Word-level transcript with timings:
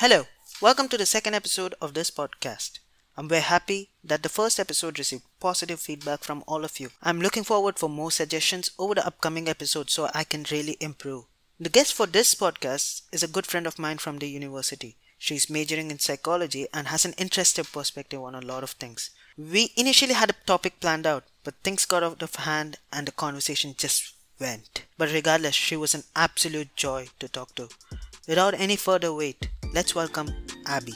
Hello, 0.00 0.24
welcome 0.62 0.88
to 0.88 0.96
the 0.96 1.04
second 1.04 1.34
episode 1.34 1.74
of 1.78 1.92
this 1.92 2.10
podcast. 2.10 2.78
I'm 3.18 3.28
very 3.28 3.42
happy 3.42 3.90
that 4.02 4.22
the 4.22 4.30
first 4.30 4.58
episode 4.58 4.98
received 4.98 5.24
positive 5.40 5.78
feedback 5.78 6.24
from 6.24 6.42
all 6.46 6.64
of 6.64 6.80
you. 6.80 6.88
I'm 7.02 7.20
looking 7.20 7.44
forward 7.44 7.78
for 7.78 7.90
more 7.90 8.10
suggestions 8.10 8.70
over 8.78 8.94
the 8.94 9.06
upcoming 9.06 9.46
episodes 9.46 9.92
so 9.92 10.08
I 10.14 10.24
can 10.24 10.46
really 10.50 10.78
improve. 10.80 11.24
The 11.60 11.68
guest 11.68 11.92
for 11.92 12.06
this 12.06 12.34
podcast 12.34 13.02
is 13.12 13.22
a 13.22 13.28
good 13.28 13.44
friend 13.44 13.66
of 13.66 13.78
mine 13.78 13.98
from 13.98 14.20
the 14.20 14.26
university. 14.30 14.96
She's 15.18 15.50
majoring 15.50 15.90
in 15.90 15.98
psychology 15.98 16.66
and 16.72 16.88
has 16.88 17.04
an 17.04 17.12
interesting 17.18 17.66
perspective 17.66 18.22
on 18.22 18.34
a 18.34 18.40
lot 18.40 18.62
of 18.62 18.70
things. 18.70 19.10
We 19.36 19.70
initially 19.76 20.14
had 20.14 20.30
a 20.30 20.46
topic 20.46 20.80
planned 20.80 21.06
out, 21.06 21.24
but 21.44 21.56
things 21.62 21.84
got 21.84 22.02
out 22.02 22.22
of 22.22 22.36
hand 22.36 22.78
and 22.90 23.06
the 23.06 23.12
conversation 23.12 23.74
just 23.76 24.14
went. 24.40 24.86
But 24.96 25.12
regardless, 25.12 25.54
she 25.54 25.76
was 25.76 25.94
an 25.94 26.04
absolute 26.16 26.74
joy 26.74 27.08
to 27.18 27.28
talk 27.28 27.54
to. 27.56 27.68
Without 28.26 28.54
any 28.54 28.76
further 28.76 29.12
wait, 29.12 29.50
let's 29.72 29.94
welcome 29.94 30.28
Abby. 30.66 30.94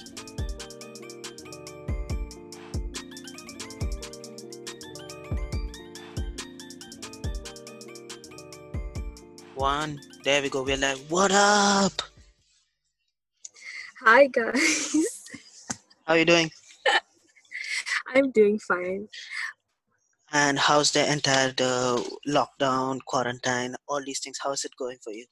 One, 9.55 10.01
there 10.25 10.43
we 10.43 10.51
go. 10.51 10.63
We're 10.63 10.77
like, 10.77 10.99
what 11.09 11.31
up? 11.33 11.93
Hi 14.01 14.27
guys. 14.27 14.97
How 16.07 16.15
are 16.15 16.19
you 16.19 16.25
doing? 16.25 16.51
I'm 18.15 18.31
doing 18.33 18.59
fine. 18.59 19.09
And 20.33 20.59
how's 20.59 20.91
the 20.91 21.11
entire 21.11 21.53
the 21.53 22.05
lockdown, 22.27 22.99
quarantine, 23.07 23.77
all 23.89 24.03
these 24.05 24.19
things? 24.19 24.39
How's 24.43 24.65
it 24.65 24.73
going 24.77 24.99
for 25.03 25.13
you? 25.13 25.27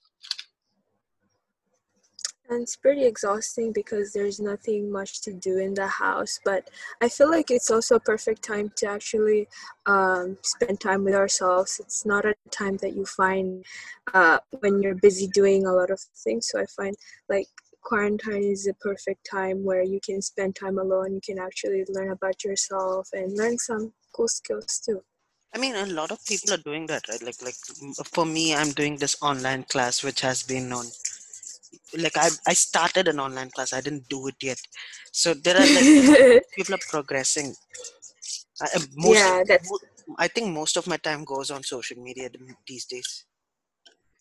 And 2.53 2.65
it's 2.65 2.77
pretty 2.77 3.05
exhausting 3.07 3.73
because 3.73 4.13
there's 4.13 4.39
nothing 4.39 4.93
much 4.93 5.23
to 5.23 5.33
do 5.33 5.57
in 5.57 5.73
the 5.73 5.87
house. 5.87 6.39
But 6.45 6.69
I 7.01 7.09
feel 7.09 7.31
like 7.31 7.51
it's 7.51 7.71
also 7.71 7.95
a 7.95 8.01
perfect 8.01 8.43
time 8.45 8.71
to 8.77 8.87
actually 8.87 9.49
um, 9.87 10.37
spend 10.43 10.79
time 10.79 11.03
with 11.03 11.15
ourselves. 11.15 11.81
It's 11.81 12.05
not 12.05 12.27
a 12.27 12.35
time 12.51 12.77
that 12.83 12.95
you 12.95 13.07
find 13.07 13.65
uh, 14.13 14.39
when 14.61 14.83
you're 14.83 14.97
busy 14.97 15.29
doing 15.29 15.65
a 15.65 15.73
lot 15.73 15.91
of 15.91 15.99
things. 16.25 16.51
So 16.51 16.61
I 16.61 16.67
find 16.67 16.95
like 17.31 17.49
quarantine 17.81 18.45
is 18.45 18.67
a 18.67 18.75
perfect 18.75 19.27
time 19.31 19.65
where 19.65 19.83
you 19.83 19.99
can 20.05 20.21
spend 20.21 20.55
time 20.55 20.79
alone. 20.79 21.15
You 21.15 21.23
can 21.25 21.39
actually 21.39 21.87
learn 21.89 22.11
about 22.11 22.45
yourself 22.45 23.09
and 23.15 23.35
learn 23.35 23.57
some 23.57 23.95
cool 24.15 24.29
skills 24.29 24.79
too. 24.85 25.03
I 25.55 25.59
mean, 25.59 25.75
a 25.75 25.87
lot 25.87 26.11
of 26.11 26.23
people 26.27 26.53
are 26.53 26.59
doing 26.59 26.87
that, 26.89 27.09
right? 27.09 27.23
Like, 27.23 27.41
like 27.43 27.55
for 28.13 28.27
me, 28.27 28.55
I'm 28.55 28.73
doing 28.73 28.97
this 28.97 29.17
online 29.23 29.65
class, 29.65 30.03
which 30.03 30.21
has 30.21 30.43
been 30.43 30.71
on. 30.71 30.87
Like, 31.97 32.17
I 32.17 32.29
I 32.47 32.55
started 32.55 33.09
an 33.09 33.21
online 33.21 33.51
class. 33.51 33.73
I 33.73 33.81
didn't 33.81 34.09
do 34.09 34.27
it 34.29 34.37
yet. 34.43 34.61
So 35.13 35.35
there 35.35 35.57
are 35.57 35.67
like 35.67 35.89
people 36.57 36.75
are 36.75 36.87
progressing. 36.91 37.55
I, 38.61 38.67
uh, 38.77 38.81
most, 38.97 39.27
yeah, 39.27 39.45
that's 39.47 39.71
I 40.19 40.29
think 40.29 40.53
most 40.55 40.77
of 40.77 40.87
my 40.87 40.97
time 40.97 41.25
goes 41.25 41.51
on 41.51 41.63
social 41.65 41.99
media 41.99 42.31
these 42.67 42.87
days. 42.87 43.25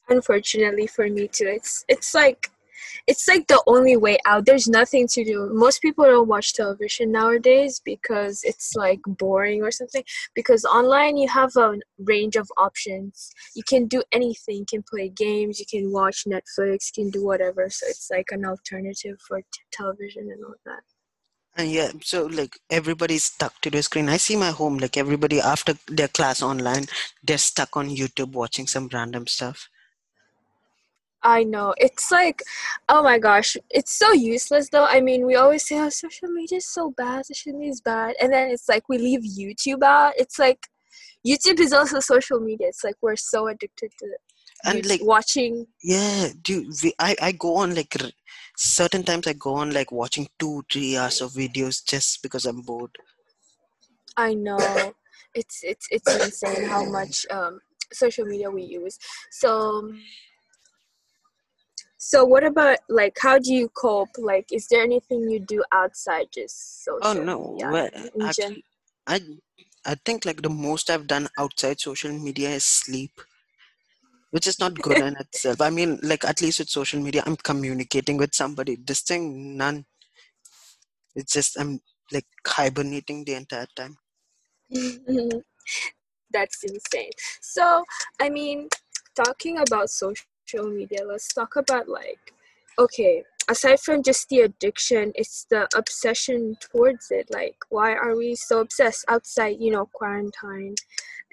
unfortunately 0.09 0.88
for 0.88 1.07
me 1.07 1.27
too. 1.27 1.47
It's 1.47 1.85
it's 1.88 2.13
like 2.13 2.50
it's 3.07 3.27
like 3.27 3.47
the 3.47 3.61
only 3.67 3.97
way 3.97 4.17
out. 4.25 4.45
There's 4.45 4.67
nothing 4.67 5.07
to 5.09 5.23
do. 5.23 5.49
Most 5.53 5.81
people 5.81 6.05
don't 6.05 6.27
watch 6.27 6.53
television 6.53 7.11
nowadays 7.11 7.81
because 7.83 8.41
it's 8.43 8.75
like 8.75 8.99
boring 9.05 9.63
or 9.63 9.71
something. 9.71 10.03
Because 10.35 10.65
online 10.65 11.17
you 11.17 11.27
have 11.29 11.55
a 11.55 11.77
range 11.99 12.35
of 12.35 12.49
options. 12.57 13.31
You 13.55 13.63
can 13.63 13.88
do 13.88 14.03
anything. 14.11 14.57
You 14.57 14.65
can 14.69 14.83
play 14.83 15.09
games. 15.09 15.59
You 15.59 15.65
can 15.69 15.91
watch 15.91 16.25
Netflix. 16.25 16.91
You 16.95 17.03
can 17.03 17.09
do 17.09 17.25
whatever. 17.25 17.69
So 17.69 17.88
it's 17.88 18.09
like 18.11 18.29
an 18.31 18.45
alternative 18.45 19.17
for 19.27 19.39
t- 19.39 19.45
television 19.71 20.29
and 20.31 20.43
all 20.43 20.55
that. 20.66 20.83
And 21.57 21.69
yeah, 21.69 21.91
so 22.01 22.27
like 22.27 22.59
everybody's 22.69 23.25
stuck 23.25 23.59
to 23.61 23.69
the 23.69 23.83
screen. 23.83 24.07
I 24.07 24.17
see 24.17 24.38
my 24.38 24.51
home, 24.51 24.77
like 24.77 24.95
everybody 24.95 25.41
after 25.41 25.73
their 25.88 26.07
class 26.07 26.41
online, 26.41 26.85
they're 27.22 27.38
stuck 27.38 27.75
on 27.75 27.89
YouTube 27.89 28.31
watching 28.31 28.67
some 28.67 28.89
random 28.94 29.27
stuff. 29.27 29.67
I 31.23 31.43
know. 31.43 31.73
It's 31.77 32.11
like, 32.11 32.41
oh 32.89 33.03
my 33.03 33.19
gosh, 33.19 33.55
it's 33.69 33.97
so 33.97 34.11
useless 34.11 34.69
though. 34.69 34.85
I 34.85 35.01
mean, 35.01 35.25
we 35.25 35.35
always 35.35 35.67
say, 35.67 35.79
oh, 35.79 35.89
social 35.89 36.29
media 36.29 36.57
is 36.57 36.67
so 36.67 36.91
bad, 36.97 37.25
social 37.25 37.53
media 37.53 37.71
is 37.71 37.81
bad. 37.81 38.15
And 38.21 38.33
then 38.33 38.49
it's 38.49 38.67
like 38.67 38.89
we 38.89 38.97
leave 38.97 39.21
YouTube 39.21 39.83
out. 39.83 40.13
It's 40.17 40.39
like, 40.39 40.67
YouTube 41.25 41.59
is 41.59 41.73
also 41.73 41.99
social 41.99 42.39
media. 42.39 42.67
It's 42.67 42.83
like 42.83 42.95
we're 43.01 43.15
so 43.15 43.47
addicted 43.47 43.91
to 43.99 44.05
it. 44.05 44.21
And 44.63 44.85
like 44.85 45.03
watching. 45.03 45.67
Yeah, 45.83 46.29
dude, 46.41 46.67
we, 46.83 46.93
I, 46.99 47.15
I 47.21 47.31
go 47.31 47.55
on 47.55 47.73
like 47.73 47.95
certain 48.57 49.03
times 49.03 49.25
I 49.27 49.33
go 49.33 49.55
on 49.55 49.71
like 49.71 49.91
watching 49.91 50.27
two, 50.39 50.63
three 50.71 50.97
hours 50.97 51.21
of 51.21 51.31
videos 51.31 51.83
just 51.85 52.21
because 52.21 52.45
I'm 52.45 52.61
bored. 52.61 52.95
I 54.17 54.33
know. 54.33 54.59
It's 55.33 55.63
it's 55.63 55.88
it's 55.89 56.13
insane 56.13 56.67
how 56.67 56.85
much 56.85 57.25
um, 57.31 57.59
social 57.91 58.25
media 58.25 58.51
we 58.51 58.63
use. 58.63 58.99
So 59.31 59.91
so 62.03 62.25
what 62.25 62.44
about 62.44 62.79
like 62.89 63.16
how 63.22 63.38
do 63.38 63.53
you 63.53 63.69
cope? 63.69 64.17
Like, 64.17 64.47
is 64.51 64.66
there 64.69 64.81
anything 64.81 65.29
you 65.29 65.39
do 65.39 65.63
outside 65.72 66.29
just 66.34 66.89
oh, 66.89 66.97
social? 67.00 67.22
Oh 67.22 67.23
no, 67.23 67.51
media? 67.51 67.69
well, 67.69 67.89
actually, 68.23 68.66
I 69.06 69.22
I 69.85 69.94
think 70.03 70.25
like 70.25 70.41
the 70.41 70.50
most 70.50 70.89
I've 70.89 71.06
done 71.06 71.28
outside 71.38 71.79
social 71.79 72.12
media 72.12 72.50
is 72.50 72.66
sleep, 72.66 73.22
which 74.31 74.47
is 74.47 74.57
not 74.57 74.73
good 74.81 74.97
in 74.97 75.16
itself. 75.19 75.62
I 75.62 75.69
mean, 75.69 76.00
like 76.01 76.25
at 76.25 76.41
least 76.41 76.57
with 76.57 76.69
social 76.69 77.00
media, 77.00 77.22
I'm 77.23 77.35
communicating 77.35 78.18
with 78.18 78.33
somebody. 78.33 78.78
This 78.83 79.01
thing, 79.01 79.56
none. 79.56 79.85
It's 81.16 81.33
just 81.33 81.59
I'm 81.59 81.81
like 82.12 82.25
hibernating 82.47 83.25
the 83.25 83.35
entire 83.35 83.68
time. 83.75 83.95
That's 86.33 86.63
insane. 86.63 87.12
So, 87.41 87.83
I 88.19 88.29
mean, 88.29 88.69
talking 89.16 89.59
about 89.59 89.91
social 89.91 90.25
media, 90.59 91.00
let's 91.06 91.34
talk 91.34 91.56
about 91.56 91.88
like, 91.88 92.34
okay, 92.78 93.23
aside 93.50 93.79
from 93.79 94.03
just 94.03 94.29
the 94.29 94.41
addiction, 94.41 95.12
it's 95.16 95.45
the 95.50 95.67
obsession 95.75 96.57
towards 96.59 97.12
it. 97.12 97.28
Like, 97.31 97.56
why 97.69 97.94
are 97.94 98.16
we 98.16 98.35
so 98.35 98.59
obsessed 98.59 99.06
outside, 99.07 99.57
you 99.59 99.72
know, 99.72 99.88
quarantine 99.94 100.75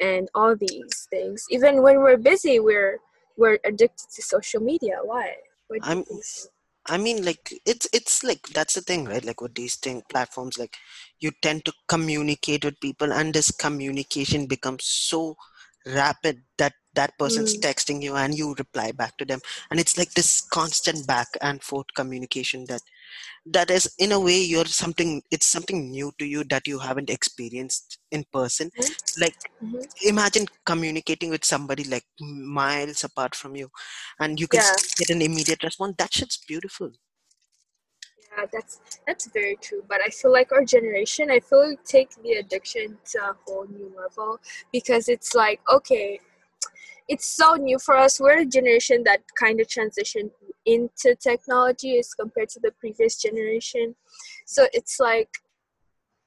and 0.00 0.28
all 0.34 0.56
these 0.56 1.06
things? 1.10 1.44
Even 1.50 1.82
when 1.82 1.98
we're 1.98 2.16
busy, 2.16 2.60
we're 2.60 2.98
we're 3.36 3.58
addicted 3.64 4.10
to 4.14 4.22
social 4.22 4.60
media. 4.60 4.98
Why? 5.02 5.34
I'm? 5.82 6.04
I 6.90 6.96
mean, 6.96 7.24
like 7.24 7.52
it's 7.66 7.86
it's 7.92 8.24
like 8.24 8.48
that's 8.48 8.74
the 8.74 8.80
thing, 8.80 9.04
right? 9.04 9.24
Like 9.24 9.40
with 9.40 9.54
these 9.54 9.76
thing 9.76 10.02
platforms, 10.08 10.58
like 10.58 10.76
you 11.20 11.32
tend 11.42 11.64
to 11.66 11.72
communicate 11.86 12.64
with 12.64 12.80
people, 12.80 13.12
and 13.12 13.34
this 13.34 13.50
communication 13.50 14.46
becomes 14.46 14.84
so 14.84 15.36
rapid 15.86 16.42
that 16.56 16.72
that 16.98 17.16
person's 17.18 17.54
Mm, 17.54 17.66
texting 17.66 18.02
you 18.02 18.14
and 18.16 18.34
you 18.40 18.54
reply 18.58 18.92
back 18.92 19.16
to 19.18 19.24
them, 19.24 19.40
and 19.70 19.80
it's 19.80 19.96
like 19.98 20.12
this 20.14 20.42
constant 20.58 21.06
back 21.06 21.28
and 21.40 21.62
forth 21.62 21.86
communication 21.96 22.64
that 22.68 22.82
that 23.46 23.70
is 23.70 23.90
in 23.98 24.12
a 24.12 24.20
way 24.20 24.38
you're 24.40 24.66
something 24.66 25.22
it's 25.30 25.46
something 25.46 25.90
new 25.90 26.12
to 26.18 26.26
you 26.26 26.44
that 26.44 26.66
you 26.66 26.78
haven't 26.78 27.10
experienced 27.10 27.98
in 28.10 28.24
person. 28.32 28.70
Like 29.20 29.36
mhm. 29.62 29.88
imagine 30.04 30.46
communicating 30.66 31.30
with 31.30 31.44
somebody 31.44 31.84
like 31.84 32.04
miles 32.20 33.04
apart 33.04 33.34
from 33.34 33.56
you, 33.56 33.70
and 34.20 34.40
you 34.40 34.48
can 34.48 34.60
Yeah. 34.60 34.76
get 34.98 35.10
an 35.10 35.22
immediate 35.22 35.62
response. 35.64 35.94
That 35.98 36.12
shit's 36.14 36.38
beautiful. 36.48 36.92
Yeah, 38.36 38.44
that's 38.52 38.80
that's 39.06 39.26
very 39.32 39.56
true. 39.56 39.82
But 39.88 40.00
I 40.04 40.08
feel 40.10 40.32
like 40.32 40.52
our 40.52 40.64
generation, 40.64 41.30
I 41.30 41.40
feel 41.40 41.68
like 41.70 41.84
take 41.84 42.10
the 42.22 42.32
addiction 42.34 42.98
to 43.12 43.18
a 43.30 43.36
whole 43.46 43.66
new 43.66 43.92
level 43.96 44.40
because 44.72 45.08
it's 45.08 45.34
like 45.34 45.60
okay, 45.72 46.20
it's 47.08 47.26
so 47.26 47.54
new 47.54 47.78
for 47.78 47.96
us. 47.96 48.20
We're 48.20 48.40
a 48.40 48.46
generation 48.46 49.02
that 49.04 49.22
kind 49.38 49.60
of 49.60 49.66
transitioned 49.66 50.30
into 50.66 51.16
technology 51.16 51.98
as 51.98 52.12
compared 52.12 52.50
to 52.50 52.60
the 52.60 52.72
previous 52.78 53.20
generation. 53.20 53.94
So 54.46 54.66
it's 54.72 55.00
like 55.00 55.30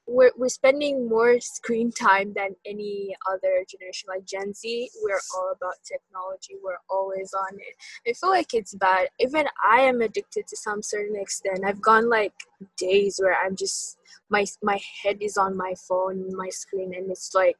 we're, 0.08 0.32
we're 0.36 0.48
spending 0.48 1.08
more 1.08 1.38
screen 1.40 1.92
time 1.92 2.32
than 2.34 2.56
any 2.66 3.14
other 3.30 3.64
generation. 3.70 4.08
Like 4.08 4.26
gen 4.26 4.52
z 4.52 4.90
we're 5.02 5.20
all 5.36 5.52
about 5.56 5.74
technology. 5.86 6.54
We're 6.62 6.82
always 6.90 7.32
on 7.32 7.54
it. 7.54 8.10
I 8.10 8.12
feel 8.14 8.30
like 8.30 8.52
it's 8.52 8.74
bad. 8.74 9.08
Even 9.20 9.46
i 9.64 9.80
am 9.80 10.00
addicted 10.00 10.48
to 10.48 10.56
some 10.56 10.82
certain 10.82 11.16
extent. 11.16 11.60
I've 11.64 11.80
gone 11.80 12.08
like 12.10 12.34
days 12.76 13.18
where 13.20 13.36
i'm 13.44 13.56
just 13.56 13.98
my 14.28 14.44
my 14.62 14.78
head 15.02 15.18
is 15.20 15.36
on 15.36 15.56
my 15.56 15.74
phone 15.88 16.34
my 16.36 16.48
screen 16.48 16.94
and 16.94 17.10
it's 17.10 17.34
like 17.34 17.58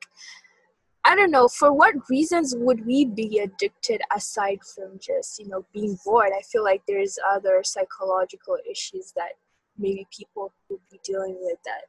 i 1.05 1.15
don't 1.15 1.31
know 1.31 1.49
for 1.49 1.73
what 1.73 1.95
reasons 2.09 2.55
would 2.57 2.85
we 2.87 3.05
be 3.05 3.39
addicted 3.39 4.01
aside 4.15 4.59
from 4.75 4.99
just 5.01 5.39
you 5.39 5.49
know 5.49 5.65
being 5.73 5.99
bored 6.05 6.31
i 6.37 6.43
feel 6.43 6.65
like 6.65 6.83
there's 6.87 7.19
other 7.33 7.63
psychological 7.65 8.57
issues 8.71 9.13
that 9.17 9.33
maybe 9.79 10.07
people 10.17 10.53
would 10.69 10.81
be 10.91 11.01
dealing 11.05 11.37
with 11.41 11.59
that 11.65 11.83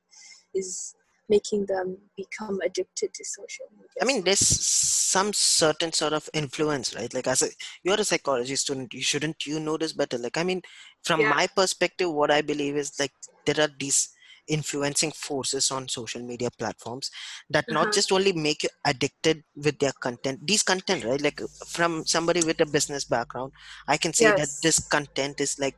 is 0.54 0.96
making 1.30 1.66
them 1.66 1.98
become 2.18 2.60
addicted 2.62 3.14
to 3.14 3.24
social 3.24 3.66
media 3.72 3.90
I 4.02 4.06
mean, 4.06 4.24
there's 4.24 4.40
some 4.40 5.32
certain 5.34 5.94
sort 5.94 6.14
of 6.14 6.30
influence, 6.34 6.96
right? 6.96 7.14
Like, 7.14 7.28
as 7.28 7.42
a 7.42 7.48
you're 7.84 8.00
a 8.00 8.04
psychology 8.04 8.56
student, 8.56 8.94
you 8.94 9.02
shouldn't 9.02 9.46
you 9.46 9.60
know 9.60 9.78
this 9.78 9.94
better? 9.94 10.18
Like, 10.18 10.38
I 10.38 10.44
mean, 10.44 10.62
from 11.04 11.22
yeah 11.22 11.30
my 11.30 11.48
perspective, 11.48 12.12
what 12.12 12.32
I 12.32 12.42
believe 12.42 12.76
is 12.76 13.00
like 13.00 13.14
there 13.46 13.64
are 13.64 13.70
these 13.80 14.10
influencing 14.48 15.12
forces 15.12 15.72
on 15.72 15.88
social 15.88 16.22
media 16.22 16.50
platforms 16.58 17.10
that 17.50 17.66
not 17.70 17.84
uh-huh. 17.84 17.92
just 17.92 18.12
only 18.12 18.34
make 18.34 18.64
you 18.64 18.70
addicted 18.86 19.44
with 19.56 19.78
their 19.80 19.94
content 20.02 20.40
these 20.46 20.64
content 20.64 21.04
right 21.06 21.22
like 21.22 21.42
from 21.66 22.06
somebody 22.06 22.44
with 22.44 22.60
a 22.62 22.66
business 22.66 23.06
background 23.06 23.52
i 23.88 23.98
can 23.98 24.14
say 24.14 24.32
that 24.32 24.50
this 24.62 24.80
content 24.88 25.40
is 25.40 25.58
like 25.60 25.78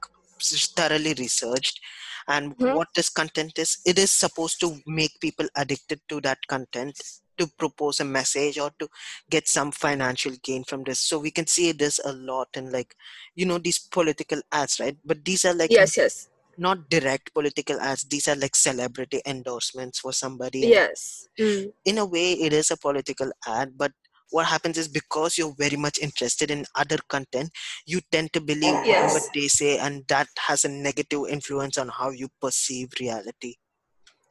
thoroughly 0.77 1.13
researched 1.17 1.79
and 2.27 2.53
hmm 2.59 2.73
what 2.75 2.88
this 2.95 3.09
content 3.09 3.57
is 3.57 3.77
it 3.85 3.97
is 3.97 4.12
supposed 4.12 4.59
to 4.59 4.77
make 4.85 5.19
people 5.21 5.47
addicted 5.56 6.00
to 6.09 6.19
that 6.21 6.38
content 6.47 7.00
to 7.38 7.47
propose 7.57 8.00
a 8.00 8.06
message 8.06 8.57
or 8.57 8.71
to 8.79 8.88
get 9.29 9.47
some 9.47 9.71
financial 9.71 10.31
gain 10.44 10.63
from 10.63 10.83
this. 10.83 11.00
So 11.00 11.19
we 11.19 11.31
can 11.31 11.47
see 11.47 11.71
this 11.71 12.00
a 12.03 12.13
lot 12.13 12.50
in 12.56 12.71
like 12.71 12.95
you 13.35 13.45
know 13.45 13.57
these 13.57 13.79
political 13.79 14.41
ads 14.51 14.79
right? 14.79 14.97
But 15.06 15.23
these 15.25 15.45
are 15.45 15.53
like 15.53 15.71
yes 15.71 15.97
yes 15.97 16.29
not 16.57 16.89
direct 16.89 17.33
political 17.33 17.79
ads 17.79 18.03
these 18.05 18.27
are 18.27 18.35
like 18.35 18.55
celebrity 18.55 19.21
endorsements 19.25 19.99
for 19.99 20.13
somebody 20.13 20.59
yes 20.59 21.27
mm. 21.39 21.71
in 21.85 21.97
a 21.97 22.05
way 22.05 22.33
it 22.33 22.53
is 22.53 22.71
a 22.71 22.77
political 22.77 23.31
ad 23.47 23.71
but 23.77 23.91
what 24.31 24.45
happens 24.45 24.77
is 24.77 24.87
because 24.87 25.37
you're 25.37 25.53
very 25.57 25.77
much 25.77 25.99
interested 25.99 26.49
in 26.51 26.65
other 26.75 26.97
content 27.09 27.49
you 27.85 27.99
tend 28.11 28.31
to 28.33 28.41
believe 28.41 28.85
yes 28.85 29.29
they 29.33 29.47
say 29.47 29.77
and 29.77 30.03
that 30.07 30.27
has 30.47 30.65
a 30.65 30.69
negative 30.69 31.21
influence 31.29 31.77
on 31.77 31.87
how 31.89 32.09
you 32.09 32.27
perceive 32.41 32.89
reality 32.99 33.55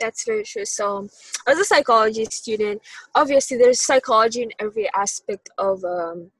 That's 0.01 0.25
very 0.27 0.45
true. 0.45 0.65
So, 0.65 1.09
as 1.47 1.59
a 1.59 1.65
psychology 1.65 2.25
student, 2.27 2.83
obviously 3.15 3.57
there's 3.57 3.81
psychology 3.81 4.43
in 4.43 4.51
every 4.59 4.91
aspect 5.03 5.51
of 5.57 5.85
um, 5.85 6.31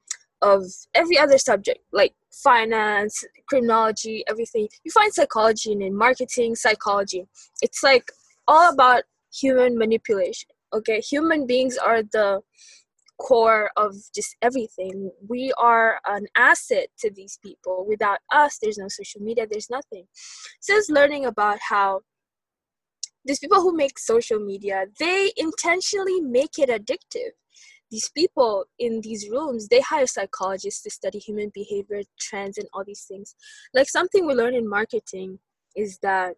of 0.41 0.63
every 0.93 1.17
other 1.17 1.37
subject, 1.37 1.79
like 1.91 2.13
finance, 2.43 3.23
criminology, 3.47 4.23
everything. 4.27 4.67
You 4.83 4.91
find 4.91 5.13
psychology 5.13 5.71
in 5.71 5.95
marketing, 5.95 6.55
psychology. 6.55 7.25
It's 7.61 7.83
like 7.83 8.11
all 8.47 8.71
about 8.73 9.03
human 9.33 9.77
manipulation. 9.77 10.49
Okay, 10.73 10.99
human 10.99 11.47
beings 11.47 11.77
are 11.77 12.03
the 12.03 12.41
core 13.19 13.71
of 13.77 13.95
just 14.13 14.35
everything. 14.41 15.09
We 15.27 15.53
are 15.57 15.99
an 16.05 16.25
asset 16.35 16.87
to 16.99 17.11
these 17.11 17.39
people. 17.43 17.85
Without 17.87 18.19
us, 18.31 18.57
there's 18.61 18.77
no 18.77 18.87
social 18.89 19.21
media, 19.21 19.47
there's 19.49 19.69
nothing. 19.69 20.05
since 20.59 20.89
learning 20.89 21.25
about 21.25 21.59
how 21.69 22.01
these 23.25 23.39
people 23.39 23.61
who 23.61 23.75
make 23.75 23.97
social 23.97 24.39
media 24.39 24.85
they 24.99 25.31
intentionally 25.35 26.21
make 26.21 26.59
it 26.59 26.69
addictive 26.69 27.31
these 27.91 28.09
people 28.15 28.65
in 28.79 29.01
these 29.01 29.29
rooms 29.29 29.67
they 29.67 29.81
hire 29.81 30.07
psychologists 30.07 30.81
to 30.83 30.89
study 30.89 31.19
human 31.19 31.51
behavior 31.53 32.01
trends 32.19 32.57
and 32.57 32.67
all 32.73 32.83
these 32.85 33.05
things. 33.07 33.35
Like 33.73 33.89
something 33.89 34.25
we 34.25 34.33
learn 34.33 34.55
in 34.55 34.69
marketing 34.69 35.39
is 35.75 35.97
that 36.01 36.35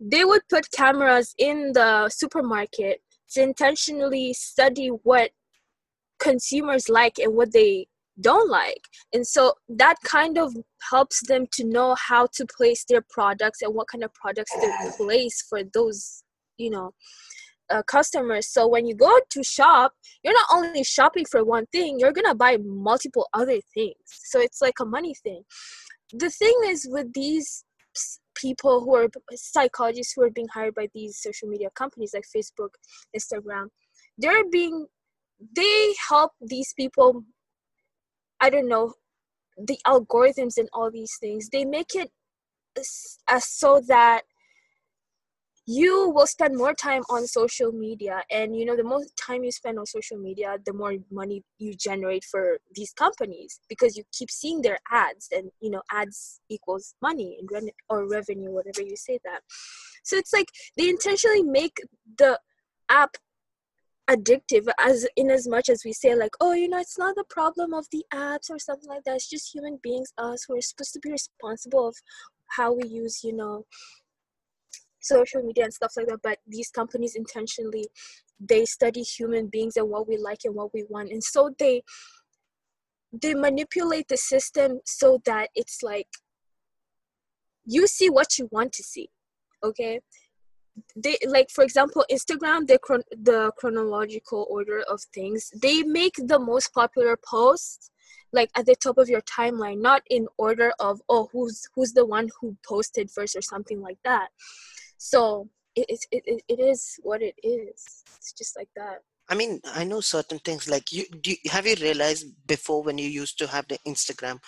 they 0.00 0.24
would 0.24 0.42
put 0.48 0.70
cameras 0.70 1.34
in 1.38 1.72
the 1.74 2.08
supermarket 2.08 3.00
to 3.32 3.42
intentionally 3.42 4.32
study 4.32 4.88
what 4.88 5.30
consumers 6.20 6.88
like 6.88 7.18
and 7.18 7.34
what 7.34 7.52
they 7.52 7.86
don't 8.20 8.50
like. 8.50 8.82
And 9.12 9.26
so 9.26 9.54
that 9.68 9.96
kind 10.04 10.38
of 10.38 10.54
helps 10.90 11.26
them 11.26 11.46
to 11.52 11.64
know 11.64 11.94
how 11.98 12.28
to 12.34 12.46
place 12.46 12.84
their 12.88 13.04
products 13.10 13.62
and 13.62 13.74
what 13.74 13.88
kind 13.88 14.04
of 14.04 14.12
products 14.14 14.52
to 14.52 14.92
place 14.96 15.44
for 15.48 15.60
those 15.74 16.22
you 16.58 16.70
know 16.70 16.92
uh, 17.70 17.82
customers. 17.82 18.48
So 18.52 18.66
when 18.66 18.86
you 18.86 18.94
go 18.94 19.12
to 19.30 19.42
shop 19.42 19.92
you're 20.22 20.34
not 20.34 20.46
only 20.52 20.84
shopping 20.84 21.24
for 21.30 21.44
one 21.44 21.66
thing 21.66 21.98
you're 21.98 22.12
gonna 22.12 22.34
buy 22.34 22.58
multiple 22.62 23.28
other 23.34 23.58
things. 23.74 23.94
So 24.06 24.40
it's 24.40 24.60
like 24.60 24.80
a 24.80 24.84
money 24.84 25.14
thing. 25.22 25.42
The 26.12 26.30
thing 26.30 26.54
is 26.66 26.88
with 26.90 27.12
these 27.12 27.64
people 28.34 28.80
who 28.80 28.94
are 28.94 29.08
psychologists 29.34 30.12
who 30.14 30.22
are 30.22 30.30
being 30.30 30.48
hired 30.54 30.74
by 30.74 30.88
these 30.94 31.18
social 31.20 31.48
media 31.48 31.68
companies 31.74 32.12
like 32.14 32.22
facebook 32.36 32.68
instagram 33.16 33.66
they're 34.16 34.48
being 34.48 34.86
they 35.56 35.94
help 36.08 36.30
these 36.40 36.72
people 36.76 37.24
i 38.40 38.48
don't 38.48 38.68
know 38.68 38.94
the 39.58 39.78
algorithms 39.86 40.56
and 40.56 40.68
all 40.72 40.90
these 40.90 41.16
things. 41.20 41.48
They 41.48 41.64
make 41.64 41.94
it 41.94 42.10
so 43.40 43.82
that 43.88 44.22
you 45.70 46.08
will 46.08 46.26
spend 46.26 46.56
more 46.56 46.72
time 46.72 47.02
on 47.10 47.26
social 47.26 47.70
media 47.72 48.22
and 48.30 48.56
you 48.56 48.64
know 48.64 48.74
the 48.74 48.82
more 48.82 49.02
time 49.20 49.44
you 49.44 49.52
spend 49.52 49.78
on 49.78 49.84
social 49.84 50.16
media 50.16 50.56
the 50.64 50.72
more 50.72 50.94
money 51.10 51.44
you 51.58 51.74
generate 51.74 52.24
for 52.24 52.56
these 52.74 52.94
companies 52.94 53.60
because 53.68 53.94
you 53.94 54.02
keep 54.10 54.30
seeing 54.30 54.62
their 54.62 54.78
ads 54.90 55.28
and 55.30 55.50
you 55.60 55.70
know 55.70 55.82
ads 55.92 56.40
equals 56.48 56.94
money 57.02 57.36
and 57.38 57.70
or 57.90 58.08
revenue 58.08 58.50
whatever 58.50 58.80
you 58.80 58.96
say 58.96 59.18
that. 59.24 59.40
So 60.04 60.16
it's 60.16 60.32
like 60.32 60.48
they 60.78 60.88
intentionally 60.88 61.42
make 61.42 61.82
the 62.16 62.40
app 62.88 63.18
addictive 64.08 64.66
as 64.78 65.06
in 65.16 65.30
as 65.30 65.46
much 65.46 65.68
as 65.68 65.82
we 65.84 65.92
say 65.92 66.14
like 66.14 66.32
oh 66.40 66.52
you 66.54 66.66
know 66.66 66.78
it's 66.78 66.98
not 66.98 67.14
the 67.14 67.24
problem 67.28 67.74
of 67.74 67.86
the 67.92 68.06
apps 68.14 68.48
or 68.48 68.58
something 68.58 68.88
like 68.88 69.04
that. 69.04 69.16
It's 69.16 69.28
just 69.28 69.52
human 69.54 69.78
beings 69.82 70.14
us 70.16 70.44
who 70.48 70.56
are 70.56 70.62
supposed 70.62 70.94
to 70.94 71.00
be 71.00 71.10
responsible 71.10 71.88
of 71.88 71.96
how 72.56 72.72
we 72.72 72.88
use 72.88 73.22
you 73.22 73.34
know 73.34 73.66
social 75.08 75.42
media 75.42 75.64
and 75.64 75.72
stuff 75.72 75.92
like 75.96 76.06
that 76.06 76.20
but 76.22 76.38
these 76.46 76.70
companies 76.70 77.14
intentionally 77.16 77.86
they 78.40 78.64
study 78.64 79.02
human 79.02 79.48
beings 79.48 79.76
and 79.76 79.88
what 79.88 80.08
we 80.08 80.16
like 80.16 80.40
and 80.44 80.54
what 80.54 80.72
we 80.72 80.84
want. 80.88 81.10
And 81.10 81.22
so 81.22 81.50
they 81.58 81.82
they 83.12 83.34
manipulate 83.34 84.06
the 84.08 84.16
system 84.16 84.80
so 84.84 85.20
that 85.24 85.48
it's 85.54 85.82
like 85.82 86.08
you 87.64 87.86
see 87.86 88.10
what 88.10 88.38
you 88.38 88.48
want 88.52 88.72
to 88.72 88.82
see 88.82 89.08
okay? 89.64 90.00
They 90.94 91.16
like 91.26 91.50
for 91.50 91.64
example 91.64 92.04
instagram 92.08 92.68
the 92.68 92.78
chron- 92.78 93.10
the 93.10 93.50
chronological 93.58 94.46
order 94.48 94.84
of 94.88 95.00
things 95.12 95.50
they 95.60 95.82
make 95.82 96.14
the 96.18 96.38
most 96.38 96.72
popular 96.72 97.16
posts 97.16 97.90
like 98.32 98.48
at 98.54 98.66
the 98.66 98.76
top 98.76 98.96
of 98.96 99.08
your 99.08 99.22
timeline 99.22 99.80
not 99.80 100.02
in 100.08 100.28
order 100.38 100.72
of 100.78 101.00
oh 101.08 101.28
who's 101.32 101.66
who's 101.74 101.94
the 101.94 102.06
one 102.06 102.28
who 102.40 102.56
posted 102.64 103.10
first 103.10 103.34
or 103.34 103.42
something 103.42 103.80
like 103.80 103.98
that 104.04 104.28
so 104.98 105.48
it, 105.74 105.86
it, 105.88 106.22
it, 106.26 106.42
it 106.48 106.60
is 106.60 106.98
what 107.02 107.22
it 107.22 107.34
is. 107.42 108.04
It's 108.16 108.32
just 108.32 108.56
like 108.56 108.68
that. 108.76 108.98
I 109.30 109.34
mean, 109.34 109.60
I 109.74 109.84
know 109.84 110.00
certain 110.00 110.38
things 110.38 110.68
like 110.68 110.90
you, 110.90 111.04
do 111.20 111.30
you 111.30 111.36
have 111.50 111.66
you 111.66 111.76
realized 111.80 112.26
before 112.46 112.82
when 112.82 112.98
you 112.98 113.08
used 113.08 113.38
to 113.38 113.46
have 113.46 113.68
the 113.68 113.78
Instagram, 113.86 114.38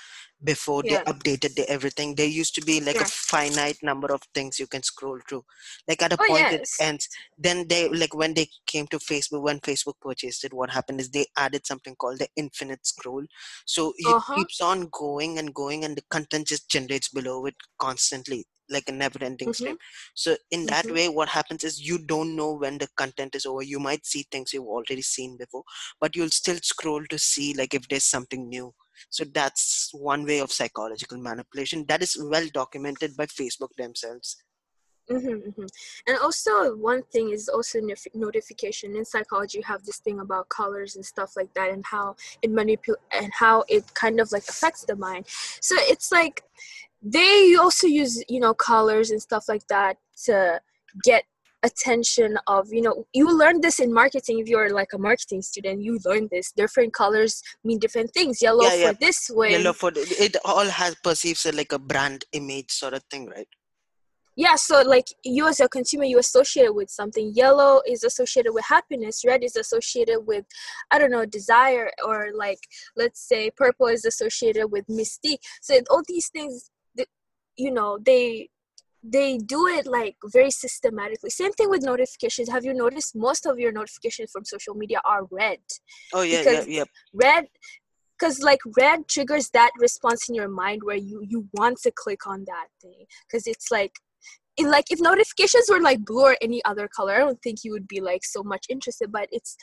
before 0.43 0.83
they 0.83 0.97
updated 0.97 1.55
the 1.55 1.69
everything, 1.69 2.15
there 2.15 2.27
used 2.27 2.55
to 2.55 2.63
be 2.63 2.81
like 2.81 3.01
a 3.01 3.05
finite 3.05 3.79
number 3.83 4.13
of 4.13 4.23
things 4.35 4.59
you 4.59 4.67
can 4.67 4.83
scroll 4.83 5.19
through. 5.29 5.45
Like 5.87 6.03
at 6.03 6.13
a 6.13 6.19
oh 6.21 6.27
point 6.27 6.53
it 6.53 6.69
ends. 6.81 7.09
Then 7.39 7.67
they 7.69 7.89
like 7.89 8.15
when 8.15 8.35
they 8.35 8.49
came 8.67 8.87
to 8.89 8.99
Facebook, 8.99 9.43
when 9.43 9.61
Facebook 9.61 9.95
purchased 10.01 10.45
it, 10.45 10.55
what 10.55 10.71
happened 10.71 11.01
is 11.01 11.11
they 11.11 11.27
added 11.37 11.67
something 11.67 11.95
called 11.97 12.19
the 12.19 12.29
infinite 12.37 12.87
scroll. 12.87 13.25
So 13.67 13.93
it 13.99 14.15
uh-huh. 14.15 14.35
keeps 14.35 14.61
on 14.61 14.89
going 14.93 15.39
and 15.39 15.53
going 15.55 15.85
and 15.85 15.97
the 15.97 16.05
content 16.11 16.49
just 16.49 16.71
generates 16.71 17.09
below 17.09 17.47
it 17.47 17.57
constantly 17.79 18.47
like 18.73 18.89
a 18.89 18.93
never 18.93 19.23
ending 19.25 19.53
stream. 19.53 19.75
Mm-hmm, 19.75 20.13
so 20.15 20.37
in 20.53 20.67
that 20.67 20.85
mm-hmm, 20.85 20.95
way 20.95 21.09
what 21.09 21.29
happens 21.29 21.65
is 21.65 21.81
you 21.81 21.99
don't 21.99 22.37
know 22.37 22.53
when 22.53 22.79
the 22.79 22.89
content 22.97 23.35
is 23.35 23.45
over. 23.45 23.63
You 23.63 23.81
might 23.81 24.07
see 24.07 24.25
things 24.31 24.53
you've 24.53 24.65
already 24.65 25.03
seen 25.03 25.37
before 25.37 25.65
but 26.01 26.15
you'll 26.15 26.31
still 26.31 26.59
scroll 26.63 27.05
to 27.11 27.19
see 27.19 27.53
like 27.55 27.75
if 27.75 27.89
there's 27.89 28.05
something 28.05 28.49
new 28.49 28.73
so 29.09 29.25
that's 29.25 29.91
one 29.93 30.25
way 30.25 30.41
of 30.41 30.53
psychological 30.53 31.19
manipulation. 31.19 31.85
That 31.87 32.03
is 32.03 32.17
well 32.21 32.47
documented 32.53 33.17
by 33.17 33.27
facebook 33.27 33.75
themselves. 33.77 34.37
Mm-hmm, 35.11 35.49
mm-hmm. 35.49 35.67
and 36.07 36.19
also 36.19 36.77
one 36.77 37.03
thing 37.13 37.31
is 37.31 37.49
also 37.49 37.81
notif- 37.81 38.15
notification 38.15 38.95
in 38.95 39.05
psychology. 39.05 39.59
You 39.59 39.65
have 39.65 39.83
this 39.83 39.99
thing 39.99 40.21
about 40.21 40.49
colors 40.51 40.95
and 40.95 41.05
stuff 41.05 41.33
like 41.37 41.53
that 41.55 41.71
and 41.71 41.85
how 41.85 42.15
it 42.43 42.51
manipulates 42.53 43.03
and 43.11 43.33
how 43.33 43.65
it 43.69 43.93
kind 43.95 44.21
of 44.21 44.31
like 44.31 44.45
affects 44.49 44.85
the 44.85 44.95
mind. 44.95 45.27
So 45.61 45.75
it's 45.79 46.13
like 46.13 46.45
they 47.03 47.57
also 47.59 47.89
use 47.89 48.23
you 48.29 48.39
know 48.39 48.55
colors 48.55 49.11
and 49.11 49.21
stuff 49.21 49.49
like 49.49 49.67
that 49.67 49.97
to 50.27 50.61
get 51.03 51.25
attention 51.63 52.39
of 52.47 52.69
you 52.73 52.83
know 52.83 53.07
you 53.13 53.37
learn 53.37 53.61
this 53.61 53.79
in 53.81 53.93
marketing. 53.93 54.39
If 54.39 54.49
you're 54.49 54.71
like 54.71 54.93
a 54.93 54.99
marketing 54.99 55.43
student 55.43 55.83
you 55.83 55.99
learn 56.05 56.29
this. 56.31 56.53
Different 56.53 56.93
colors 56.93 57.43
mean 57.65 57.79
different 57.79 58.13
things. 58.13 58.41
Yellow 58.43 58.65
yeah 58.65 58.75
yeah. 58.75 58.93
for 58.93 58.99
this 58.99 59.31
way. 59.31 59.53
Yellow 59.53 59.73
for 59.73 59.91
the- 59.91 60.17
it 60.19 60.37
all 60.45 60.67
has 60.67 60.95
perceives 60.97 61.47
it 61.47 61.55
like 61.55 61.73
a 61.73 61.79
brand 61.79 62.25
image 62.33 62.71
sort 62.71 62.95
of 62.95 63.03
thing 63.11 63.27
right? 63.29 63.49
Yeah 64.37 64.55
so 64.55 64.83
like 64.83 65.07
you 65.25 65.49
as 65.49 65.61
a 65.61 65.69
consumer 65.69 66.05
you 66.05 66.19
associate 66.19 66.67
it 66.67 66.75
with 66.75 66.91
something. 66.91 67.33
Yellow 67.35 67.83
is 67.87 68.05
associated 68.05 68.53
with 68.53 68.65
happiness. 68.67 69.23
Red 69.27 69.45
is 69.45 69.57
associated 69.57 70.21
with 70.27 70.45
i 70.91 70.99
don't 70.99 71.11
know 71.11 71.27
desire 71.27 71.91
or 72.05 72.29
like 72.35 72.61
let's 72.97 73.21
say 73.27 73.51
purple 73.51 73.87
is 73.87 74.05
associated 74.05 74.69
with 74.69 74.87
mystique. 74.87 75.41
So 75.61 75.79
all 75.91 76.03
these 76.07 76.29
things 76.29 76.71
you 77.57 77.71
know 77.71 77.99
they 78.05 78.49
they 79.03 79.39
do 79.39 79.67
it 79.67 79.87
like 79.87 80.17
very 80.27 80.51
systematically. 80.51 81.31
Same 81.31 81.53
thing 81.53 81.71
with 81.71 81.83
notifications. 81.83 82.51
Have 82.51 82.65
you 82.65 82.75
noticed 82.75 83.17
most 83.17 83.47
of 83.47 83.59
your 83.59 83.73
notifications 83.73 84.31
from 84.31 84.45
social 84.45 84.75
media 84.75 85.01
are 85.05 85.25
red? 85.31 85.59
Oh 86.13 86.23
yeah 86.23 86.39
because 86.39 86.67
yeah 86.69 86.79
yeah. 86.79 86.85
red 87.15 87.47
because 88.19 88.43
like 88.43 88.61
red 88.77 89.09
triggers 89.09 89.49
that 89.51 89.71
response 89.79 90.29
in 90.29 90.35
your 90.35 90.49
mind 90.49 90.83
where 90.85 90.97
you 90.97 91.23
you 91.27 91.49
want 91.55 91.79
to 91.83 91.93
click 91.95 92.27
on 92.27 92.45
that 92.47 92.67
thing. 92.83 93.07
Because 93.27 93.47
it's 93.47 93.71
like 93.71 93.93
in 94.57 94.71
like 94.71 94.91
if 94.91 95.01
notifications 95.01 95.67
were 95.71 95.81
like 95.81 96.05
blue 96.05 96.25
or 96.25 96.37
any 96.43 96.63
other 96.65 96.89
color 96.95 97.15
i 97.15 97.19
don't 97.19 97.41
think 97.43 97.59
you 97.65 97.73
would 97.73 97.87
be 97.89 98.01
like 98.01 98.25
so 98.25 98.43
much 98.43 98.67
interested 98.69 99.11
but 99.13 99.29
it's 99.31 99.57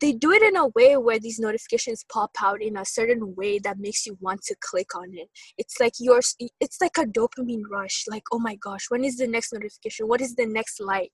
they 0.00 0.12
do 0.12 0.32
it 0.32 0.42
in 0.42 0.56
a 0.56 0.68
way 0.68 0.96
where 0.96 1.18
these 1.18 1.38
notifications 1.38 2.04
pop 2.12 2.30
out 2.42 2.60
in 2.60 2.76
a 2.76 2.84
certain 2.84 3.34
way 3.36 3.58
that 3.60 3.78
makes 3.78 4.06
you 4.06 4.16
want 4.20 4.42
to 4.42 4.56
click 4.60 4.94
on 4.96 5.14
it. 5.14 5.28
It's 5.56 5.78
like 5.78 5.92
your 5.98 6.20
it's 6.60 6.80
like 6.80 6.98
a 6.98 7.04
dopamine 7.04 7.62
rush 7.70 8.04
like 8.08 8.24
oh 8.32 8.38
my 8.38 8.56
gosh 8.56 8.86
when 8.88 9.04
is 9.04 9.16
the 9.16 9.26
next 9.26 9.52
notification? 9.52 10.08
What 10.08 10.20
is 10.20 10.34
the 10.34 10.46
next 10.46 10.80
like? 10.80 11.12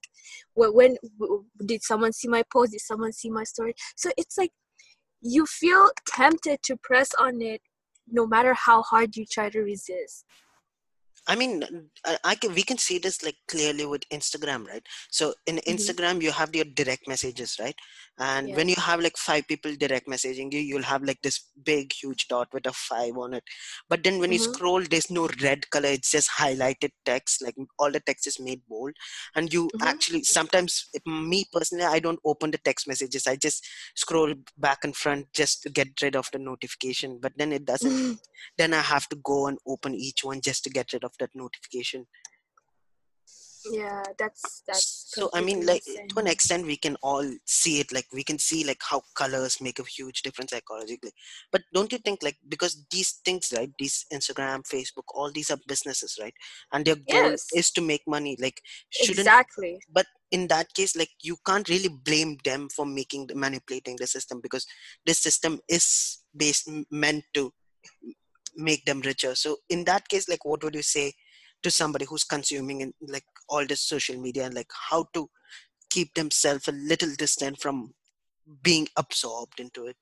When, 0.55 0.73
when 0.73 0.97
did 1.67 1.83
someone 1.83 2.13
see 2.13 2.29
my 2.29 2.43
post? 2.53 2.73
Did 2.73 2.81
someone 2.81 3.13
see 3.13 3.31
my 3.31 3.45
story? 3.45 3.75
So 3.97 4.11
it's 4.17 4.39
like 4.39 4.53
you 5.21 5.47
feel 5.47 5.91
tempted 6.07 6.63
to 6.65 6.77
press 6.77 7.11
on 7.19 7.43
it 7.43 7.61
no 8.11 8.27
matter 8.27 8.55
how 8.55 8.83
hard 8.83 9.17
you 9.17 9.25
try 9.31 9.51
to 9.51 9.61
resist 9.61 10.25
I 11.29 11.37
mean, 11.37 11.63
I, 12.25 12.35
can 12.35 12.55
we 12.55 12.63
can 12.63 12.79
see 12.79 12.99
this 12.99 13.23
like 13.23 13.37
clearly 13.47 13.87
with 13.87 14.09
Instagram, 14.11 14.67
right? 14.67 14.85
So 15.11 15.35
in 15.47 15.57
mm-hmm. 15.57 15.75
Instagram, 15.75 16.23
you 16.23 16.33
have 16.33 16.55
your 16.55 16.65
direct 16.65 17.07
messages, 17.07 17.57
right? 17.61 17.75
And 18.19 18.49
Yeah. 18.49 18.57
when 18.57 18.69
you 18.69 18.75
have 18.77 19.01
like 19.01 19.17
five 19.17 19.47
people 19.47 19.75
direct 19.77 20.09
messaging 20.09 20.53
you, 20.53 20.61
you'll 20.61 20.83
have 20.83 21.03
like 21.03 21.21
this 21.23 21.41
big, 21.63 21.93
huge 21.93 22.27
dot 22.29 22.49
with 22.53 22.67
a 22.67 22.73
five 22.73 23.17
on 23.17 23.35
it. 23.35 23.45
But 23.89 24.03
then 24.03 24.19
when 24.19 24.33
you 24.33 24.39
mm-hmm. 24.39 24.53
scroll, 24.53 24.83
there's 24.83 25.11
no 25.11 25.29
red 25.43 25.69
color; 25.71 25.89
it's 25.91 26.11
just 26.11 26.31
highlighted 26.31 26.91
text. 27.05 27.43
Like 27.43 27.55
all 27.79 27.91
the 27.93 28.01
text 28.01 28.27
is 28.27 28.41
made 28.41 28.63
bold, 28.69 28.93
and 29.35 29.53
you 29.53 29.71
Mm-hmm. 29.71 29.87
actually 29.89 30.23
sometimes 30.25 30.89
it- 30.95 31.07
me 31.07 31.45
personally, 31.53 31.85
I 31.85 31.99
don't 32.01 32.19
open 32.25 32.51
the 32.51 32.59
text 32.59 32.89
messages. 32.89 33.27
I 33.27 33.37
just 33.37 33.67
scroll 33.95 34.35
back 34.59 34.85
and 34.85 34.97
front 34.97 35.33
just 35.33 35.63
to 35.63 35.71
get 35.71 35.89
rid 36.03 36.17
of 36.17 36.29
the 36.33 36.39
notification. 36.39 37.19
But 37.21 37.33
then 37.37 37.53
it 37.53 37.65
doesn't 37.65 38.19
then 38.57 38.75
I 38.75 38.81
have 38.81 39.09
to 39.09 39.17
go 39.17 39.47
and 39.47 39.59
open 39.67 39.95
each 39.95 40.25
one 40.25 40.41
just 40.41 40.65
to 40.65 40.71
get 40.71 40.93
rid 40.93 41.05
of 41.05 41.10
that 41.19 41.31
notification. 41.35 42.07
yeah 43.73 44.03
that's 44.19 44.63
that's 44.67 44.85
So 45.15 45.29
I 45.35 45.41
mean, 45.41 45.67
like 45.67 45.83
insane 45.87 46.09
to 46.09 46.19
an 46.21 46.27
extent, 46.27 46.67
we 46.67 46.77
can 46.77 46.97
all 47.03 47.27
see 47.45 47.81
it. 47.81 47.93
Like 47.93 48.07
we 48.13 48.25
can 48.25 48.39
see 48.39 48.65
like 48.65 48.81
how 48.91 49.03
colors 49.15 49.61
make 49.61 49.79
a 49.79 49.85
huge 49.85 50.23
difference 50.23 50.53
psychologically. 50.53 51.13
But 51.53 51.63
don't 51.75 51.93
you 51.93 51.99
think 51.99 52.23
like 52.23 52.39
because 52.49 52.87
these 52.91 53.13
things, 53.25 53.53
right? 53.57 53.71
These 53.79 54.07
Instagram, 54.13 54.63
Facebook, 54.75 55.13
all 55.15 55.31
these 55.31 55.51
are 55.51 55.59
businesses, 55.67 56.17
right? 56.21 56.35
And 56.73 56.85
their 56.85 56.97
goal 56.97 57.31
yes 57.33 57.49
is 57.55 57.71
to 57.73 57.83
make 57.83 58.03
money. 58.07 58.37
Like 58.41 58.63
shouldn't 58.91 59.21
exactly 59.21 59.79
but 59.93 60.07
in 60.31 60.47
that 60.49 60.73
case 60.75 60.97
like 60.97 61.11
you 61.23 61.37
can't 61.47 61.69
really 61.69 61.89
blame 61.89 62.37
them 62.45 62.69
for 62.75 62.87
making 62.87 63.29
manipulating 63.35 63.97
the 63.97 64.07
system 64.07 64.41
because 64.41 64.67
this 65.07 65.19
system 65.19 65.59
is 65.69 66.19
based 66.37 66.71
meant 66.91 67.25
to 67.35 67.53
make 68.57 68.85
them 68.85 69.01
richer. 69.01 69.35
So 69.35 69.59
in 69.69 69.85
that 69.85 70.09
case 70.09 70.29
like 70.29 70.45
what 70.45 70.63
would 70.65 70.75
you 70.75 70.83
say 70.83 71.13
to 71.63 71.71
somebody 71.71 72.07
who's 72.07 72.25
consuming 72.25 72.81
in 72.81 72.93
like 73.07 73.25
all 73.49 73.67
this 73.67 73.83
social 73.83 74.17
media 74.17 74.45
and 74.45 74.55
like 74.55 74.71
how 74.91 75.07
to 75.15 75.29
keep 75.91 76.15
themselves 76.15 76.69
a 76.69 76.73
little 76.73 77.15
distant 77.17 77.61
from 77.61 77.95
being 78.63 78.89
absorbed 78.97 79.61
into 79.61 79.87
it? 79.87 79.97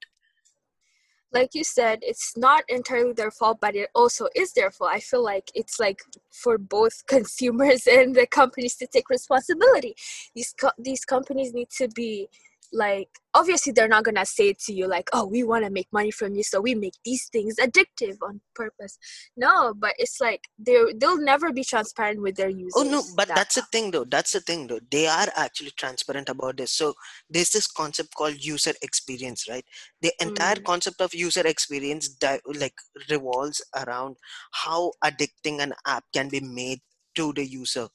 Like 1.31 1.51
you 1.55 1.63
said 1.63 1.99
it's 2.03 2.37
not 2.37 2.65
entirely 2.69 3.13
their 3.13 3.31
fault 3.31 3.59
but 3.61 3.77
it 3.77 3.91
also 3.95 4.29
is 4.35 4.53
their 4.53 4.71
fault. 4.71 4.93
I 4.95 5.01
feel 5.01 5.23
like 5.23 5.51
it's 5.55 5.79
like 5.79 6.01
for 6.31 6.59
both 6.59 7.05
consumers 7.07 7.87
and 7.87 8.15
the 8.15 8.27
companies 8.27 8.77
to 8.77 8.87
take 8.87 9.11
responsibility. 9.11 9.95
These 10.35 10.55
co- 10.59 10.79
these 10.79 11.05
companies 11.05 11.53
need 11.53 11.71
to 11.77 11.89
be 11.89 12.29
like 12.73 13.09
obviously 13.35 13.73
they're 13.73 13.89
not 13.89 14.05
gonna 14.05 14.27
say 14.27 14.53
to 14.53 14.73
you 14.73 14.87
like 14.87 15.09
oh 15.13 15.27
we 15.27 15.43
want 15.43 15.65
to 15.65 15.71
make 15.71 15.89
money 15.93 16.11
from 16.11 16.35
you 16.35 16.43
so 16.43 16.61
we 16.61 16.75
make 16.75 16.95
these 17.05 17.29
things 17.33 17.57
addictive 17.57 18.17
on 18.23 18.41
purpose 18.55 18.99
no 19.37 19.75
but 19.75 19.93
it's 19.99 20.21
like 20.21 20.43
they 20.59 20.77
they'll 20.97 21.21
never 21.21 21.53
be 21.53 21.65
transparent 21.65 22.21
with 22.21 22.37
their 22.37 22.49
users 22.49 22.75
Oh 22.77 22.83
no, 22.83 23.03
but 23.17 23.29
that 23.29 23.37
that's 23.37 23.55
the 23.55 23.63
thing 23.73 23.91
though. 23.91 24.05
That's 24.05 24.33
the 24.33 24.41
thing 24.41 24.67
though. 24.67 24.81
They 24.91 25.07
are 25.07 25.29
actually 25.37 25.71
transparent 25.73 26.29
about 26.29 26.59
this. 26.59 26.73
So 26.73 26.95
there's 27.31 27.51
this 27.51 27.67
concept 27.67 28.15
called 28.15 28.45
user 28.45 28.75
experience, 28.83 29.49
right? 29.49 29.65
The 30.03 30.13
entire 30.21 30.57
mm, 30.57 30.65
concept 30.65 31.01
of 31.01 31.15
user 31.15 31.47
experience 31.47 32.09
di- 32.09 32.41
like 32.47 32.75
revolves 33.11 33.65
around 33.75 34.17
how 34.53 34.93
addicting 35.03 35.61
an 35.61 35.73
app 35.87 36.05
can 36.13 36.29
be 36.29 36.41
made 36.41 36.81
to 37.17 37.33
the 37.33 37.45
user. 37.47 37.89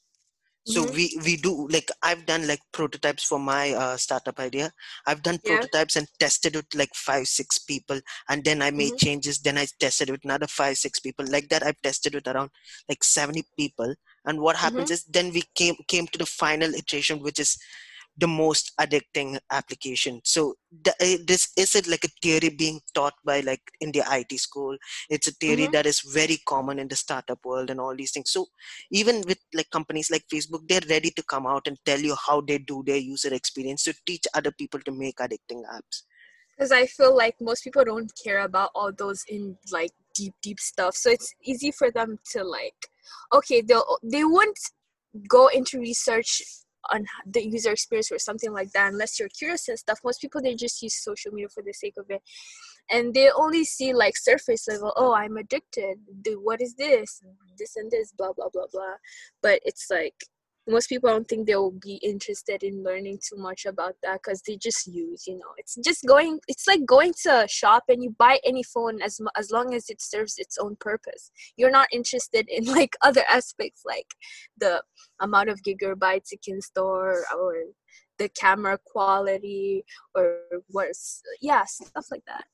So 0.66 0.86
mm-hmm, 0.86 0.96
we 0.96 1.20
we 1.26 1.36
do 1.38 1.68
like 1.68 1.90
I've 2.02 2.26
done 2.26 2.48
like 2.48 2.62
prototypes 2.72 3.24
for 3.24 3.38
my 3.38 3.72
uh, 3.74 3.98
startup 3.98 4.40
idea. 4.40 4.72
I've 5.06 5.22
done 5.22 5.40
yeah 5.44 5.58
prototypes 5.58 5.98
and 5.98 6.08
tested 6.20 6.56
it 6.56 6.66
like 6.74 6.94
five 6.96 7.28
six 7.28 7.60
people, 7.60 8.00
and 8.30 8.44
then 8.44 8.62
I 8.62 8.72
made 8.72 8.94
mm-hmm, 8.94 9.06
changes. 9.06 9.40
Then 9.40 9.58
I 9.58 9.68
tested 9.80 10.10
it 10.10 10.14
with 10.14 10.24
another 10.24 10.48
five 10.48 10.78
six 10.78 11.00
people. 11.00 11.26
Like 11.28 11.50
that, 11.50 11.64
I've 11.64 11.82
tested 11.82 12.16
with 12.16 12.28
around 12.28 12.52
like 12.88 13.04
seventy 13.04 13.44
people. 13.58 13.94
And 14.26 14.40
what 14.40 14.56
mm-hmm. 14.56 14.64
happens 14.64 14.92
is 14.92 15.04
then 15.04 15.34
we 15.34 15.44
came 15.54 15.76
came 15.88 16.08
to 16.08 16.18
the 16.18 16.26
final 16.26 16.74
iteration, 16.74 17.20
which 17.20 17.40
is 17.40 17.58
the 18.18 18.28
most 18.28 18.74
addicting 18.80 19.40
application. 19.52 20.22
So 20.24 20.56
the, 20.84 20.92
uh, 20.92 21.24
this 21.26 21.50
is 21.58 21.76
it 21.76 21.88
like 21.88 22.04
a 22.04 22.10
theory 22.22 22.50
being 22.50 22.80
taught 22.94 23.14
by 23.26 23.40
like 23.40 23.62
in 23.82 23.92
the 23.92 24.04
IT 24.12 24.40
school. 24.40 24.78
It's 25.10 25.28
a 25.28 25.32
theory 25.32 25.64
mm-hmm. 25.64 25.72
that 25.72 25.86
is 25.86 26.02
very 26.02 26.38
common 26.48 26.80
in 26.80 26.88
the 26.88 26.96
startup 26.96 27.40
world 27.44 27.70
and 27.70 27.80
all 27.80 27.96
these 27.96 28.12
things. 28.12 28.32
So 28.32 28.48
even 28.92 29.24
with 29.28 29.40
like 29.54 29.70
companies 29.70 30.10
like 30.12 30.24
facebook 30.34 30.68
they're 30.68 30.90
ready 30.90 31.12
to 31.12 31.24
come 31.24 31.46
out 31.46 31.68
and 31.68 31.78
tell 31.86 32.00
you 32.00 32.16
how 32.28 32.42
they 32.42 32.58
do 32.58 32.84
their 32.86 32.98
user 32.98 33.34
experience 33.34 33.84
to 33.84 33.94
teach 34.06 34.26
other 34.34 34.52
people 34.52 34.80
to 34.82 34.92
make 34.92 35.18
addicting 35.18 35.64
apps 35.76 36.04
because 36.56 36.72
i 36.72 36.86
feel 36.86 37.16
like 37.16 37.36
most 37.42 37.64
people 37.64 37.84
don't 37.84 38.12
care 38.24 38.40
about 38.40 38.70
all 38.76 38.92
those 38.98 39.24
in 39.28 39.58
like 39.72 39.92
deep 40.16 40.34
deep 40.42 40.60
stuff 40.60 40.96
so 40.96 41.10
it's 41.10 41.34
easy 41.44 41.72
for 41.72 41.92
them 41.92 42.20
to 42.32 42.44
like 42.44 42.88
okay 43.34 43.62
they'll 43.62 43.98
they 44.04 44.24
won't 44.24 44.60
go 45.28 45.48
into 45.48 45.80
research 45.80 46.42
on 46.92 47.06
the 47.26 47.46
user 47.46 47.72
experience 47.72 48.12
or 48.12 48.20
something 48.20 48.52
like 48.52 48.72
that 48.72 48.92
unless 48.92 49.20
you're 49.20 49.30
curious 49.30 49.68
and 49.68 49.80
stuff 49.80 50.00
most 50.04 50.22
people 50.22 50.42
they 50.42 50.56
just 50.56 50.82
use 50.82 50.96
social 50.96 51.32
media 51.32 51.50
for 51.50 51.64
the 51.64 51.74
sake 51.74 51.96
of 51.98 52.06
it. 52.10 52.22
And 52.92 53.14
they 53.14 53.30
only 53.32 53.64
see 53.64 53.94
like 53.94 54.18
surface 54.18 54.68
level 54.68 54.94
oh 54.98 55.14
i'm 55.14 55.38
addicted. 55.38 55.98
Dude, 56.22 56.40
what 56.42 56.62
is 56.62 56.76
this? 56.76 57.22
This 57.58 57.76
and 57.76 57.90
this 57.90 58.12
blah 58.12 58.34
blah 58.34 58.50
blah 58.52 58.68
blah. 58.72 58.96
But 59.42 59.60
it's 59.64 59.88
like 59.90 60.16
most 60.68 60.88
people 60.88 61.10
don't 61.10 61.28
think 61.28 61.46
they 61.46 61.56
will 61.56 61.72
be 61.72 61.96
interested 61.96 62.64
in 62.64 62.84
learning 62.84 63.20
too 63.28 63.36
much 63.38 63.66
about 63.66 63.96
that 64.02 64.22
because 64.24 64.42
they 64.48 64.56
just 64.56 64.88
use 64.88 65.26
you 65.28 65.38
know 65.38 65.52
it's 65.58 65.76
just 65.84 66.06
going 66.06 66.40
it's 66.48 66.68
like 66.68 66.86
going 66.86 67.14
to 67.22 67.44
a 67.44 67.48
shop 67.48 67.84
and 67.90 68.04
you 68.04 68.16
buy 68.18 68.40
any 68.46 68.64
phone 68.64 69.02
as 69.02 69.20
as 69.38 69.52
long 69.52 69.74
as 69.74 69.90
it 69.90 70.02
serves 70.02 70.36
its 70.38 70.58
own 70.58 70.76
purpose. 70.80 71.32
You're 71.58 71.72
not 71.72 71.88
interested 71.92 72.48
in 72.50 72.66
like 72.78 72.96
other 73.02 73.24
aspects 73.30 73.82
like 73.86 74.08
the 74.58 74.82
amount 75.20 75.50
of 75.50 75.62
gigabytes 75.64 76.32
it 76.32 76.42
can 76.44 76.62
store 76.62 77.24
or 77.36 77.56
the 78.20 78.30
camera 78.30 78.78
quality 78.86 79.84
or 80.16 80.38
what's 80.70 81.22
yeah 81.42 81.66
stuff 81.66 82.08
like 82.10 82.24
that. 82.28 82.46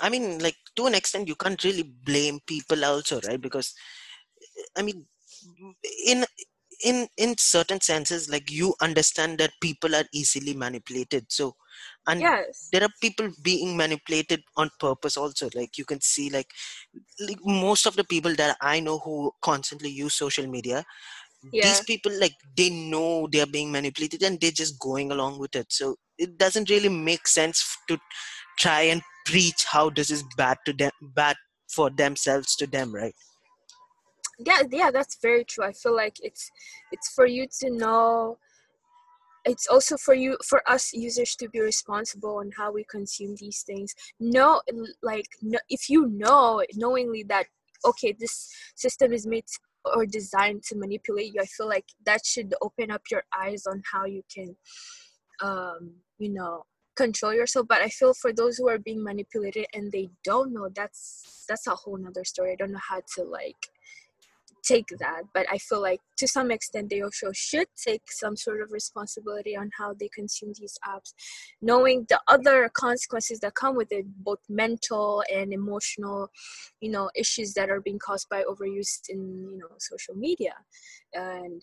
I 0.00 0.10
mean 0.10 0.38
like 0.40 0.56
to 0.76 0.86
an 0.86 0.94
extent 0.94 1.28
you 1.28 1.36
can't 1.36 1.62
really 1.64 1.84
blame 2.04 2.40
people 2.46 2.84
also 2.84 3.20
right? 3.26 3.40
Because 3.40 3.72
i 4.76 4.82
mean 4.82 5.04
in 6.06 6.24
in 6.84 7.08
in 7.16 7.36
certain 7.38 7.80
senses 7.80 8.28
like 8.28 8.50
you 8.50 8.74
understand 8.80 9.38
that 9.38 9.52
people 9.60 9.94
are 9.94 10.04
easily 10.12 10.54
manipulated. 10.54 11.26
So 11.28 11.54
and 12.06 12.20
yes. 12.20 12.68
there 12.72 12.82
are 12.82 13.00
people 13.00 13.28
being 13.42 13.76
manipulated 13.76 14.42
on 14.56 14.70
purpose 14.78 15.16
also. 15.16 15.48
Like 15.54 15.76
you 15.78 15.84
can 15.84 16.00
see 16.00 16.30
like, 16.30 16.50
like 17.20 17.38
most 17.44 17.86
of 17.86 17.96
the 17.96 18.04
people 18.04 18.34
that 18.36 18.56
i 18.60 18.78
know 18.78 18.98
who 18.98 19.32
constantly 19.42 19.90
use 19.90 20.14
social 20.14 20.46
media 20.46 20.84
these 21.52 21.80
people 21.82 22.12
like 22.18 22.34
they 22.56 22.70
know 22.70 23.28
they 23.30 23.40
are 23.40 23.46
being 23.46 23.70
manipulated 23.70 24.22
and 24.22 24.40
they're 24.40 24.50
just 24.50 24.78
going 24.78 25.10
along 25.10 25.38
with 25.38 25.54
it. 25.54 25.66
So 25.70 25.96
it 26.18 26.38
doesn't 26.38 26.70
really 26.70 26.88
make 26.88 27.26
sense 27.26 27.76
to 27.88 27.98
try 28.58 28.82
and 28.82 29.02
preach 29.26 29.64
how 29.70 29.90
this 29.90 30.10
is 30.10 30.24
bad 30.36 30.58
to 30.66 30.72
them 30.72 30.90
bad 31.14 31.36
for 31.68 31.90
themselves 31.90 32.54
to 32.56 32.66
them 32.66 32.94
right 32.94 33.14
yeah 34.38 34.62
yeah 34.70 34.90
that's 34.90 35.18
very 35.20 35.44
true. 35.44 35.64
I 35.64 35.72
feel 35.72 35.94
like 35.94 36.16
it's 36.22 36.50
it's 36.92 37.12
for 37.14 37.26
you 37.26 37.46
to 37.60 37.70
know 37.70 38.38
it's 39.44 39.66
also 39.66 39.96
for 39.96 40.14
you 40.14 40.38
for 40.44 40.62
us 40.68 40.92
users 40.92 41.36
to 41.36 41.48
be 41.48 41.60
responsible 41.60 42.38
on 42.38 42.50
how 42.56 42.72
we 42.72 42.84
consume 42.84 43.34
these 43.36 43.62
things. 43.62 43.94
No 44.18 44.60
like 45.02 45.26
no, 45.42 45.58
if 45.68 45.88
you 45.90 46.06
know 46.08 46.62
knowingly 46.74 47.24
that 47.24 47.46
okay 47.84 48.14
this 48.18 48.50
system 48.74 49.12
is 49.12 49.26
made 49.26 49.44
or 49.94 50.06
designed 50.06 50.62
to 50.62 50.74
manipulate 50.76 51.34
you 51.34 51.42
i 51.42 51.44
feel 51.44 51.68
like 51.68 51.84
that 52.06 52.24
should 52.24 52.54
open 52.62 52.90
up 52.90 53.02
your 53.10 53.22
eyes 53.38 53.66
on 53.66 53.82
how 53.92 54.06
you 54.06 54.22
can 54.34 54.56
um 55.42 55.92
you 56.18 56.30
know 56.30 56.64
control 56.96 57.34
yourself. 57.34 57.66
But 57.68 57.82
i 57.82 57.88
feel 57.88 58.14
for 58.14 58.32
those 58.32 58.56
who 58.56 58.68
are 58.68 58.78
being 58.78 59.02
manipulated 59.02 59.66
and 59.74 59.90
they 59.90 60.10
don't 60.22 60.52
know 60.52 60.68
that's 60.74 61.44
that's 61.48 61.66
a 61.66 61.74
whole 61.74 61.98
nother 61.98 62.24
story. 62.24 62.52
I 62.52 62.56
don't 62.56 62.72
know 62.72 62.86
how 62.88 63.02
to 63.16 63.22
like 63.22 63.68
take 64.64 64.86
that 64.98 65.22
but 65.32 65.46
i 65.50 65.58
feel 65.58 65.80
like 65.80 66.00
to 66.16 66.26
some 66.26 66.50
extent 66.50 66.88
they 66.90 67.02
also 67.02 67.30
should 67.32 67.66
take 67.76 68.02
some 68.10 68.36
sort 68.36 68.60
of 68.60 68.72
responsibility 68.72 69.56
on 69.56 69.70
how 69.78 69.92
they 69.94 70.08
consume 70.08 70.52
these 70.58 70.78
apps 70.86 71.12
knowing 71.60 72.06
the 72.08 72.20
other 72.28 72.70
consequences 72.74 73.40
that 73.40 73.54
come 73.54 73.76
with 73.76 73.90
it 73.92 74.06
both 74.24 74.38
mental 74.48 75.22
and 75.32 75.52
emotional 75.52 76.30
you 76.80 76.90
know 76.90 77.10
issues 77.14 77.52
that 77.54 77.70
are 77.70 77.80
being 77.80 77.98
caused 77.98 78.28
by 78.28 78.42
overuse 78.44 79.00
in 79.08 79.48
you 79.50 79.58
know 79.58 79.74
social 79.78 80.14
media 80.14 80.54
and 81.12 81.62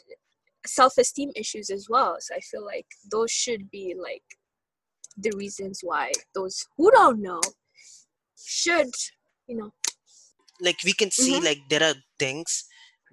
self-esteem 0.66 1.32
issues 1.36 1.70
as 1.70 1.88
well 1.90 2.18
so 2.20 2.36
i 2.36 2.40
feel 2.40 2.64
like 2.66 2.86
those 3.12 3.32
should 3.32 3.70
be 3.72 3.96
like 4.00 4.24
the 5.18 5.32
reasons 5.36 5.80
why 5.84 6.12
those 6.36 6.68
who 6.78 6.92
don't 6.92 7.22
know 7.22 7.42
should 8.38 8.90
you 9.48 9.56
know 9.56 9.72
like 10.62 10.78
we 10.86 10.94
can 10.94 11.12
see 11.12 11.40
Mhm. 11.40 11.44
like 11.44 11.62
there 11.70 11.84
are 11.84 11.96
things 12.20 12.66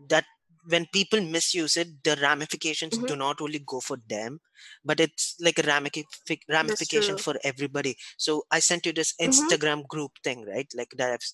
that 0.09 0.25
when 0.69 0.87
people 0.93 1.21
misuse 1.21 1.77
it 1.77 1.89
the 2.05 2.17
ramifications 2.23 2.99
Mhm. 2.99 3.07
do 3.07 3.17
not 3.17 3.41
only 3.41 3.61
go 3.61 3.81
for 3.81 3.97
them 4.09 4.41
but 4.85 5.01
it's 5.01 5.37
like 5.41 5.59
a 5.59 5.63
ramific- 5.63 6.43
ramification 6.49 7.17
for 7.17 7.35
everybody. 7.45 7.97
So 8.19 8.45
i 8.51 8.61
sent 8.61 8.87
you 8.87 8.93
this 8.93 9.15
Mhm. 9.25 9.49
instagram 9.51 9.87
group 9.89 10.13
thing 10.25 10.45
right? 10.47 10.69
Like 10.75 10.91
that 10.99 11.13
I've, 11.13 11.27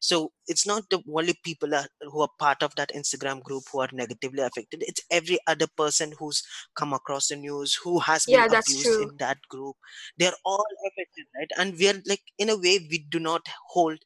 so 0.00 0.32
it's 0.48 0.66
not 0.66 0.84
the 0.90 1.02
only 1.14 1.34
people 1.44 1.74
are, 1.74 1.86
who 2.02 2.22
are 2.22 2.30
part 2.38 2.62
of 2.62 2.74
that 2.76 2.90
instagram 2.94 3.42
group 3.42 3.64
who 3.72 3.80
are 3.80 3.88
negatively 3.92 4.42
affected. 4.42 4.82
It's 4.86 5.02
every 5.10 5.38
other 5.46 5.66
person 5.76 6.12
who's 6.18 6.42
come 6.76 6.92
across 6.94 7.28
the 7.28 7.36
news 7.36 7.74
who 7.74 7.98
has 8.00 8.26
been 8.26 8.32
Yeah, 8.32 8.44
abused 8.48 8.96
true. 8.96 9.02
in 9.10 9.16
that 9.18 9.38
group. 9.48 9.76
They're 10.18 10.40
all 10.44 10.66
affected 10.88 11.26
right? 11.36 11.50
And 11.58 11.78
we're 11.78 12.02
like 12.06 12.22
in 12.38 12.50
a 12.50 12.56
way 12.56 12.78
we 12.90 13.06
do 13.10 13.20
not 13.20 13.42
hold 13.70 13.98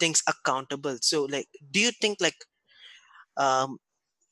things 0.00 0.22
accountable. 0.28 0.98
So 1.02 1.24
like 1.24 1.48
do 1.70 1.80
you 1.80 1.92
think 1.92 2.18
like 2.20 2.36
um 3.36 3.78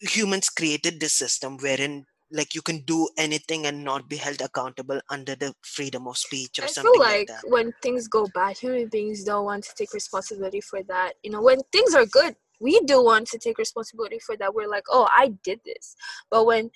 humans 0.00 0.48
created 0.48 1.00
this 1.00 1.14
system 1.14 1.56
wherein 1.58 2.04
like 2.30 2.54
you 2.54 2.62
can 2.62 2.80
do 2.80 3.08
anything 3.16 3.66
and 3.66 3.84
not 3.84 4.08
be 4.08 4.16
held 4.16 4.40
accountable 4.40 5.00
under 5.08 5.34
the 5.36 5.54
freedom 5.62 6.08
of 6.08 6.16
speech 6.16 6.58
or 6.58 6.64
I 6.64 6.66
feel 6.66 6.74
something 6.74 7.00
like 7.00 7.10
like 7.10 7.26
that 7.28 7.48
when 7.48 7.72
things 7.82 8.08
go 8.08 8.26
bad, 8.34 8.58
human 8.58 8.88
beings 8.88 9.24
don't 9.24 9.44
want 9.44 9.64
to 9.64 9.74
take 9.76 9.92
responsibility 9.92 10.60
for 10.60 10.82
that. 10.84 11.14
You 11.22 11.30
know, 11.30 11.42
when 11.42 11.60
things 11.72 11.94
are 11.94 12.06
good, 12.06 12.34
we 12.60 12.80
do 12.80 13.04
want 13.04 13.28
to 13.28 13.38
take 13.38 13.58
responsibility 13.58 14.18
for 14.18 14.36
that. 14.36 14.54
We're 14.54 14.68
like, 14.68 14.84
oh, 14.90 15.08
I 15.10 15.34
did 15.42 15.60
this. 15.64 15.94
But 16.30 16.46
when 16.46 16.70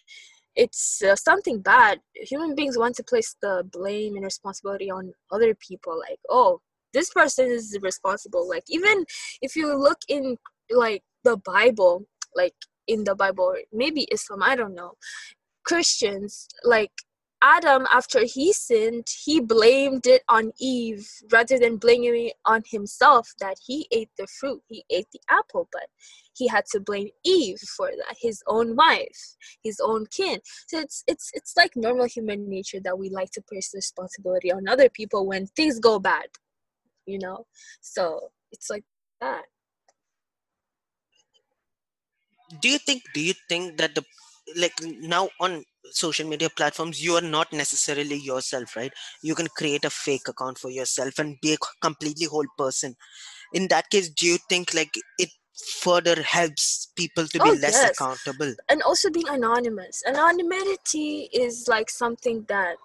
it's 0.54 1.02
uh, 1.02 1.16
something 1.16 1.60
bad, 1.60 2.00
human 2.14 2.54
beings 2.54 2.76
want 2.76 2.96
to 2.96 3.04
place 3.04 3.36
the 3.40 3.64
blame 3.72 4.16
and 4.16 4.24
responsibility 4.24 4.90
on 4.90 5.12
other 5.30 5.54
people. 5.54 5.98
Like, 5.98 6.18
oh, 6.28 6.60
this 6.92 7.10
person 7.10 7.46
is 7.46 7.78
responsible. 7.80 8.48
Like, 8.48 8.64
even 8.68 9.04
if 9.40 9.56
you 9.56 9.74
look 9.76 9.98
in 10.08 10.36
like 10.70 11.02
the 11.24 11.36
Bible, 11.36 12.06
like 12.42 12.54
in 12.86 13.04
the 13.04 13.14
Bible, 13.14 13.54
maybe 13.72 14.02
Islam, 14.16 14.42
I 14.42 14.56
don't 14.56 14.74
know. 14.74 14.92
Christians, 15.64 16.48
like 16.64 16.92
Adam, 17.42 17.86
after 17.92 18.24
he 18.24 18.52
sinned, 18.52 19.06
he 19.24 19.40
blamed 19.40 20.06
it 20.06 20.22
on 20.28 20.50
Eve 20.58 21.06
rather 21.30 21.58
than 21.58 21.76
blaming 21.76 22.26
it 22.28 22.34
on 22.46 22.62
himself 22.66 23.28
that 23.38 23.56
he 23.64 23.86
ate 23.92 24.10
the 24.18 24.26
fruit, 24.26 24.60
he 24.68 24.84
ate 24.90 25.06
the 25.12 25.20
apple, 25.30 25.68
but 25.70 25.86
he 26.34 26.48
had 26.48 26.64
to 26.72 26.80
blame 26.80 27.10
Eve 27.24 27.60
for 27.76 27.90
that, 27.90 28.16
his 28.20 28.42
own 28.48 28.74
wife, 28.74 29.36
his 29.62 29.78
own 29.80 30.06
kin. 30.06 30.40
So 30.68 30.80
it's 30.80 31.04
it's 31.06 31.30
it's 31.34 31.54
like 31.56 31.76
normal 31.76 32.06
human 32.06 32.48
nature 32.48 32.80
that 32.82 32.98
we 32.98 33.08
like 33.10 33.30
to 33.32 33.42
place 33.42 33.70
responsibility 33.74 34.50
on 34.50 34.68
other 34.68 34.88
people 34.88 35.26
when 35.26 35.46
things 35.46 35.78
go 35.78 35.98
bad, 36.00 36.28
you 37.06 37.18
know. 37.20 37.46
So 37.80 38.30
it's 38.50 38.68
like 38.70 38.84
that. 39.20 39.44
Do 42.60 42.68
you 42.68 42.78
think 42.78 43.02
do 43.14 43.20
you 43.20 43.34
think 43.48 43.76
that 43.78 43.94
the 43.94 44.04
like 44.56 44.72
now 44.82 45.28
on 45.40 45.64
social 45.90 46.26
media 46.26 46.48
platforms 46.56 47.02
you 47.02 47.14
are 47.14 47.20
not 47.22 47.52
necessarily 47.52 48.16
yourself 48.16 48.76
right? 48.76 48.92
You 49.22 49.34
can 49.34 49.48
create 49.56 49.84
a 49.84 49.90
fake 49.90 50.28
account 50.28 50.58
for 50.58 50.70
yourself 50.70 51.18
and 51.18 51.36
be 51.40 51.54
a 51.54 51.58
completely 51.80 52.26
whole 52.26 52.46
person. 52.56 52.96
In 53.52 53.68
that 53.68 53.90
case 53.90 54.08
do 54.08 54.26
you 54.26 54.38
think 54.48 54.74
like 54.74 54.90
it 55.18 55.30
further 55.80 56.22
helps 56.22 56.92
people 56.96 57.26
to 57.26 57.40
be 57.40 57.50
Oh 57.50 57.54
less 57.60 57.82
yes, 57.82 57.90
accountable? 57.92 58.54
And 58.70 58.82
also 58.82 59.10
being 59.10 59.28
anonymous. 59.28 60.02
Anonymity 60.06 61.28
is 61.32 61.66
like 61.68 61.90
something 61.90 62.44
that 62.48 62.76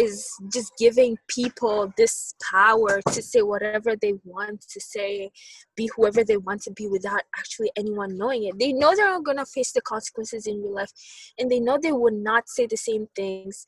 is 0.00 0.28
just 0.52 0.72
giving 0.78 1.16
people 1.28 1.92
this 1.96 2.34
power 2.42 3.00
to 3.12 3.22
say 3.22 3.42
whatever 3.42 3.94
they 3.96 4.14
want 4.24 4.62
to 4.62 4.80
say, 4.80 5.30
be 5.76 5.90
whoever 5.94 6.24
they 6.24 6.36
want 6.38 6.62
to 6.62 6.72
be 6.72 6.86
without 6.88 7.22
actually 7.38 7.70
anyone 7.76 8.16
knowing 8.16 8.44
it. 8.44 8.58
They 8.58 8.72
know 8.72 8.94
they're 8.94 9.08
not 9.08 9.24
gonna 9.24 9.46
face 9.46 9.72
the 9.72 9.82
consequences 9.82 10.46
in 10.46 10.62
real 10.62 10.74
life, 10.74 10.92
and 11.38 11.50
they 11.50 11.60
know 11.60 11.78
they 11.80 11.92
would 11.92 12.14
not 12.14 12.48
say 12.48 12.66
the 12.66 12.76
same 12.76 13.08
things 13.14 13.66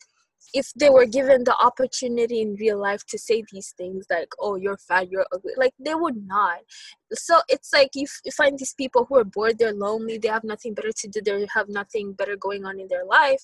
if 0.55 0.73
they 0.77 0.91
were 0.91 1.07
given 1.07 1.45
the 1.45 1.57
opportunity 1.57 2.41
in 2.43 2.55
real 2.57 2.79
life 2.79 3.05
to 3.07 3.19
say 3.19 3.43
these 3.53 3.75
things 3.77 4.07
like 4.11 4.29
oh 4.41 4.57
you're 4.57 4.77
fat 4.77 5.11
you're 5.11 5.27
ugly 5.33 5.53
like 5.57 5.75
they 5.79 5.95
would 5.95 6.27
not. 6.27 6.59
So 7.13 7.41
it's 7.49 7.73
like 7.73 7.91
you, 7.95 8.05
f- 8.05 8.21
you 8.25 8.33
find 8.33 8.59
these 8.59 8.75
people 8.75 9.05
who 9.05 9.19
are 9.19 9.25
bored 9.25 9.59
they're 9.59 9.73
lonely 9.73 10.19
they 10.19 10.29
have 10.29 10.45
nothing 10.45 10.75
better 10.75 10.93
to 10.93 11.09
do 11.09 11.21
they 11.21 11.47
have 11.55 11.69
nothing 11.69 12.13
better 12.13 12.37
going 12.37 12.65
on 12.65 12.81
in 12.81 12.89
their 12.89 13.05
life. 13.05 13.43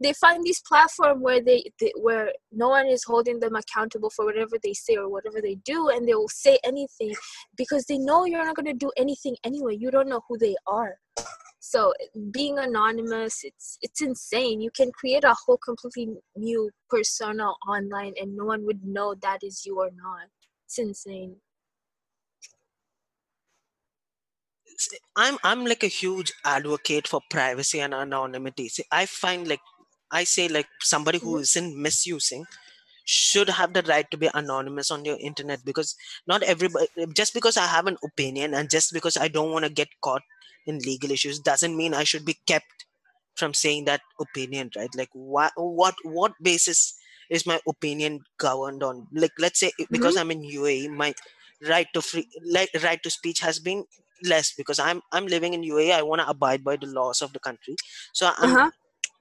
They 0.00 0.12
find 0.12 0.44
this 0.44 0.60
platform 0.60 1.20
where 1.20 1.40
they, 1.40 1.70
they 1.80 1.92
where 1.96 2.32
no 2.52 2.68
one 2.68 2.86
is 2.86 3.04
holding 3.04 3.38
them 3.38 3.54
accountable 3.54 4.10
for 4.10 4.24
whatever 4.24 4.56
they 4.62 4.72
say 4.72 4.96
or 4.96 5.08
whatever 5.08 5.40
they 5.40 5.54
do 5.64 5.88
and 5.88 6.06
they 6.06 6.14
will 6.14 6.28
say 6.28 6.58
anything 6.64 7.14
because 7.56 7.84
they 7.86 7.98
know 7.98 8.24
you're 8.24 8.44
not 8.44 8.56
going 8.56 8.66
to 8.66 8.72
do 8.72 8.90
anything 8.96 9.36
anyway. 9.44 9.76
You 9.76 9.90
don't 9.90 10.08
know 10.08 10.22
who 10.28 10.36
they 10.36 10.56
are 10.66 10.98
so 11.64 11.94
being 12.30 12.58
anonymous 12.58 13.42
it's 13.44 13.78
it's 13.82 14.00
insane. 14.02 14.60
You 14.60 14.70
can 14.70 14.92
create 14.92 15.24
a 15.24 15.34
whole 15.44 15.58
completely 15.58 16.16
new 16.36 16.70
persona 16.90 17.48
online 17.68 18.14
and 18.20 18.36
no 18.36 18.44
one 18.44 18.64
would 18.66 18.84
know 18.84 19.14
that 19.22 19.42
is 19.42 19.64
you 19.66 19.78
or 19.80 19.90
not. 19.90 20.28
It's 20.66 20.78
insane. 20.78 21.40
I'm 25.16 25.38
i'm 25.44 25.64
like 25.66 25.82
a 25.82 25.88
huge 26.00 26.32
advocate 26.44 27.08
for 27.08 27.20
privacy 27.30 27.80
and 27.80 27.94
anonymity. 27.94 28.68
See 28.68 28.84
i 28.90 29.06
find 29.06 29.46
like 29.48 29.60
i 30.10 30.24
say 30.24 30.48
like 30.48 30.68
somebody 30.80 31.18
who 31.18 31.36
Mhm. 31.36 31.42
isn't 31.46 31.76
misusing 31.86 32.44
should 33.04 33.48
have 33.50 33.72
the 33.74 33.82
right 33.82 34.10
to 34.10 34.16
be 34.16 34.30
anonymous 34.34 34.90
on 34.90 35.04
your 35.04 35.18
internet 35.20 35.64
because 35.64 35.94
not 36.26 36.42
everybody 36.42 36.86
just 37.14 37.34
because 37.34 37.56
i 37.56 37.66
have 37.66 37.86
an 37.86 37.98
opinion 38.04 38.54
and 38.54 38.70
just 38.70 38.92
because 38.92 39.16
i 39.16 39.28
don't 39.28 39.52
want 39.52 39.64
to 39.64 39.70
get 39.70 39.88
caught 40.00 40.22
in 40.66 40.78
legal 40.78 41.10
issues 41.10 41.38
doesn't 41.38 41.76
mean 41.76 41.92
i 41.94 42.04
should 42.04 42.24
be 42.24 42.38
kept 42.46 42.86
from 43.34 43.52
saying 43.54 43.84
that 43.84 44.00
opinion 44.20 44.70
right? 44.76 44.94
Like 44.94 45.10
what 45.12 45.52
what 45.56 45.94
what 46.04 46.32
basis 46.42 46.94
is 47.30 47.46
my 47.46 47.60
opinion 47.66 48.20
governed 48.38 48.82
on? 48.82 49.06
Like 49.12 49.32
let's 49.38 49.60
say 49.60 49.72
because 49.90 50.16
Mhm. 50.16 50.20
i'm 50.20 50.30
in 50.30 50.42
uae 50.42 50.88
my 50.90 51.14
right 51.68 51.88
to 51.94 52.02
free 52.02 52.28
like 52.44 52.70
right 52.82 53.02
to 53.02 53.10
speech 53.10 53.40
has 53.40 53.58
been 53.58 53.84
less 54.24 54.52
because 54.56 54.78
i'm 54.78 55.02
i'm 55.12 55.26
living 55.26 55.54
in 55.54 55.62
uae 55.62 55.92
i 55.92 56.02
want 56.02 56.20
to 56.20 56.28
abide 56.28 56.62
by 56.64 56.76
the 56.76 56.86
laws 56.86 57.22
of 57.22 57.32
the 57.32 57.40
country. 57.40 57.76
So 58.12 58.30
i'm 58.38 58.56
uh-huh. 58.56 58.70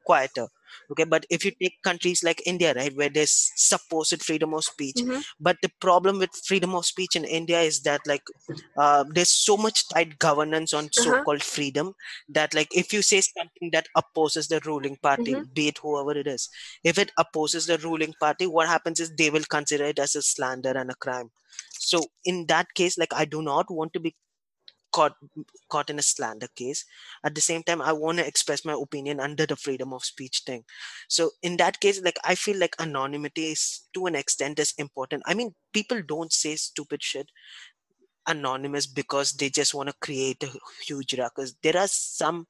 quieter 0.05 0.47
okay 0.91 1.03
but 1.03 1.25
if 1.29 1.45
you 1.45 1.51
take 1.61 1.75
countries 1.83 2.23
like 2.23 2.41
india 2.45 2.73
right 2.73 2.95
where 2.95 3.09
there's 3.09 3.51
supposed 3.55 4.21
freedom 4.23 4.53
of 4.53 4.63
speech 4.63 5.03
Mhm. 5.03 5.23
but 5.39 5.57
the 5.61 5.71
problem 5.79 6.19
with 6.19 6.31
freedom 6.45 6.75
of 6.75 6.85
speech 6.85 7.15
in 7.15 7.25
india 7.25 7.61
is 7.61 7.81
that 7.81 8.01
like 8.07 8.23
uh, 8.77 9.03
there's 9.13 9.31
so 9.31 9.55
much 9.55 9.87
tight 9.89 10.17
governance 10.19 10.73
on 10.73 10.89
uh-huh 10.97 11.23
so-called 11.23 11.43
freedom 11.43 11.93
that 12.27 12.53
like 12.53 12.67
if 12.75 12.91
you 12.93 13.01
say 13.01 13.21
something 13.21 13.69
that 13.71 13.87
opposes 13.95 14.47
the 14.47 14.59
ruling 14.65 14.97
party 15.01 15.35
Mhm. 15.35 15.45
be 15.53 15.67
it 15.67 15.77
whoever 15.79 16.17
it 16.17 16.27
is 16.27 16.49
if 16.83 16.97
it 16.97 17.11
opposes 17.17 17.65
the 17.67 17.77
ruling 17.79 18.13
party 18.19 18.47
what 18.47 18.67
happens 18.67 18.99
is 18.99 19.11
they 19.17 19.29
will 19.29 19.47
consider 19.57 19.85
it 19.85 19.99
as 19.99 20.15
a 20.15 20.21
slander 20.21 20.71
and 20.71 20.89
a 20.91 20.95
crime 20.95 21.29
so 21.71 22.01
in 22.25 22.45
that 22.47 22.73
case 22.73 22.97
like 22.97 23.13
i 23.13 23.25
do 23.25 23.41
not 23.41 23.69
want 23.69 23.93
to 23.93 23.99
be 23.99 24.15
caught 24.93 25.15
caught 25.69 25.89
in 25.89 25.99
a 25.99 26.03
slander 26.03 26.47
case. 26.55 26.85
At 27.23 27.35
the 27.35 27.41
same 27.41 27.63
time 27.63 27.81
i 27.81 27.91
want 27.91 28.19
to 28.19 28.27
express 28.27 28.65
my 28.65 28.73
opinion 28.73 29.19
under 29.19 29.45
the 29.45 29.55
freedom 29.55 29.93
of 29.93 30.05
speech 30.05 30.43
thing. 30.45 30.63
So 31.07 31.31
in 31.41 31.57
that 31.57 31.79
case 31.79 32.01
like 32.01 32.19
i 32.23 32.35
feel 32.35 32.57
like 32.57 32.75
anonymity 32.79 33.51
is 33.51 33.81
to 33.93 34.05
an 34.05 34.15
extent 34.15 34.59
is 34.59 34.73
important. 34.77 35.23
I 35.25 35.33
mean 35.33 35.53
people 35.73 36.01
don't 36.01 36.31
say 36.31 36.55
stupid 36.55 37.03
shit 37.03 37.29
anonymous 38.27 38.87
because 38.87 39.33
they 39.33 39.49
just 39.49 39.73
want 39.73 39.89
to 39.89 39.95
create 40.01 40.43
a 40.43 40.49
huge 40.85 41.17
ruckus. 41.17 41.55
There 41.61 41.77
are 41.77 41.87
some 41.87 42.47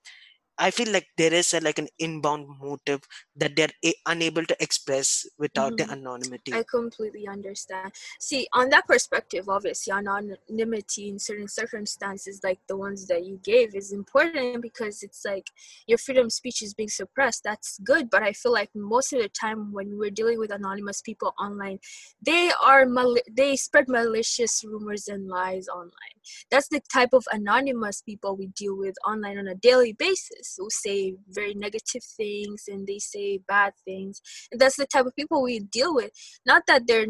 I 0.57 0.71
feel 0.71 0.91
like 0.91 1.07
there 1.17 1.33
is 1.33 1.53
a, 1.53 1.59
like 1.61 1.79
an 1.79 1.87
inbound 1.99 2.47
motive 2.61 3.01
that 3.35 3.55
they're 3.55 3.73
a- 3.85 3.95
unable 4.05 4.45
to 4.45 4.55
express 4.61 5.25
without 5.37 5.77
the 5.77 5.83
Mhm. 5.83 5.91
anonymity. 5.91 6.53
I 6.53 6.63
completely 6.63 7.27
understand. 7.27 7.91
See, 8.19 8.47
on 8.53 8.69
that 8.69 8.87
perspective, 8.87 9.49
obviously, 9.49 9.93
anonymity 9.93 11.09
in 11.09 11.19
certain 11.19 11.47
circumstances, 11.47 12.41
like 12.43 12.59
the 12.67 12.77
ones 12.77 13.07
that 13.07 13.25
you 13.25 13.39
gave, 13.43 13.75
is 13.75 13.91
important 13.91 14.61
because 14.61 15.03
it's 15.03 15.23
like 15.25 15.49
your 15.87 15.97
freedom 15.97 16.25
of 16.27 16.33
speech 16.33 16.61
is 16.61 16.73
being 16.73 16.89
suppressed. 16.89 17.43
That's 17.43 17.79
good, 17.79 18.09
but 18.09 18.23
I 18.23 18.33
feel 18.33 18.51
like 18.51 18.69
most 18.75 19.13
of 19.13 19.21
the 19.21 19.29
time 19.29 19.71
when 19.71 19.97
we're 19.97 20.11
dealing 20.11 20.39
with 20.39 20.51
anonymous 20.51 21.01
people 21.01 21.33
online, 21.39 21.79
they 22.21 22.51
are 22.61 22.85
mal- 22.85 23.15
they 23.31 23.55
spread 23.55 23.87
malicious 23.87 24.63
rumors 24.63 25.07
and 25.07 25.27
lies 25.27 25.67
online. 25.67 26.17
That's 26.49 26.67
the 26.69 26.81
type 26.91 27.13
of 27.13 27.25
anonymous 27.31 28.01
people 28.01 28.35
we 28.35 28.47
deal 28.47 28.75
with 28.77 28.95
online 29.05 29.37
on 29.37 29.47
a 29.47 29.55
daily 29.55 29.93
basis 29.93 30.42
who 30.57 30.67
say 30.69 31.15
very 31.29 31.53
negative 31.53 32.03
things 32.17 32.63
and 32.67 32.87
they 32.87 32.99
say 32.99 33.39
bad 33.47 33.73
things. 33.85 34.21
And 34.51 34.59
that's 34.59 34.77
the 34.77 34.85
type 34.85 35.05
of 35.05 35.15
people 35.15 35.43
we 35.43 35.59
deal 35.59 35.93
with. 35.93 36.11
Not 36.45 36.63
that 36.67 36.83
they're 36.87 37.07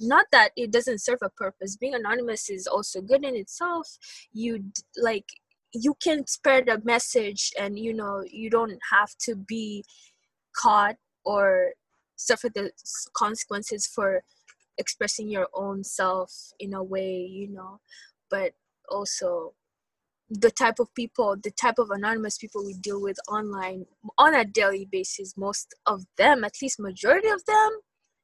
not 0.00 0.26
that 0.32 0.50
it 0.56 0.72
doesn't 0.72 1.02
serve 1.02 1.20
a 1.22 1.30
purpose. 1.30 1.76
Being 1.76 1.94
anonymous 1.94 2.50
is 2.50 2.66
also 2.66 3.00
good 3.00 3.24
in 3.24 3.36
itself. 3.36 3.86
You 4.32 4.64
like 5.00 5.26
you 5.72 5.94
can 6.02 6.26
spread 6.26 6.68
a 6.68 6.80
message 6.84 7.50
and 7.58 7.78
you 7.78 7.92
know 7.92 8.22
you 8.30 8.48
don't 8.48 8.78
have 8.92 9.10
to 9.20 9.34
be 9.34 9.84
caught 10.56 10.96
or 11.24 11.72
suffer 12.16 12.48
the 12.48 12.70
consequences 13.16 13.86
for 13.86 14.22
expressing 14.78 15.28
your 15.28 15.48
own 15.52 15.82
self 15.82 16.32
in 16.60 16.74
a 16.74 16.82
way 16.82 17.16
you 17.16 17.48
know 17.48 17.80
but 18.30 18.52
also 18.90 19.52
the 20.40 20.50
type 20.50 20.78
of 20.80 20.92
people 20.94 21.36
the 21.42 21.50
type 21.50 21.78
of 21.78 21.90
anonymous 21.90 22.38
people 22.38 22.64
we 22.64 22.74
deal 22.74 23.00
with 23.00 23.16
online 23.28 23.86
on 24.18 24.34
a 24.34 24.44
daily 24.44 24.86
basis 24.90 25.36
most 25.36 25.74
of 25.86 26.04
them 26.16 26.44
at 26.44 26.54
least 26.60 26.80
majority 26.80 27.28
of 27.28 27.44
them 27.46 27.70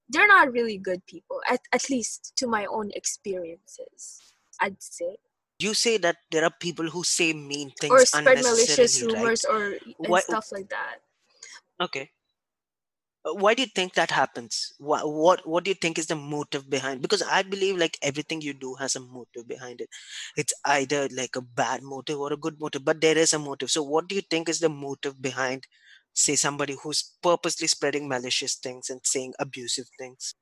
they're 0.09 0.27
not 0.27 0.53
really 0.53 0.77
good 0.77 1.05
people 1.07 1.41
at, 1.49 1.61
at 1.73 1.89
least 1.89 2.33
to 2.37 2.47
my 2.49 2.67
own 2.67 2.91
experiences 2.95 4.21
i'd 4.61 4.83
say 4.83 5.17
You 5.63 5.75
say 5.75 5.99
that 6.05 6.17
there 6.33 6.45
are 6.49 6.53
people 6.61 6.87
who 6.93 7.01
say 7.05 7.33
mean 7.35 7.71
things 7.81 7.93
or 7.93 8.05
spread 8.07 8.41
malicious 8.43 8.79
unnecessarily, 8.79 9.15
right? 9.15 9.15
rumors 9.15 9.45
or 9.45 9.63
and 10.05 10.09
Why? 10.13 10.21
stuff 10.21 10.47
like 10.53 10.69
that 10.71 10.97
Okay. 11.81 12.11
Why 13.23 13.53
do 13.53 13.63
you 13.63 13.69
think 13.75 13.95
that 13.95 14.11
happens? 14.11 14.73
What, 14.79 15.07
what 15.07 15.47
what 15.47 15.65
do 15.65 15.71
you 15.71 15.75
think 15.75 15.99
is 15.99 16.07
the 16.07 16.17
motive 16.17 16.71
behind? 16.71 17.03
Because 17.03 17.23
I 17.23 17.43
believe 17.43 17.77
like 17.77 17.99
everything 18.03 18.41
you 18.41 18.55
do 18.55 18.75
has 18.77 18.97
a 18.97 19.01
motive 19.01 19.47
behind 19.47 19.83
it. 19.83 19.91
It's 20.39 20.55
either 20.65 21.07
like 21.15 21.37
a 21.37 21.43
bad 21.43 21.83
motive 21.83 22.19
or 22.19 22.33
a 22.33 22.39
good 22.39 22.59
motive, 22.59 22.83
but 22.83 23.03
there 23.03 23.19
is 23.19 23.35
a 23.35 23.39
motive. 23.39 23.71
So 23.71 23.83
what 23.83 24.09
do 24.09 24.15
you 24.15 24.23
think 24.23 24.49
is 24.49 24.61
the 24.61 24.71
motive 24.71 25.21
behind, 25.21 25.67
say, 26.15 26.35
somebody 26.35 26.77
who's 26.83 27.13
purposely 27.23 27.67
spreading 27.67 28.09
malicious 28.09 28.55
things 28.55 28.89
and 28.89 29.01
saying 29.05 29.35
abusive 29.39 29.91
things? 29.99 30.35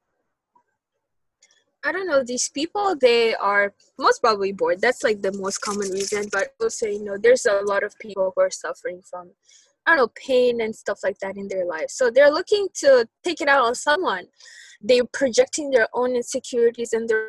I 1.85 1.93
don't 1.93 2.07
know. 2.07 2.23
These 2.23 2.49
people, 2.49 2.95
they 2.95 3.35
are 3.35 3.75
most 3.99 4.21
probably 4.21 4.53
bored. 4.53 4.81
That's 4.81 5.03
like 5.03 5.23
the 5.23 5.33
most 5.33 5.59
common 5.59 5.91
reason. 5.91 6.29
But 6.31 6.55
also, 6.61 6.87
you 6.87 7.05
know, 7.05 7.17
there's 7.17 7.47
a 7.47 7.61
lot 7.65 7.83
of 7.83 7.99
people 7.99 8.33
who 8.35 8.43
are 8.43 8.51
suffering 8.51 9.01
from, 9.09 9.31
I 9.89 9.97
don't 9.97 9.99
know, 10.05 10.13
pain 10.27 10.61
and 10.61 10.77
stuff 10.77 10.99
like 11.03 11.19
that 11.21 11.39
in 11.39 11.49
their 11.49 11.65
lives. 11.65 11.95
So 11.95 12.11
they're 12.11 12.31
looking 12.31 12.69
to 12.81 13.09
take 13.25 13.41
it 13.41 13.49
out 13.49 13.65
on 13.65 13.75
someone. 13.75 14.27
They're 14.83 15.07
projecting 15.15 15.71
their 15.71 15.89
own 15.95 16.15
insecurities 16.15 16.93
and 16.93 17.09
their 17.09 17.29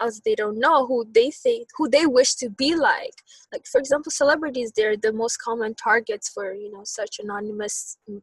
else 0.00 0.20
they 0.24 0.34
don't 0.34 0.58
know 0.58 0.86
who 0.86 1.06
they 1.14 1.30
think 1.30 1.68
who 1.76 1.88
they 1.88 2.06
wish 2.06 2.34
to 2.34 2.50
be 2.50 2.74
like 2.74 3.14
like 3.52 3.64
for 3.70 3.78
example 3.78 4.10
celebrities 4.10 4.72
they're 4.74 4.96
the 4.96 5.12
most 5.12 5.36
common 5.36 5.74
targets 5.74 6.28
for 6.28 6.54
you 6.54 6.72
know 6.72 6.80
such 6.82 7.20
anonymous 7.22 7.98
mm, 8.10 8.20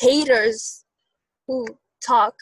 haters 0.00 0.84
who 1.46 1.64
talk 2.04 2.34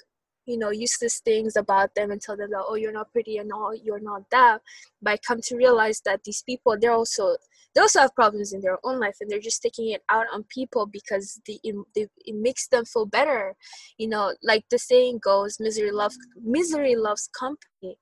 you 0.47 0.59
know 0.59 0.71
useless 0.71 1.21
things 1.21 1.57
about 1.57 1.95
them 1.95 2.11
and 2.11 2.21
tell 2.21 2.37
them 2.37 2.51
that 2.51 2.65
oh 2.67 2.75
you're 2.75 2.93
not 2.93 3.13
pretty 3.13 3.39
and 3.39 3.51
oh 3.55 3.73
you're 3.73 4.01
not 4.01 4.23
that. 4.31 4.61
But 5.01 5.13
I 5.13 5.17
come 5.19 5.41
to 5.43 5.57
realize 5.57 6.01
that 6.05 6.25
these 6.25 6.43
people 6.43 6.77
they're 6.79 6.93
also 6.93 7.37
they 7.75 7.81
also 7.81 8.01
have 8.01 8.15
problems 8.15 8.53
in 8.53 8.61
their 8.61 8.79
own 8.85 9.01
life 9.01 9.17
and 9.21 9.31
they're 9.31 9.41
just 9.41 9.63
taking 9.63 9.91
it 9.91 10.03
out 10.11 10.27
on 10.33 10.45
people 10.45 10.87
because 10.87 11.41
the, 11.47 11.59
it, 11.65 11.75
it 11.95 12.35
makes 12.35 12.69
them 12.69 12.85
feel 12.85 13.07
better. 13.07 13.55
You 13.99 14.09
know 14.09 14.35
like 14.43 14.65
the 14.71 14.79
saying 14.79 15.21
goes 15.23 15.59
misery 15.61 15.93
loves 15.93 16.19
misery 16.43 16.97
loves 16.97 17.29
company. 17.39 17.99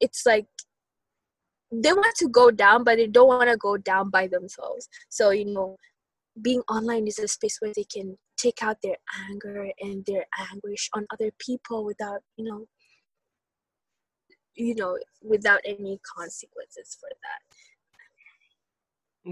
It's 0.00 0.24
like 0.24 0.46
they 1.72 1.92
want 1.92 2.14
to 2.16 2.28
go 2.28 2.50
down 2.50 2.84
but 2.84 2.96
they 2.96 3.08
don't 3.08 3.28
want 3.28 3.50
to 3.50 3.56
go 3.56 3.76
down 3.76 4.10
by 4.10 4.28
themselves. 4.28 4.88
So 5.08 5.30
you 5.30 5.46
know 5.46 5.76
being 6.40 6.60
online 6.68 7.06
is 7.06 7.18
a 7.18 7.26
space 7.26 7.56
where 7.60 7.72
they 7.74 7.84
can 7.84 8.18
take 8.36 8.62
out 8.62 8.82
their 8.82 8.96
anger 9.28 9.70
and 9.80 10.04
their 10.06 10.26
anguish 10.50 10.90
on 10.92 11.06
other 11.12 11.30
people 11.38 11.84
without 11.84 12.20
you 12.36 12.44
know 12.44 12.66
you 14.56 14.74
know 14.74 14.98
without 15.22 15.60
any 15.64 16.00
consequences 16.16 16.96
for 16.98 17.08
that. 17.22 17.42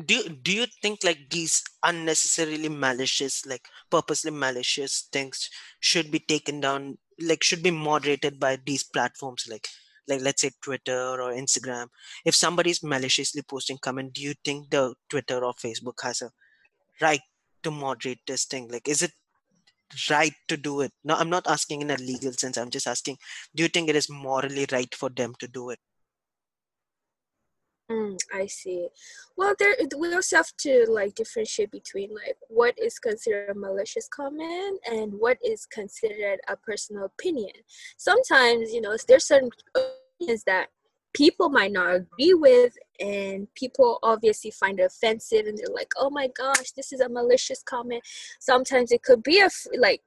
Do 0.07 0.29
do 0.29 0.53
you 0.53 0.67
think 0.83 1.05
like 1.05 1.31
these 1.31 1.62
unnecessarily 1.83 2.69
malicious 2.69 3.47
like 3.47 3.69
purposely 3.90 4.33
malicious 4.33 5.09
things 5.12 5.49
should 5.81 6.11
be 6.11 6.19
taken 6.19 6.61
down 6.61 6.99
like 7.21 7.45
should 7.45 7.62
be 7.62 7.71
moderated 7.71 8.40
by 8.40 8.59
these 8.67 8.83
platforms 8.83 9.47
like 9.49 9.69
like 10.09 10.21
let's 10.21 10.43
say 10.43 10.51
twitter 10.61 11.23
or 11.23 11.33
instagram? 11.33 11.87
If 12.25 12.35
somebody 12.35 12.71
is 12.71 12.83
maliciously 12.83 13.43
posting 13.43 13.79
comment 13.79 14.14
do 14.14 14.23
you 14.23 14.35
think 14.45 14.71
the 14.71 14.95
twitter 15.09 15.45
or 15.45 15.55
facebook 15.55 16.03
has 16.03 16.23
a 16.23 16.31
right 17.01 17.21
to 17.64 17.70
moderate 17.70 18.20
this 18.27 18.44
thing 18.44 18.68
like 18.68 18.88
is 18.88 19.03
it 19.03 19.12
right 20.11 20.35
to 20.48 20.57
do 20.57 20.81
it 20.81 20.92
no 21.05 21.14
i'm 21.14 21.31
not 21.31 21.46
asking 21.46 21.83
in 21.83 21.90
a 21.90 21.96
legal 21.96 22.33
sense 22.33 22.57
i'm 22.57 22.70
just 22.70 22.87
asking 22.87 23.16
do 23.55 23.62
you 23.62 23.68
think 23.68 23.88
it 23.88 23.96
is 23.96 24.11
morally 24.11 24.66
right 24.72 24.94
for 24.94 25.09
them 25.11 25.35
to 25.38 25.48
do 25.48 25.70
it 25.70 25.79
Mm, 27.90 28.16
I 28.33 28.46
see. 28.46 28.88
Well, 29.37 29.55
there 29.59 29.77
we 29.98 30.14
also 30.14 30.37
have 30.37 30.57
to 30.59 30.87
like 30.88 31.14
differentiate 31.14 31.70
between 31.70 32.14
like 32.14 32.37
what 32.48 32.79
is 32.79 32.98
considered 32.98 33.50
a 33.50 33.55
malicious 33.55 34.09
comment 34.09 34.81
and 34.90 35.12
what 35.12 35.37
is 35.44 35.66
considered 35.66 36.38
a 36.48 36.57
personal 36.57 37.05
opinion. 37.05 37.53
Sometimes, 37.98 38.72
you 38.72 38.81
know, 38.81 38.96
there's 39.07 39.27
certain 39.27 39.50
opinions 39.74 40.44
that 40.44 40.68
people 41.12 41.50
might 41.50 41.72
not 41.72 41.94
agree 41.94 42.33
with 42.33 42.72
and 43.00 43.48
people 43.54 43.98
obviously 44.02 44.50
find 44.50 44.80
it 44.80 44.85
offensive 44.85 45.46
and 45.46 45.59
they're 45.59 45.74
like, 45.74 45.92
"Oh 45.98 46.11
my 46.11 46.28
gosh, 46.28 46.70
this 46.72 46.92
is 46.92 47.00
a 47.00 47.09
malicious 47.09 47.62
comment." 47.62 48.02
Sometimes 48.40 48.92
it 48.92 49.02
could 49.02 49.22
be 49.22 49.40
a 49.40 49.48
like 49.78 50.02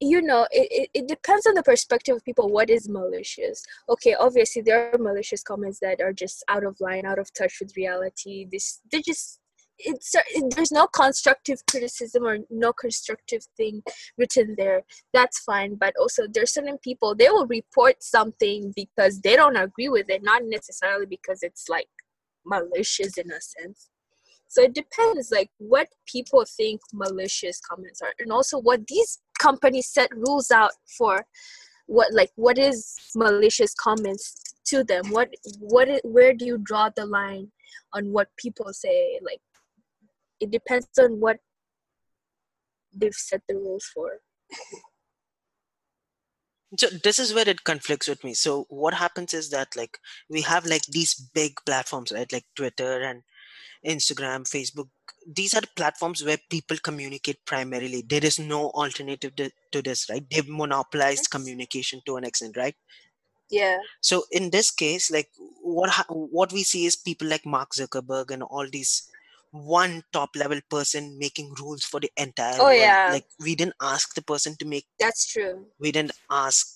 you 0.00 0.20
know 0.20 0.46
it, 0.50 0.68
it, 0.70 0.90
it 0.94 1.08
depends 1.08 1.46
on 1.46 1.54
the 1.54 1.62
perspective 1.62 2.16
of 2.16 2.24
people 2.24 2.48
what 2.48 2.70
is 2.70 2.88
malicious? 2.88 3.62
Okay 3.88 4.14
obviously 4.14 4.62
there 4.62 4.90
are 4.92 4.98
malicious 4.98 5.42
comments 5.42 5.78
that 5.80 6.00
are 6.00 6.12
just 6.12 6.44
out 6.48 6.64
of 6.64 6.80
line 6.80 7.06
out 7.06 7.18
of 7.18 7.32
touch 7.32 7.54
with 7.60 7.76
reality. 7.76 8.46
This 8.50 8.80
they 8.90 9.00
just 9.02 9.40
it's 9.78 10.14
it, 10.14 10.54
there's 10.54 10.70
no 10.70 10.86
constructive 10.86 11.58
criticism 11.68 12.24
or 12.24 12.38
no 12.48 12.72
constructive 12.72 13.42
thing 13.56 13.82
written 14.18 14.54
there. 14.58 14.82
That's 15.12 15.40
fine 15.40 15.76
but 15.76 15.94
also 15.98 16.24
there's 16.30 16.52
certain 16.52 16.78
people 16.78 17.14
they 17.14 17.28
will 17.28 17.46
report 17.46 18.02
something 18.02 18.72
because 18.76 19.20
they 19.20 19.36
don't 19.36 19.56
agree 19.56 19.88
with 19.88 20.10
it 20.10 20.22
not 20.22 20.42
necessarily 20.44 21.06
because 21.06 21.42
it's 21.42 21.68
like 21.68 21.88
malicious 22.44 23.16
in 23.18 23.30
a 23.30 23.40
sense. 23.40 23.90
So 24.48 24.62
it 24.62 24.74
depends 24.74 25.30
like 25.32 25.50
what 25.58 25.88
people 26.06 26.44
think 26.56 26.80
malicious 26.92 27.60
comments 27.60 28.00
are 28.02 28.12
and 28.18 28.30
also 28.30 28.58
what 28.58 28.86
these 28.86 29.18
companies 29.38 29.88
set 29.88 30.10
rules 30.14 30.50
out 30.50 30.72
for. 30.96 31.26
What 31.86 32.12
like 32.14 32.30
what 32.36 32.56
is 32.56 32.94
malicious 33.14 33.74
comments 33.74 34.54
to 34.66 34.84
them? 34.84 35.10
What 35.10 35.30
what 35.58 35.88
where 36.04 36.32
do 36.32 36.46
you 36.46 36.58
draw 36.58 36.88
the 36.94 37.04
line 37.04 37.50
on 37.92 38.12
what 38.12 38.28
people 38.38 38.72
say? 38.72 39.18
Like 39.22 39.40
it 40.40 40.50
depends 40.50 40.88
on 40.98 41.20
what 41.20 41.38
they've 42.94 43.12
set 43.12 43.42
the 43.48 43.56
rules 43.56 43.84
for 43.92 44.20
so 46.76 46.88
this 47.02 47.18
is 47.18 47.34
where 47.34 47.48
it 47.48 47.64
conflicts 47.64 48.08
with 48.08 48.24
me. 48.24 48.34
So 48.34 48.66
what 48.68 48.94
happens 48.94 49.34
is 49.34 49.50
that 49.50 49.76
like 49.76 49.98
we 50.28 50.42
have 50.42 50.66
like 50.66 50.82
these 50.86 51.14
big 51.14 51.54
platforms 51.66 52.12
right? 52.12 52.30
Like 52.32 52.44
twitter 52.54 53.02
and 53.02 53.22
instagram 53.86 54.44
facebook. 54.44 54.88
These 55.26 55.54
are 55.54 55.60
the 55.60 55.68
platforms 55.76 56.24
where 56.24 56.38
people 56.50 56.76
communicate 56.82 57.44
primarily. 57.46 58.02
There 58.06 58.24
is 58.24 58.38
no 58.38 58.70
alternative 58.70 59.36
to, 59.36 59.50
to 59.72 59.82
this 59.82 60.08
right? 60.10 60.24
They've 60.30 60.48
monopolized 60.48 61.30
communication 61.30 62.00
to 62.06 62.16
an 62.16 62.24
extent 62.24 62.56
right? 62.56 62.74
Yeah. 63.50 63.78
So 64.00 64.24
in 64.30 64.50
this 64.50 64.70
case 64.70 65.10
like 65.10 65.28
what 65.62 65.90
ha- 65.90 66.06
what 66.08 66.52
we 66.52 66.62
see 66.62 66.86
is 66.86 66.96
people 66.96 67.28
like 67.28 67.44
mark 67.46 67.70
zuckerberg 67.72 68.30
and 68.30 68.42
all 68.42 68.66
these 68.70 69.08
one 69.54 70.02
top 70.12 70.30
level 70.36 70.60
person 70.70 71.18
making 71.18 71.54
rules 71.60 71.84
for 71.84 72.00
the 72.00 72.10
entire 72.16 72.64
Oh, 72.64 72.70
world 72.70 72.96
yeah. 72.96 73.06
like 73.06 73.26
we 73.40 73.54
didn't 73.54 73.76
ask 73.82 74.14
the 74.14 74.22
person 74.22 74.56
to 74.58 74.66
make 74.66 74.86
that's 74.98 75.26
true 75.26 75.66
we 75.78 75.92
didn't 75.92 76.12
ask 76.30 76.66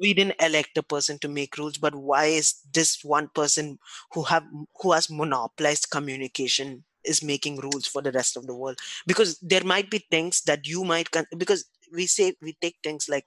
we 0.00 0.12
didn't 0.14 0.40
elect 0.40 0.76
a 0.76 0.82
person 0.82 1.18
to 1.18 1.28
make 1.28 1.56
rules 1.58 1.78
but 1.78 1.94
why 1.94 2.26
is 2.26 2.60
this 2.72 3.02
one 3.04 3.28
person 3.34 3.78
who 4.12 4.22
have 4.24 4.44
who 4.82 4.92
has 4.92 5.10
monopolized 5.10 5.90
communication 5.90 6.84
is 7.04 7.22
making 7.22 7.56
rules 7.58 7.86
for 7.86 8.02
the 8.02 8.12
rest 8.12 8.36
of 8.36 8.46
the 8.46 8.54
world 8.54 8.78
because 9.06 9.38
there 9.40 9.64
might 9.64 9.90
be 9.90 9.98
things 10.10 10.42
that 10.42 10.66
you 10.66 10.84
might 10.84 11.10
con- 11.10 11.26
because 11.38 11.66
we 11.92 12.06
say 12.06 12.34
we 12.42 12.54
take 12.60 12.76
things 12.82 13.08
like 13.08 13.26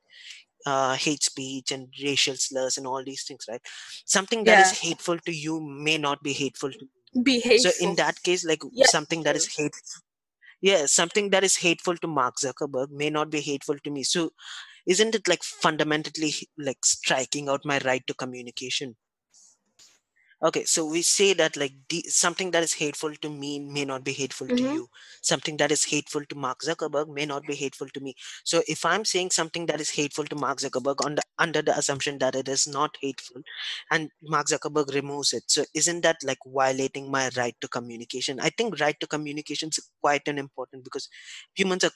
uh, 0.66 0.96
hate 0.96 1.24
speech 1.24 1.72
and 1.72 1.94
racial 2.04 2.36
slurs 2.36 2.78
and 2.78 2.86
all 2.88 3.04
these 3.04 3.24
things 3.24 3.46
right 3.50 3.62
something 4.06 4.46
that 4.46 4.60
is 4.60 4.72
Yeah. 4.72 4.78
hateful 4.80 5.18
to 5.20 5.34
you 5.34 5.60
may 5.62 5.98
not 5.98 6.22
be 6.24 6.34
hateful 6.34 6.72
to 6.72 6.86
Be 7.24 7.40
so 7.58 7.72
in 7.80 7.96
that 7.96 8.22
case 8.24 8.46
like 8.46 8.62
Yeah, 8.72 8.86
something 8.88 9.24
that 9.24 9.36
is 9.36 9.48
hateful 9.56 10.02
yeah 10.62 10.86
something 10.86 11.30
that 11.32 11.44
is 11.44 11.58
hateful 11.58 11.98
to 11.98 12.08
mark 12.08 12.36
zuckerberg 12.38 12.92
may 12.92 13.10
not 13.10 13.30
be 13.30 13.42
hateful 13.42 13.78
to 13.84 13.92
me. 13.92 14.04
So 14.04 14.32
isn't 14.88 15.16
it 15.16 15.28
like 15.28 15.44
fundamentally 15.44 16.34
like 16.58 16.86
striking 16.86 17.50
out 17.50 17.66
my 17.66 17.80
right 17.86 18.06
to 18.08 18.14
communication 18.14 18.96
okay 20.42 20.64
so 20.64 20.86
we 20.86 21.02
say 21.02 21.34
that 21.34 21.56
like 21.58 21.74
the, 21.90 22.02
something 22.08 22.52
that 22.52 22.64
is 22.64 22.74
hateful 22.74 23.14
to 23.16 23.30
me 23.30 23.60
may 23.60 23.84
not 23.86 24.04
be 24.04 24.14
hateful 24.14 24.48
to 24.48 24.54
Mm-hmm. 24.60 24.74
you. 24.74 24.88
Something 25.22 25.58
that 25.58 25.72
is 25.72 25.84
hateful 25.86 26.24
to 26.26 26.36
mark 26.36 26.60
zuckerberg 26.62 27.08
may 27.14 27.26
not 27.26 27.46
be 27.46 27.56
hateful 27.56 27.88
to 27.94 28.00
me. 28.00 28.16
So 28.44 28.62
if 28.68 28.86
i'm 28.86 29.06
saying 29.06 29.32
something 29.32 29.66
that 29.68 29.80
is 29.82 29.90
hateful 29.90 30.26
to 30.26 30.36
mark 30.36 30.60
zuckerberg 30.60 31.06
on 31.06 31.16
the, 31.16 31.22
under 31.38 31.62
the 31.62 31.78
assumption 31.78 32.18
that 32.20 32.36
it 32.36 32.48
is 32.48 32.68
not 32.68 32.98
hateful 33.02 33.42
and 33.92 34.10
mark 34.22 34.48
zuckerberg 34.48 34.94
removes 34.94 35.34
it 35.34 35.44
so 35.48 35.64
isn't 35.74 36.02
that 36.02 36.18
like 36.24 36.40
violating 36.46 37.12
my 37.12 37.30
right 37.38 37.56
to 37.62 37.68
communication? 37.68 38.40
I 38.40 38.50
think 38.50 38.80
right 38.80 39.00
to 39.00 39.08
communication 39.08 39.70
is 39.70 39.80
quite 40.02 40.28
an 40.28 40.38
important 40.38 40.84
because 40.84 41.10
humans 41.56 41.84
are 41.84 41.92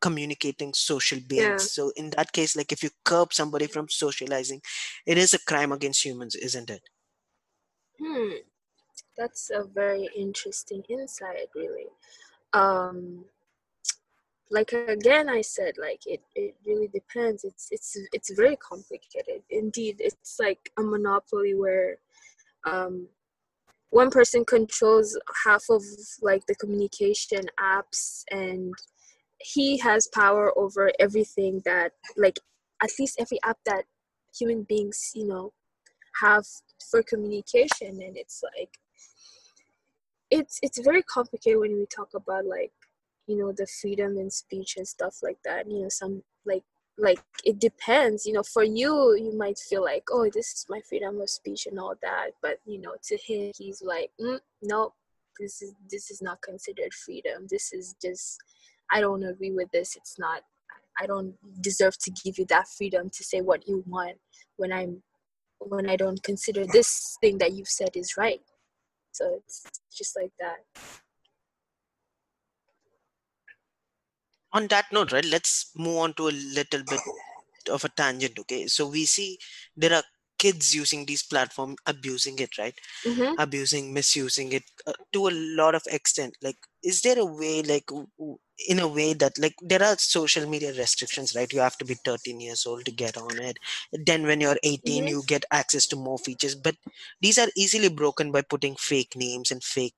communicating 0.00 0.72
social 0.74 1.18
beings. 1.28 1.42
Yeah. 1.42 1.56
so 1.58 1.92
in 1.96 2.10
that 2.10 2.32
case 2.32 2.54
like 2.56 2.72
if 2.72 2.82
you 2.82 2.90
curb 3.04 3.32
somebody 3.32 3.66
from 3.66 3.88
socializing 3.88 4.60
it 5.06 5.18
is 5.18 5.34
a 5.34 5.38
crime 5.44 5.72
against 5.72 6.04
humans 6.04 6.34
isn't 6.36 6.70
it 6.70 6.82
Hmm. 8.00 8.30
That's 9.16 9.50
a 9.50 9.64
very 9.64 10.08
interesting 10.16 10.82
insight, 10.88 11.48
really. 11.54 11.86
Um, 12.52 13.24
like 14.50 14.72
again, 14.72 15.28
I 15.28 15.42
said, 15.42 15.74
like 15.78 16.06
it, 16.06 16.22
it 16.34 16.56
really 16.64 16.88
depends. 16.88 17.44
It's 17.44 17.68
it's 17.70 17.98
it's 18.12 18.30
very 18.34 18.56
complicated. 18.56 19.42
Indeed, 19.50 19.96
it's 19.98 20.38
like 20.40 20.70
a 20.78 20.82
monopoly 20.82 21.54
where 21.54 21.98
um, 22.64 23.08
one 23.90 24.10
person 24.10 24.44
controls 24.44 25.18
half 25.44 25.64
of 25.68 25.82
like 26.22 26.46
the 26.46 26.54
communication 26.54 27.44
apps, 27.60 28.24
and 28.30 28.72
he 29.38 29.78
has 29.78 30.08
power 30.08 30.56
over 30.58 30.90
everything 30.98 31.60
that 31.64 31.92
like 32.16 32.38
at 32.82 32.90
least 32.98 33.20
every 33.20 33.38
app 33.44 33.58
that 33.66 33.84
human 34.38 34.62
beings, 34.62 35.10
you 35.14 35.26
know, 35.26 35.52
have 36.22 36.44
for 36.90 37.02
communication 37.02 38.00
and 38.02 38.16
it's 38.16 38.42
like 38.56 38.78
it's 40.30 40.58
it's 40.62 40.78
very 40.80 41.02
complicated 41.02 41.58
when 41.58 41.76
we 41.76 41.86
talk 41.86 42.10
about 42.14 42.44
like 42.44 42.72
you 43.26 43.36
know 43.36 43.52
the 43.52 43.66
freedom 43.80 44.16
in 44.18 44.30
speech 44.30 44.76
and 44.76 44.86
stuff 44.86 45.16
like 45.22 45.38
that 45.44 45.70
you 45.70 45.82
know 45.82 45.88
some 45.88 46.22
like 46.46 46.64
like 46.98 47.20
it 47.44 47.58
depends 47.60 48.26
you 48.26 48.32
know 48.32 48.42
for 48.42 48.64
you 48.64 49.14
you 49.16 49.36
might 49.36 49.58
feel 49.58 49.82
like 49.82 50.04
oh 50.10 50.28
this 50.34 50.52
is 50.52 50.66
my 50.68 50.80
freedom 50.88 51.20
of 51.20 51.30
speech 51.30 51.66
and 51.66 51.78
all 51.78 51.94
that 52.02 52.30
but 52.42 52.58
you 52.66 52.80
know 52.80 52.94
to 53.02 53.16
him 53.16 53.52
he's 53.56 53.82
like 53.82 54.10
mm, 54.20 54.38
no 54.62 54.92
this 55.38 55.62
is 55.62 55.74
this 55.90 56.10
is 56.10 56.20
not 56.20 56.40
considered 56.42 56.92
freedom 56.92 57.46
this 57.48 57.72
is 57.72 57.94
just 58.02 58.38
i 58.90 59.00
don't 59.00 59.22
agree 59.22 59.52
with 59.52 59.70
this 59.70 59.94
it's 59.94 60.18
not 60.18 60.42
i 61.00 61.06
don't 61.06 61.34
deserve 61.62 61.96
to 61.98 62.10
give 62.24 62.38
you 62.38 62.44
that 62.46 62.66
freedom 62.66 63.08
to 63.08 63.22
say 63.22 63.40
what 63.40 63.66
you 63.68 63.84
want 63.86 64.16
when 64.56 64.72
i'm 64.72 65.00
when 65.60 65.88
i 65.88 65.96
don't 65.96 66.22
consider 66.22 66.64
this 66.66 67.16
thing 67.20 67.38
that 67.38 67.52
you've 67.52 67.68
said 67.68 67.90
is 67.94 68.16
right. 68.16 68.40
So 69.12 69.24
it's 69.36 69.66
just 69.96 70.16
like 70.16 70.30
that. 70.38 70.58
On 74.52 74.66
that 74.68 74.86
note 74.92 75.12
right 75.12 75.24
let's 75.24 75.70
move 75.76 75.98
on 75.98 76.14
to 76.14 76.28
a 76.28 76.34
little 76.58 76.82
bit 76.84 77.00
of 77.70 77.84
a 77.84 77.88
tangent 77.88 78.38
okay? 78.38 78.66
So 78.66 78.86
we 78.86 79.04
see 79.06 79.38
there 79.76 79.92
are 79.94 80.02
kids 80.38 80.74
using 80.74 81.04
these 81.04 81.22
platforms 81.22 81.76
abusing 81.86 82.38
it 82.38 82.56
right? 82.58 82.74
Mm-hmm. 83.04 83.34
abusing 83.38 83.92
misusing 83.92 84.52
it 84.52 84.62
uh, 84.86 84.92
to 85.12 85.28
a 85.28 85.34
lot 85.34 85.74
of 85.74 85.82
extent. 85.90 86.36
Like 86.42 86.56
is 86.82 87.02
there 87.02 87.18
a 87.18 87.24
way 87.24 87.62
like 87.62 87.86
w- 87.86 88.08
w- 88.18 88.38
in 88.68 88.78
a 88.78 88.88
way 88.88 89.12
that 89.14 89.38
like 89.38 89.54
there 89.60 89.82
are 89.82 89.96
social 89.98 90.48
media 90.48 90.72
restrictions 90.74 91.34
right? 91.34 91.52
You 91.52 91.60
have 91.60 91.78
to 91.78 91.84
be 91.84 91.94
13 91.94 92.40
years 92.40 92.66
old 92.66 92.84
to 92.86 92.92
get 92.92 93.16
on 93.16 93.38
it. 93.38 93.58
Then 93.92 94.24
when 94.24 94.40
you're 94.40 94.58
18 94.62 95.06
Mhm. 95.06 95.08
you 95.08 95.22
get 95.26 95.44
access 95.50 95.86
to 95.88 95.96
more 95.96 96.18
features. 96.18 96.54
But 96.54 96.76
these 97.20 97.38
are 97.38 97.48
easily 97.56 97.88
broken 97.88 98.32
by 98.32 98.42
putting 98.42 98.76
fake 98.76 99.14
names 99.16 99.50
and 99.50 99.62
fake 99.62 99.94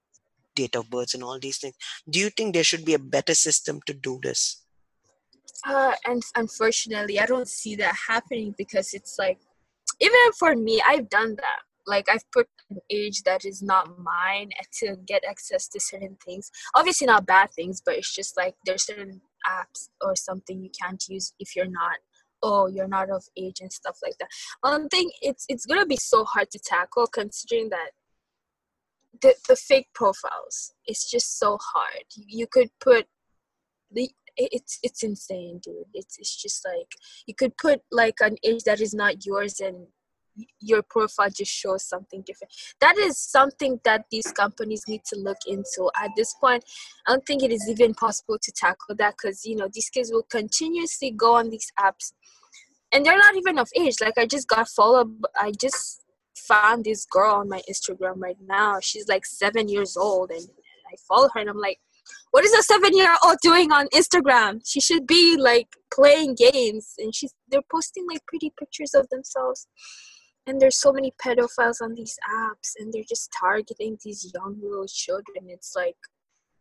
date 0.56 0.76
of 0.76 0.90
births 0.90 1.14
and 1.14 1.22
all 1.24 1.38
these 1.40 1.58
things. 1.58 1.76
Do 2.08 2.18
you 2.20 2.30
think 2.30 2.54
there 2.54 2.64
should 2.64 2.84
be 2.84 2.94
a 2.94 2.98
better 2.98 3.34
system 3.34 3.80
to 3.86 3.94
do 3.94 4.20
this? 4.22 4.62
Uh, 5.66 5.92
and 6.06 6.22
unfortunately 6.36 7.18
i 7.20 7.26
don't 7.26 7.48
see 7.48 7.74
that 7.76 7.94
happening 8.08 8.54
because 8.56 8.94
it's 8.94 9.18
like 9.18 9.38
even 10.00 10.32
for 10.38 10.56
me 10.56 10.82
i've 10.86 11.08
done 11.10 11.36
that 11.36 11.60
like 11.90 12.06
i've 12.08 12.30
put 12.32 12.46
an 12.70 12.78
age 12.90 13.22
that 13.24 13.44
is 13.44 13.62
not 13.62 13.98
mine 13.98 14.50
to 14.72 14.96
get 15.06 15.22
access 15.28 15.68
to 15.68 15.80
certain 15.80 16.16
things. 16.24 16.50
Obviously 16.74 17.06
not 17.06 17.26
bad 17.26 17.50
things 17.52 17.82
but 17.84 17.96
it's 17.96 18.14
just 18.14 18.36
like 18.36 18.54
there's 18.64 18.86
certain 18.86 19.20
apps 19.46 19.88
or 20.00 20.14
something 20.16 20.62
you 20.62 20.70
can't 20.80 21.02
use 21.08 21.32
if 21.38 21.56
you're 21.56 21.66
not 21.66 21.98
oh 22.42 22.66
you're 22.66 22.88
not 22.88 23.10
of 23.10 23.24
age 23.36 23.60
and 23.60 23.72
stuff 23.72 23.98
like 24.02 24.16
that. 24.18 24.28
One 24.60 24.88
thing 24.88 25.10
it's 25.20 25.44
it's 25.48 25.66
gonna 25.66 25.86
be 25.86 25.96
so 25.96 26.24
hard 26.24 26.50
to 26.52 26.58
tackle 26.58 27.06
considering 27.06 27.70
that 27.70 27.90
the, 29.22 29.34
the 29.48 29.56
fake 29.56 29.88
profiles 29.94 30.72
it's 30.86 31.10
just 31.10 31.38
so 31.38 31.58
hard. 31.60 32.04
You, 32.14 32.46
could 32.46 32.70
put 32.80 33.06
the 33.90 34.10
it's 34.36 34.78
it's 34.82 35.02
insane 35.02 35.60
dude. 35.62 35.90
It's 35.92 36.18
it's 36.18 36.40
just 36.40 36.64
like 36.64 36.92
you 37.26 37.34
could 37.34 37.56
put 37.56 37.82
like 37.90 38.16
an 38.20 38.36
age 38.44 38.62
that 38.64 38.80
is 38.80 38.94
not 38.94 39.26
yours 39.26 39.60
and 39.60 39.88
your 40.60 40.82
profile 40.82 41.28
just 41.30 41.52
shows 41.52 41.84
something 41.84 42.22
different. 42.26 42.52
That 42.80 42.96
is 42.96 43.18
something 43.18 43.80
that 43.84 44.04
these 44.10 44.30
companies 44.32 44.84
need 44.88 45.02
to 45.06 45.18
look 45.18 45.38
into. 45.46 45.90
At 46.00 46.10
this 46.16 46.34
point 46.40 46.64
i 47.06 47.12
don't 47.12 47.26
think 47.26 47.42
it 47.42 47.50
is 47.50 47.66
even 47.68 47.94
possible 47.94 48.38
to 48.40 48.52
tackle 48.52 48.94
that 48.96 49.14
because 49.16 49.44
you 49.44 49.56
know 49.56 49.68
these 49.72 49.88
kids 49.90 50.10
will 50.12 50.26
continuously 50.30 51.10
go 51.10 51.34
on 51.36 51.50
these 51.50 51.70
apps 51.78 52.12
and 52.92 53.04
they're 53.04 53.18
not 53.18 53.36
even 53.36 53.58
of 53.58 53.68
age. 53.76 53.96
Like 54.00 54.18
i 54.18 54.26
just 54.26 54.48
got 54.48 54.68
followed 54.68 55.10
i 55.36 55.52
just 55.60 56.02
found 56.36 56.84
this 56.84 57.06
girl 57.06 57.34
on 57.34 57.48
my 57.48 57.62
instagram 57.70 58.14
right 58.16 58.36
now. 58.46 58.78
She's 58.80 59.08
like 59.08 59.26
seven 59.26 59.68
years 59.68 59.96
old 59.96 60.30
and 60.30 60.46
i 60.92 60.94
follow 61.08 61.28
her 61.34 61.40
and 61.40 61.50
i'm 61.50 61.58
like 61.58 61.78
what 62.32 62.44
is 62.44 62.52
a 62.52 62.62
seven 62.62 62.96
year 62.96 63.14
old 63.24 63.36
doing 63.42 63.72
on 63.72 63.86
instagram? 63.88 64.60
She 64.66 64.80
should 64.80 65.06
be 65.06 65.36
like 65.36 65.68
playing 65.92 66.36
games 66.36 66.94
and 66.98 67.14
she's 67.14 67.34
they're 67.48 67.60
posting 67.70 68.06
like 68.10 68.24
pretty 68.26 68.52
pictures 68.58 68.94
of 68.94 69.08
themselves 69.10 69.66
and 70.50 70.60
there's 70.60 70.80
so 70.80 70.92
many 70.92 71.12
pedophiles 71.24 71.80
on 71.80 71.94
these 71.94 72.18
apps 72.44 72.72
and 72.78 72.92
they're 72.92 73.04
just 73.08 73.30
targeting 73.38 73.96
these 74.04 74.32
young 74.34 74.56
little 74.60 74.88
children. 74.88 75.46
It's 75.46 75.74
like 75.76 75.96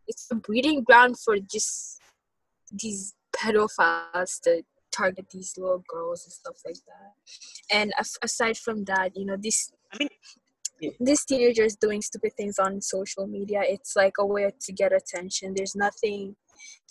it's 0.08 0.28
a 0.32 0.36
breeding 0.36 0.84
ground 0.84 1.15
for 1.19 1.38
just 1.39 1.99
these 2.71 3.15
pedophiles 3.36 4.39
to 4.43 4.62
target 4.91 5.25
these 5.32 5.56
little 5.58 5.84
girls 5.88 6.23
and 6.25 6.34
stuff 6.34 6.58
like 6.63 6.82
that. 6.91 7.75
And 7.75 7.91
aside 8.21 8.58
from 8.58 8.84
that 8.86 9.17
you 9.17 9.25
know 9.25 9.38
this 9.38 9.71
i 9.91 9.97
mean 9.97 10.10
Yeah. 10.82 10.91
these 10.99 11.25
teenagers 11.25 11.75
doing 11.75 12.02
stupid 12.02 12.34
things 12.38 12.58
on 12.60 12.82
social 12.82 13.25
media. 13.28 13.62
It's 13.75 13.95
like 13.95 14.13
a 14.19 14.25
way 14.25 14.49
to 14.65 14.71
get 14.82 14.91
attention. 14.93 15.54
There's 15.56 15.75
nothing 15.75 16.36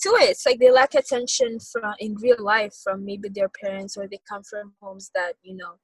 to 0.03 0.09
it. 0.21 0.31
It's 0.33 0.47
like 0.47 0.59
they 0.61 0.71
lack 0.71 0.95
attention 0.95 1.59
from 1.71 1.95
in 1.99 2.15
real 2.17 2.43
life 2.55 2.75
from 2.85 3.05
maybe 3.05 3.29
their 3.29 3.51
parents 3.63 3.97
or 3.97 4.07
they 4.07 4.21
come 4.29 4.43
from 4.43 4.75
homes 4.83 5.11
that 5.15 5.33
you 5.43 5.57
know 5.57 5.75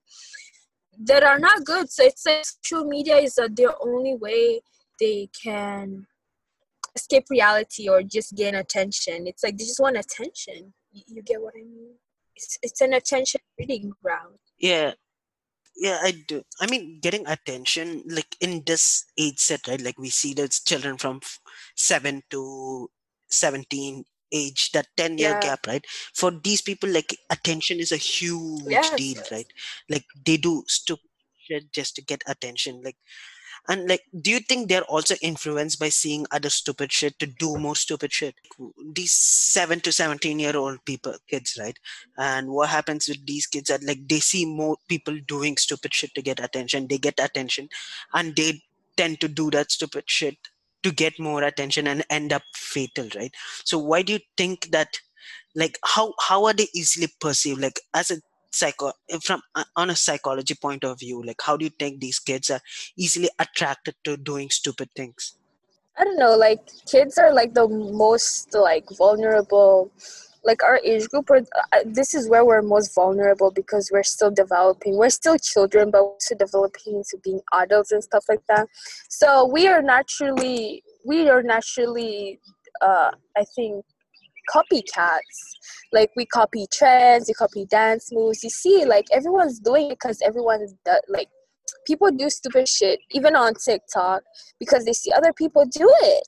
that 0.99 1.23
are 1.23 1.39
not 1.39 1.65
good. 1.65 1.91
So 1.91 2.05
it's 2.05 2.27
like 2.27 2.45
social 2.45 2.85
media 2.87 3.17
is 3.17 3.39
uh, 3.39 3.49
their 3.51 3.75
only 3.83 4.17
way 4.17 4.61
they 5.01 5.29
can 5.43 6.07
escape 6.95 7.25
reality 7.31 7.89
or 7.89 8.03
just 8.03 8.35
gain 8.35 8.55
attention. 8.55 9.27
It's 9.27 9.43
like 9.43 9.57
they 9.57 9.65
just 9.65 9.81
want 9.81 9.97
attention. 9.97 10.73
You, 10.93 11.03
you 11.07 11.23
get 11.23 11.41
what 11.41 11.55
i 11.57 11.63
mean? 11.63 11.95
It's, 12.37 12.59
it's 12.63 12.81
an 12.81 12.93
attention 12.95 13.41
breeding 13.57 13.93
ground. 14.03 14.39
Yeah. 14.59 14.93
Yeah 15.77 15.99
i 16.03 16.13
do. 16.29 16.43
I 16.61 16.71
mean 16.71 17.01
getting 17.01 17.27
attention 17.27 18.05
like 18.09 18.37
in 18.41 18.63
this 18.65 19.07
age 19.19 19.39
set 19.39 19.67
right 19.67 19.81
like 19.81 19.99
we 19.99 20.09
see 20.09 20.33
those 20.33 20.61
children 20.61 20.99
from 20.99 21.21
7 21.75 22.23
to 22.31 22.89
17 23.29 24.05
age 24.35 24.73
that 24.73 24.89
10 24.99 25.19
year 25.19 25.35
Yeah. 25.35 25.41
gap 25.41 25.67
right? 25.69 25.87
For 26.15 26.33
these 26.33 26.63
people 26.63 26.91
like 26.91 27.19
attention 27.31 27.81
is 27.81 27.93
a 27.93 27.97
huge 27.99 28.95
Yes, 28.95 28.97
deal 28.97 29.23
right? 29.33 29.49
Like 29.91 30.05
they 30.27 30.39
do 30.39 30.65
stupid 30.69 31.03
shit 31.39 31.73
just 31.73 31.97
to 31.97 32.03
get 32.03 32.23
attention 32.27 32.83
like 32.85 32.97
and 33.69 33.89
like 33.89 34.03
do 34.21 34.31
you 34.31 34.41
think 34.41 34.69
they're 34.69 34.85
also 34.85 35.15
influenced 35.23 35.79
by 35.81 35.89
seeing 35.89 36.27
other 36.31 36.51
stupid 36.51 36.93
shit 36.93 37.19
to 37.19 37.27
do 37.27 37.57
more 37.59 37.77
stupid 37.77 38.13
shit? 38.13 38.35
These 38.95 39.13
7 39.13 39.81
to 39.81 39.93
17 39.93 40.39
year 40.39 40.57
old 40.57 40.85
people 40.85 41.15
kids 41.29 41.57
right? 41.61 41.79
And 42.19 42.51
what 42.51 42.71
happens 42.71 43.09
with 43.09 43.25
these 43.27 43.47
kids 43.47 43.71
are 43.71 43.79
like 43.87 44.09
they 44.09 44.21
see 44.21 44.47
more 44.47 44.77
people 44.89 45.19
doing 45.27 45.57
stupid 45.57 45.95
shit 45.95 46.15
to 46.15 46.23
get 46.23 46.41
attention 46.41 46.89
they 46.89 46.99
get 46.99 47.19
attention 47.21 47.69
and 48.13 48.37
they 48.37 48.63
tend 48.97 49.21
to 49.21 49.29
do 49.29 49.51
that 49.51 49.73
stupid 49.73 50.05
shit 50.07 50.37
to 50.85 50.93
get 50.93 51.19
more 51.19 51.43
attention 51.43 51.87
and 51.87 52.05
end 52.11 52.33
up 52.33 52.43
fatal 52.55 53.09
right? 53.17 53.33
So 53.65 53.79
why 53.79 54.03
do 54.03 54.13
you 54.15 54.21
think 54.37 54.71
that 54.71 54.99
like 55.55 55.79
how 55.85 56.15
how 56.29 56.45
are 56.45 56.53
they 56.53 56.69
easily 56.75 57.09
perceived? 57.21 57.61
Like 57.61 57.81
as 57.95 58.11
a 58.11 58.19
psycho 58.53 58.93
from 59.23 59.43
uh, 59.55 59.65
on 59.77 59.91
a 59.91 59.97
psychology 59.97 60.55
point 60.55 60.85
of 60.85 61.01
view 61.01 61.21
like 61.25 61.41
how 61.43 61.57
do 61.57 61.65
you 61.65 61.73
think 61.77 61.99
these 61.99 62.21
kids 62.21 62.51
are 62.51 62.61
easily 62.97 63.29
attracted 63.41 63.97
to 64.05 64.17
doing 64.17 64.51
stupid 64.51 64.89
things? 64.95 65.37
I 65.97 66.05
don't 66.05 66.19
know, 66.19 66.37
like 66.37 66.61
kids 66.87 67.19
are 67.19 67.33
like 67.33 67.55
the 67.55 67.69
most 67.69 68.55
like 68.55 68.85
vulnerable 68.99 69.93
like 70.45 70.63
our 70.63 70.79
age 70.85 71.09
group 71.09 71.31
or 71.31 71.39
uh, 71.39 71.79
this 71.85 72.15
is 72.15 72.29
where 72.29 72.45
we're 72.45 72.63
most 72.63 72.95
vulnerable 72.95 73.51
because 73.51 73.91
we're 73.93 74.03
still 74.03 74.31
developing 74.31 74.97
we're 74.97 75.11
still 75.11 75.39
children 75.39 75.91
but 75.91 76.05
we're 76.05 76.19
still 76.19 76.39
developing 76.39 76.97
into 76.97 77.19
being 77.23 77.41
adults 77.55 77.93
and 77.93 78.05
stuff 78.05 78.25
like 78.29 78.43
that. 78.49 78.69
So 79.09 79.47
we 79.47 79.67
are 79.67 79.83
naturally 79.83 80.83
we 81.05 81.29
are 81.29 81.43
naturally 81.43 82.41
uh, 82.83 83.11
i 83.37 83.45
think 83.55 83.85
copycats. 84.55 85.21
Like 85.93 86.11
we 86.17 86.27
copy 86.27 86.67
trends 86.73 87.29
we 87.29 87.35
copy 87.35 87.67
dance 87.67 88.11
moves. 88.13 88.45
You 88.45 88.51
see 88.51 88.85
like 88.85 89.07
everyone's 89.13 89.59
doing 89.59 89.87
it 89.87 89.99
because 90.01 90.21
everyone's 90.23 90.75
does, 90.85 91.01
like 91.09 91.29
people 91.87 92.11
do 92.11 92.29
stupid 92.29 92.69
shit 92.69 92.99
even 93.13 93.35
on 93.35 93.55
tiktok 93.55 94.23
because 94.59 94.85
they 94.85 94.93
see 94.93 95.11
other 95.13 95.33
people 95.33 95.65
do 95.65 95.91
it 96.03 96.23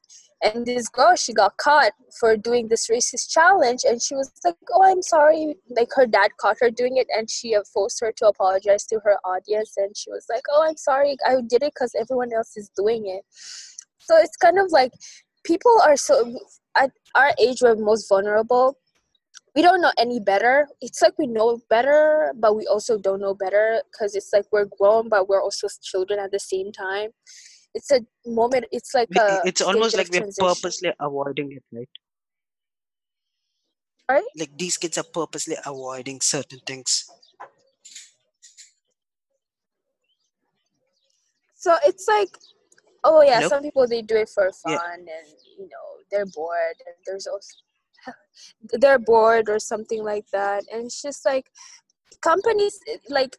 and 0.55 0.67
this 0.67 0.89
girl 0.89 1.17
she 1.17 1.33
got 1.33 1.57
caught 1.57 1.93
for 2.19 2.37
doing 2.37 2.69
this 2.69 2.89
racist 2.89 3.31
challenge 3.31 3.81
and 3.85 4.01
she 4.01 4.15
was 4.15 4.31
like 4.45 4.57
oh 4.73 4.83
i'm 4.85 5.03
sorry. 5.03 5.57
Like 5.69 5.89
her 5.97 6.07
dad 6.07 6.31
caught 6.39 6.57
her 6.61 6.71
doing 6.71 6.97
it 6.97 7.07
and 7.17 7.29
she 7.31 7.57
forced 7.73 8.01
her 8.01 8.13
to 8.17 8.29
apologize 8.29 8.85
to 8.87 9.01
her 9.05 9.17
audience 9.25 9.75
and 9.77 9.97
she 9.97 10.11
was 10.11 10.27
like 10.31 10.43
oh 10.51 10.65
i'm 10.67 10.77
sorry. 10.77 11.17
I 11.27 11.37
did 11.47 11.63
it 11.63 11.73
because 11.75 11.95
everyone 11.99 12.33
else 12.33 12.57
is 12.57 12.71
doing 12.77 13.07
it. 13.07 13.25
So 13.99 14.17
it's 14.19 14.37
kind 14.37 14.59
of 14.59 14.71
like 14.71 14.93
people 15.45 15.77
are 15.85 15.97
so 15.97 16.39
at 16.77 16.91
our 17.15 17.33
age 17.41 17.59
we're 17.63 17.77
most 17.77 18.09
vulnerable. 18.09 18.79
We 19.55 19.63
don't 19.63 19.81
know 19.81 19.93
any 19.99 20.21
better. 20.21 20.69
It's 20.83 21.01
like 21.01 21.19
we 21.19 21.27
know 21.27 21.61
better 21.71 22.33
but 22.39 22.57
we 22.57 22.67
also 22.67 22.99
don't 22.99 23.21
know 23.21 23.35
better 23.35 23.83
because 23.91 24.15
it's 24.15 24.33
like 24.33 24.45
we're 24.53 24.69
grown 24.79 25.09
but 25.09 25.29
we're 25.29 25.43
also 25.43 25.67
children 25.83 26.21
at 26.21 26.31
the 26.31 26.41
same 26.41 26.73
time 26.73 27.11
it's 27.75 27.91
a 27.91 28.01
moment 28.27 28.65
it's 28.73 28.95
like 28.95 29.09
a 29.17 29.41
it's 29.45 29.61
almost 29.61 29.97
like 29.97 30.09
we're 30.13 30.27
purposely 30.39 30.93
avoiding 31.01 31.53
it 31.53 31.63
right? 31.73 31.89
Right 34.09 34.25
like 34.39 34.57
these 34.57 34.77
kids 34.77 34.99
are 34.99 35.05
purposely 35.05 35.57
avoiding 35.65 36.21
certain 36.21 36.61
things. 36.67 37.07
So 41.57 41.75
it's 41.85 42.07
like 42.07 42.29
oh 43.05 43.23
yeah 43.23 43.37
Hello? 43.37 43.49
some 43.49 43.63
people 43.63 43.87
they 43.89 44.03
do 44.03 44.17
it 44.17 44.29
for 44.29 44.51
fun 44.53 44.73
Yeah. 44.73 45.19
and 45.19 45.29
you 45.59 45.65
know 45.65 45.87
they're 46.11 46.27
bored 46.27 46.79
and 46.87 46.95
there's 47.07 47.27
also 47.27 47.51
they're 48.81 48.99
bored 49.01 49.49
or 49.49 49.59
something 49.59 50.05
like 50.05 50.27
that. 50.33 50.65
And 50.73 50.87
it's 50.87 51.03
just 51.03 51.25
like 51.25 51.47
companies 52.21 52.79
like 53.09 53.37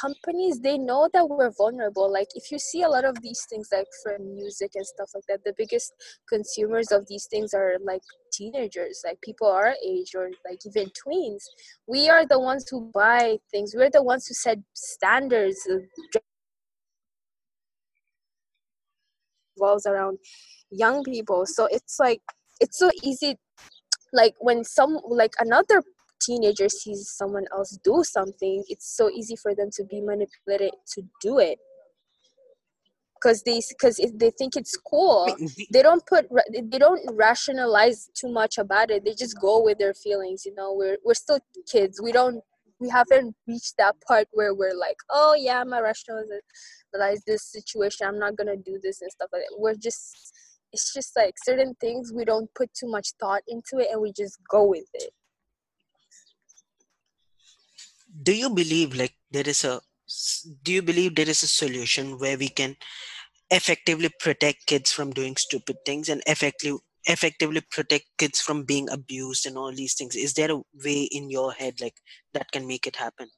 companies 0.00 0.60
they 0.60 0.78
know 0.78 1.08
that 1.12 1.28
we're 1.28 1.50
vulnerable. 1.50 2.10
Like 2.10 2.28
if 2.34 2.50
you 2.50 2.58
see 2.58 2.82
a 2.82 2.88
lot 2.88 3.04
of 3.04 3.20
these 3.22 3.46
things 3.50 3.68
like 3.72 3.86
from 4.02 4.34
music 4.34 4.72
and 4.74 4.86
stuff 4.86 5.10
like 5.14 5.24
that 5.28 5.44
the 5.44 5.54
biggest 5.56 5.92
consumers 6.28 6.90
of 6.92 7.06
these 7.08 7.26
things 7.30 7.52
are 7.54 7.74
like 7.84 8.02
teenagers. 8.32 9.02
Like 9.04 9.20
people 9.22 9.48
our 9.48 9.74
age 9.84 10.14
or 10.14 10.30
like 10.48 10.60
even 10.66 10.90
tweens. 11.06 11.42
We 11.86 12.08
are 12.08 12.26
the 12.26 12.40
ones 12.40 12.66
who 12.70 12.90
buy 12.94 13.38
things. 13.50 13.74
We're 13.76 13.90
the 13.90 14.02
ones 14.02 14.26
who 14.26 14.34
set 14.34 14.58
standards 14.74 15.66
revolves 19.56 19.86
around 19.86 20.18
young 20.70 21.02
people. 21.04 21.46
So 21.46 21.66
it's 21.70 21.98
like 21.98 22.20
it's 22.60 22.78
so 22.78 22.90
easy 23.02 23.36
like 24.12 24.34
when 24.40 24.64
some 24.64 24.98
like 25.08 25.34
another 25.38 25.82
teenager 26.20 26.68
sees 26.68 27.10
someone 27.10 27.44
else 27.52 27.78
do 27.82 28.02
something 28.04 28.64
it's 28.68 28.96
so 28.96 29.10
easy 29.10 29.36
for 29.36 29.54
them 29.54 29.68
to 29.72 29.84
be 29.84 30.00
manipulated 30.00 30.72
to 30.94 31.02
do 31.20 31.38
it. 31.38 31.58
Because 33.14 33.42
they 33.42 33.60
because 33.68 33.96
they 34.14 34.30
think 34.30 34.56
it's 34.56 34.76
cool. 34.78 35.26
I 35.28 35.34
mean, 35.34 35.50
the- 35.56 35.68
they 35.72 35.82
don't 35.82 36.04
put 36.06 36.26
they 36.54 36.78
don't 36.78 37.02
rationalize 37.14 38.08
too 38.14 38.28
much 38.28 38.56
about 38.56 38.90
it. 38.90 39.04
They 39.04 39.14
just 39.14 39.38
go 39.38 39.62
with 39.62 39.78
their 39.78 39.92
feelings 39.94 40.46
you 40.46 40.54
know? 40.54 40.72
We're 40.74 40.96
we're 41.04 41.14
still 41.14 41.40
kids. 41.70 42.00
We 42.02 42.12
don't 42.12 42.42
we 42.80 42.88
haven't 42.88 43.36
reached 43.46 43.74
that 43.76 43.96
part 44.08 44.26
where 44.32 44.54
we're 44.54 44.74
like 44.74 44.96
oh 45.10 45.34
yeah 45.38 45.60
i'm 45.60 45.74
a 45.74 45.82
rationalize 45.82 47.22
this 47.26 47.44
situation. 47.44 48.06
I'm 48.06 48.18
not 48.18 48.36
gonna 48.36 48.56
do 48.56 48.80
this 48.82 49.02
and 49.02 49.12
stuff 49.12 49.28
like 49.32 49.42
that. 49.42 49.56
We're 49.58 49.74
just 49.74 50.32
it's 50.72 50.94
just 50.94 51.14
like 51.16 51.34
certain 51.44 51.74
things 51.80 52.12
we 52.14 52.24
don't 52.24 52.48
put 52.54 52.72
too 52.72 52.88
much 52.88 53.08
thought 53.20 53.42
into 53.48 53.78
it 53.78 53.88
and 53.92 54.00
we 54.00 54.12
just 54.12 54.38
go 54.48 54.64
with 54.64 54.88
it 54.94 55.12
do 58.22 58.34
you 58.34 58.50
believe 58.50 58.94
like 58.94 59.14
there 59.30 59.48
is 59.48 59.64
a 59.64 59.80
do 60.62 60.72
you 60.72 60.82
believe 60.82 61.14
there 61.14 61.28
is 61.28 61.42
a 61.42 61.48
solution 61.48 62.18
where 62.18 62.36
we 62.36 62.48
can 62.48 62.76
effectively 63.50 64.10
protect 64.20 64.66
kids 64.66 64.92
from 64.92 65.10
doing 65.10 65.36
stupid 65.36 65.76
things 65.86 66.08
and 66.08 66.22
effectively 66.26 66.78
effectively 67.06 67.62
protect 67.70 68.04
kids 68.18 68.40
from 68.40 68.64
being 68.64 68.88
abused 68.90 69.46
and 69.46 69.56
all 69.56 69.72
these 69.72 69.94
things? 69.94 70.14
Is 70.14 70.34
there 70.34 70.50
a 70.50 70.62
way 70.84 71.08
in 71.10 71.30
your 71.30 71.52
head 71.52 71.80
like 71.80 71.94
that 72.34 72.50
can 72.52 72.66
make 72.66 72.86
it 72.86 72.96
happen? 72.96 73.28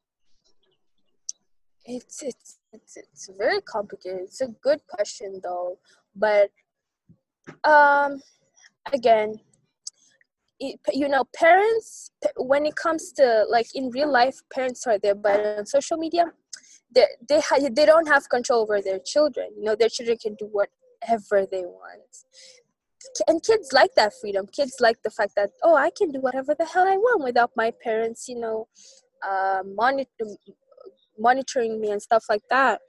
It's 1.85 2.23
it's 2.23 2.59
it's, 2.73 2.97
it's 2.97 3.31
very 3.37 3.61
complicated. 3.61 4.21
It's 4.23 4.41
a 4.41 4.49
good 4.49 4.81
question 4.87 5.41
though. 5.43 5.79
But 6.17 6.51
um 7.65 8.21
again 8.93 9.41
you 10.93 11.09
know 11.09 11.25
parents 11.35 12.11
when 12.37 12.65
it 12.67 12.77
comes 12.77 13.13
to 13.13 13.45
like 13.49 13.67
in 13.75 13.91
real 13.91 14.11
life 14.11 14.37
parents 14.53 14.87
are 14.87 14.99
there 14.99 15.15
but 15.15 15.39
on 15.59 15.67
social 15.67 15.97
media 15.97 16.25
they 16.95 17.07
they, 17.29 17.41
ha- 17.41 17.69
they 17.71 17.87
don't 17.87 18.09
have 18.09 18.29
control 18.29 18.63
over 18.63 18.81
their 18.81 18.99
children. 18.99 19.49
You 19.57 19.65
know 19.65 19.77
their 19.77 19.89
children 19.89 20.19
can 20.19 20.35
do 20.35 20.49
whatever 20.51 21.47
they 21.51 21.63
want. 21.63 22.03
And 23.27 23.43
kids 23.43 23.73
like 23.73 23.91
that 23.97 24.13
freedom. 24.21 24.47
Kids 24.47 24.77
like 24.81 25.03
the 25.03 25.11
fact 25.11 25.33
that 25.37 25.51
oh 25.63 25.77
i 25.77 25.91
can 25.97 26.11
do 26.11 26.21
whatever 26.21 26.55
the 26.59 26.67
hell 26.67 26.87
i 26.87 26.97
want 26.97 27.25
without 27.25 27.51
my 27.57 27.73
parents 27.83 28.29
you 28.29 28.39
know 28.39 28.69
uh, 29.29 29.63
monitor, 29.65 30.27
monitoring 31.19 31.81
me 31.81 31.91
and 31.91 32.03
stuff 32.03 32.25
like 32.29 32.43
that. 32.51 32.81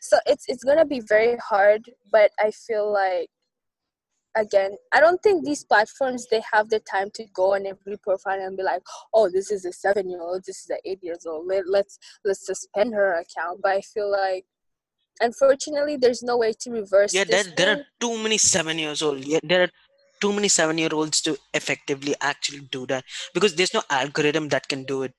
So 0.00 0.18
it's 0.26 0.44
it's 0.48 0.64
gonna 0.64 0.84
be 0.84 1.00
very 1.00 1.36
hard 1.36 1.82
but 2.10 2.30
i 2.40 2.50
feel 2.50 2.92
like 2.92 3.30
again 4.36 4.72
i 4.92 5.00
don't 5.00 5.22
think 5.22 5.44
these 5.44 5.64
platforms 5.64 6.26
they 6.30 6.42
have 6.52 6.68
the 6.70 6.80
time 6.80 7.10
to 7.12 7.24
go 7.34 7.54
on 7.54 7.66
every 7.66 7.96
profile 7.98 8.40
and 8.40 8.56
be 8.56 8.62
like 8.62 8.82
oh 9.14 9.28
this 9.30 9.50
is 9.50 9.64
a 9.64 9.72
seven 9.72 10.08
year 10.08 10.20
old 10.20 10.42
this 10.46 10.60
is 10.62 10.70
an 10.70 10.78
eight 10.84 11.00
years 11.02 11.26
old 11.26 11.46
Let, 11.46 11.68
let's 11.68 11.98
let's 12.24 12.46
suspend 12.46 12.94
her 12.94 13.12
account 13.14 13.60
but 13.62 13.72
i 13.72 13.80
feel 13.80 14.10
like 14.10 14.46
unfortunately 15.20 15.96
there's 15.96 16.22
no 16.22 16.38
way 16.38 16.52
to 16.60 16.70
reverse 16.70 17.14
yeah 17.14 17.24
this 17.24 17.46
there, 17.46 17.54
there 17.56 17.76
are 17.76 17.84
too 18.00 18.16
many 18.22 18.38
seven 18.38 18.78
years 18.78 19.02
old 19.02 19.24
yeah 19.24 19.40
there 19.42 19.64
are 19.64 19.70
too 20.20 20.32
many 20.32 20.48
seven 20.48 20.78
year 20.78 20.90
olds 20.92 21.20
to 21.20 21.36
effectively 21.52 22.14
actually 22.20 22.60
do 22.70 22.86
that 22.86 23.04
because 23.34 23.54
there's 23.56 23.74
no 23.74 23.82
algorithm 23.90 24.48
that 24.48 24.66
can 24.68 24.84
do 24.84 25.02
it 25.02 25.12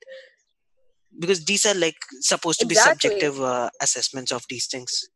because 1.20 1.44
these 1.44 1.64
are 1.66 1.74
like 1.74 1.96
supposed 2.20 2.58
to 2.58 2.66
be 2.66 2.74
Exactly. 2.74 3.10
subjective 3.10 3.40
uh, 3.40 3.70
assessments 3.80 4.32
of 4.32 4.44
these 4.48 4.66
things 4.66 5.08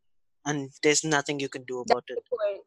and 0.44 0.70
there's 0.82 1.04
nothing 1.04 1.40
you 1.40 1.48
can 1.48 1.64
do 1.64 1.80
about 1.80 2.04
it 2.08 2.18
the 2.18 2.36
point. 2.36 2.62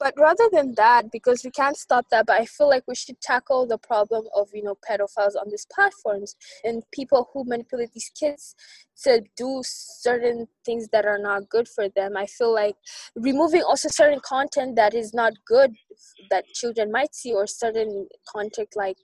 But 0.00 0.14
rather 0.16 0.48
than 0.50 0.74
that, 0.76 1.12
because 1.12 1.44
we 1.44 1.50
can't 1.50 1.76
stop 1.76 2.06
that, 2.10 2.24
but 2.26 2.40
I 2.40 2.46
feel 2.46 2.68
like 2.68 2.84
we 2.88 2.94
should 2.94 3.20
tackle 3.20 3.66
the 3.66 3.76
problem 3.76 4.24
of 4.34 4.48
you 4.54 4.62
know 4.62 4.76
pedophiles 4.88 5.36
on 5.38 5.50
these 5.50 5.66
platforms 5.72 6.34
and 6.64 6.82
people 6.90 7.28
who 7.32 7.44
manipulate 7.44 7.92
these 7.92 8.10
kids 8.18 8.54
to 9.04 9.22
do 9.36 9.60
certain 9.64 10.46
things 10.64 10.88
that 10.92 11.04
are 11.04 11.18
not 11.18 11.48
good 11.50 11.68
for 11.68 11.88
them. 11.90 12.16
I 12.16 12.26
feel 12.26 12.52
like 12.54 12.76
removing 13.14 13.62
also 13.62 13.88
certain 13.88 14.20
content 14.20 14.76
that 14.76 14.94
is 14.94 15.12
not 15.12 15.34
good 15.46 15.74
that 16.30 16.46
children 16.54 16.90
might 16.90 17.14
see, 17.14 17.34
or 17.34 17.46
certain 17.46 18.08
content 18.26 18.70
like 18.74 18.96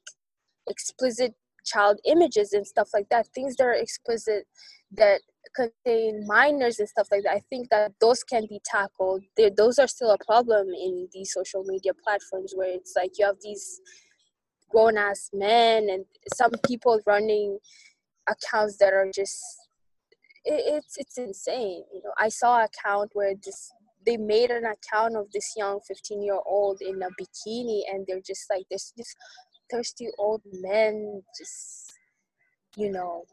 explicit 0.69 1.35
child 1.67 1.99
images 2.05 2.53
and 2.53 2.67
stuff 2.67 2.91
like 2.95 3.09
that, 3.11 3.27
things 3.35 3.57
that 3.57 3.65
are 3.65 3.73
explicit 3.73 4.47
that 4.93 5.21
contain 5.55 6.27
minors 6.27 6.79
and 6.79 6.89
stuff 6.89 7.09
like 7.11 7.23
that. 7.25 7.33
I 7.33 7.43
think 7.51 7.69
that 7.71 7.93
those 8.01 8.23
can 8.23 8.47
be 8.49 8.61
tackled. 8.65 9.23
they 9.37 9.51
those 9.51 9.79
are 9.79 9.89
still 9.89 10.11
a 10.11 10.25
problem 10.25 10.69
in 10.69 11.09
these 11.13 11.33
social 11.33 11.65
media 11.65 11.93
platforms 12.05 12.53
where 12.55 12.71
it's 12.71 12.95
like 12.97 13.13
you 13.19 13.27
have 13.27 13.37
these 13.43 13.81
grown 14.69 14.97
ass 14.97 15.31
men 15.33 15.89
and 15.91 16.05
some 16.35 16.53
people 16.67 17.01
running 17.07 17.59
accounts 18.29 18.77
that 18.79 18.93
are 18.93 19.11
just 19.15 19.43
it, 20.45 20.63
it's 20.75 20.97
it's 20.97 21.19
insane. 21.19 21.85
You 21.93 22.03
know, 22.05 22.13
I 22.19 22.29
saw 22.29 22.59
an 22.59 22.67
account 22.67 23.11
where 23.15 23.35
this 23.45 23.71
they 24.07 24.17
made 24.17 24.51
an 24.51 24.65
account 24.65 25.17
of 25.17 25.27
this 25.33 25.53
young 25.57 25.81
15 25.81 26.23
year 26.23 26.39
old 26.47 26.81
in 26.81 27.03
a 27.03 27.09
bikini 27.21 27.81
and 27.91 28.07
they're 28.07 28.21
just 28.21 28.49
like 28.49 28.65
this 28.71 28.93
this 28.97 29.15
thirsty 29.71 30.09
old 30.19 30.43
men 30.53 31.23
just 31.39 31.95
you 32.77 32.91
know 32.91 33.25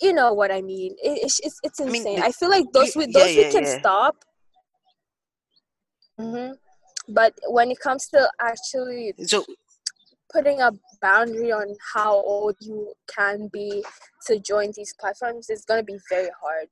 you 0.00 0.12
know 0.14 0.32
what 0.32 0.50
I 0.50 0.62
mean. 0.62 0.92
It, 1.02 1.24
it's 1.24 1.40
it's, 1.40 1.60
it's 1.62 1.80
mean, 1.80 1.96
insane. 1.96 2.16
the- 2.16 2.24
I 2.24 2.32
feel 2.32 2.48
like 2.50 2.66
those 2.72 2.96
we 2.96 3.06
yeah, 3.06 3.12
those 3.12 3.36
we 3.36 3.42
yeah, 3.42 3.50
can 3.50 3.64
yeah. 3.64 3.78
stop. 3.78 4.16
hmm 6.18 6.52
But 7.08 7.34
when 7.48 7.70
it 7.70 7.80
comes 7.80 8.08
to 8.08 8.30
actually 8.40 9.14
So 9.26 9.44
putting 10.32 10.60
a 10.60 10.70
boundary 11.02 11.52
on 11.52 11.76
how 11.92 12.14
old 12.14 12.56
you 12.60 12.92
can 13.08 13.48
be 13.48 13.84
to 14.26 14.38
join 14.38 14.72
these 14.76 14.94
platforms 14.98 15.50
is 15.50 15.64
going 15.64 15.80
to 15.80 15.84
be 15.84 15.98
very 16.08 16.30
hard. 16.40 16.68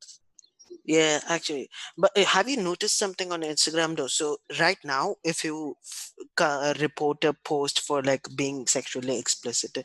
Yeah, 0.85 1.21
actually, 1.29 1.69
but 1.97 2.11
uh, 2.17 2.25
have 2.25 2.49
you 2.49 2.57
noticed 2.57 2.99
something 2.99 3.31
on 3.33 3.43
Instagram 3.43 3.97
though? 3.97 4.07
So 4.07 4.39
right 4.59 4.79
now, 4.85 5.17
if 5.23 5.45
you 5.45 5.77
f- 5.85 6.81
report 6.81 7.25
a 7.25 7.35
post 7.35 7.81
for 7.81 8.03
like 8.03 8.27
being 8.37 8.67
sexually 8.67 9.19
explicit, 9.19 9.79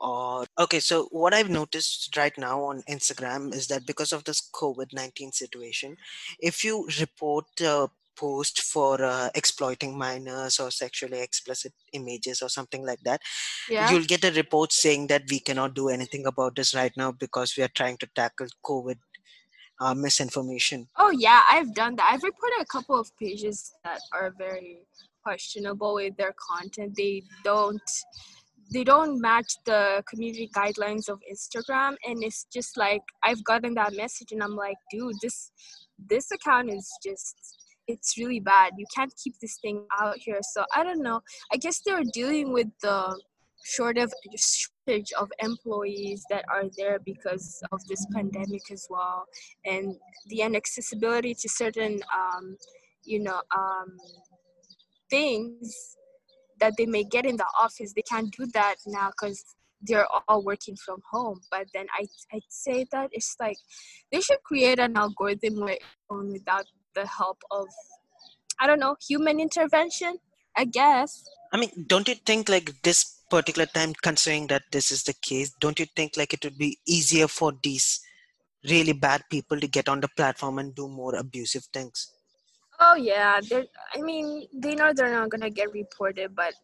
or 0.00 0.46
okay, 0.58 0.80
so 0.80 1.08
what 1.12 1.34
I've 1.34 1.50
noticed 1.50 2.16
right 2.16 2.36
now 2.36 2.62
on 2.64 2.82
Instagram 2.88 3.54
is 3.54 3.68
that 3.68 3.86
because 3.86 4.12
of 4.12 4.24
this 4.24 4.40
COVID-19 4.52 5.32
situation, 5.34 5.96
if 6.40 6.64
you 6.64 6.88
report 7.00 7.46
a 7.60 7.88
post 8.16 8.62
for 8.62 9.00
uh, 9.00 9.28
exploiting 9.36 9.96
minors 9.96 10.58
or 10.58 10.72
sexually 10.72 11.20
explicit 11.20 11.72
images 11.92 12.42
or 12.42 12.48
something 12.48 12.84
like 12.84 13.00
that, 13.04 13.20
Yeah. 13.68 13.90
you'll 13.90 14.04
get 14.04 14.24
a 14.24 14.32
report 14.32 14.72
saying 14.72 15.06
that 15.08 15.22
we 15.30 15.38
cannot 15.40 15.74
do 15.74 15.88
anything 15.88 16.26
about 16.26 16.56
this 16.56 16.74
right 16.74 16.92
now 16.96 17.12
because 17.12 17.56
we 17.56 17.62
are 17.62 17.68
trying 17.76 17.96
to 17.98 18.08
tackle 18.16 18.48
COVID 18.64 18.96
uh, 19.80 19.94
misinformation. 19.94 20.88
Oh 20.96 21.10
yeah, 21.10 21.42
I've 21.50 21.74
done 21.74 21.96
that. 21.96 22.10
I've 22.12 22.22
reported 22.22 22.60
a 22.60 22.66
couple 22.66 22.98
of 22.98 23.10
pages 23.18 23.72
that 23.84 24.00
are 24.12 24.34
very 24.36 24.80
questionable 25.22 25.94
with 25.94 26.16
their 26.16 26.34
content. 26.50 26.94
They 26.96 27.22
don't 27.44 27.90
they 28.70 28.84
don't 28.84 29.18
match 29.20 29.50
the 29.64 30.02
community 30.08 30.50
guidelines 30.54 31.08
of 31.08 31.18
Instagram 31.32 31.96
and 32.04 32.22
it's 32.22 32.46
just 32.52 32.76
like 32.76 33.00
I've 33.22 33.42
gotten 33.44 33.74
that 33.74 33.94
message 33.94 34.32
and 34.32 34.42
I'm 34.42 34.56
like, 34.56 34.76
dude, 34.90 35.14
this 35.22 35.50
this 36.10 36.30
account 36.30 36.70
is 36.70 36.90
just 37.02 37.36
it's 37.86 38.18
really 38.18 38.40
bad. 38.40 38.74
You 38.76 38.84
can't 38.94 39.12
keep 39.22 39.34
this 39.40 39.58
thing 39.62 39.84
out 39.98 40.16
here. 40.18 40.40
So 40.42 40.64
I 40.76 40.84
don't 40.84 41.02
know. 41.02 41.20
I 41.52 41.56
guess 41.56 41.80
they're 41.84 42.02
dealing 42.12 42.52
with 42.52 42.68
the 42.82 43.18
shortage 43.64 45.12
of 45.18 45.30
employees 45.40 46.24
that 46.30 46.44
are 46.52 46.64
there 46.76 46.98
because 47.04 47.60
of 47.72 47.80
this 47.88 48.06
pandemic 48.12 48.70
as 48.70 48.86
well 48.88 49.24
and 49.64 49.94
the 50.28 50.40
inaccessibility 50.40 51.34
to 51.34 51.48
certain 51.48 52.00
um, 52.14 52.56
you 53.04 53.20
know 53.20 53.40
um, 53.56 53.96
things 55.10 55.96
that 56.60 56.72
they 56.76 56.86
may 56.86 57.04
get 57.04 57.26
in 57.26 57.36
the 57.36 57.46
office 57.60 57.92
they 57.94 58.02
can't 58.02 58.30
do 58.36 58.46
that 58.54 58.76
now 58.86 59.10
because 59.10 59.44
they're 59.82 60.06
all 60.28 60.42
working 60.42 60.76
from 60.76 61.00
home. 61.10 61.40
But 61.50 61.66
then 61.74 61.86
I, 61.98 62.06
i'd 62.34 62.42
say 62.48 62.86
that 62.92 63.10
it's 63.12 63.36
like 63.40 63.56
they 64.10 64.20
should 64.20 64.42
create 64.42 64.78
an 64.78 64.96
algorithm 64.96 65.60
without 66.10 66.66
the 66.94 67.06
help 67.06 67.38
of 67.50 67.66
i 68.60 68.66
don't 68.66 68.80
know 68.80 68.96
human 69.06 69.38
intervention 69.38 70.18
i 70.56 70.64
guess. 70.64 71.24
I 71.52 71.58
mean, 71.58 71.70
don't 71.86 72.08
you 72.08 72.14
think 72.14 72.48
like 72.48 72.82
this 72.82 73.17
particular 73.30 73.66
time, 73.66 73.92
considering 74.02 74.46
that 74.48 74.62
this 74.72 74.90
is 74.90 75.02
the 75.02 75.14
case, 75.22 75.52
don't 75.60 75.78
you 75.78 75.86
think 75.96 76.16
like 76.16 76.32
it 76.34 76.44
would 76.44 76.58
be 76.58 76.78
easier 76.86 77.28
for 77.28 77.52
these 77.62 78.00
really 78.68 78.92
bad 78.92 79.22
people 79.30 79.58
to 79.60 79.68
get 79.68 79.88
on 79.88 80.00
the 80.00 80.08
platform 80.16 80.58
and 80.58 80.74
do 80.74 80.88
more 80.88 81.14
abusive 81.14 81.64
things? 81.72 82.12
Oh 82.80 82.94
yeah, 82.94 83.40
they're. 83.48 83.66
I 83.94 84.00
mean, 84.00 84.46
they 84.54 84.74
know 84.74 84.92
they're 84.92 85.10
not 85.10 85.30
gonna 85.30 85.50
get 85.50 85.72
reported, 85.72 86.34
but 86.34 86.54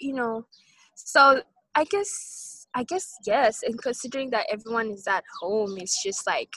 you 0.00 0.14
know, 0.14 0.46
so 0.94 1.42
I 1.74 1.84
guess 1.84 2.66
I 2.74 2.84
guess 2.84 3.16
yes. 3.26 3.62
And 3.62 3.80
considering 3.80 4.30
that 4.30 4.46
everyone 4.50 4.90
is 4.90 5.06
at 5.06 5.24
home, 5.40 5.76
it's 5.78 6.02
just 6.02 6.26
like 6.26 6.50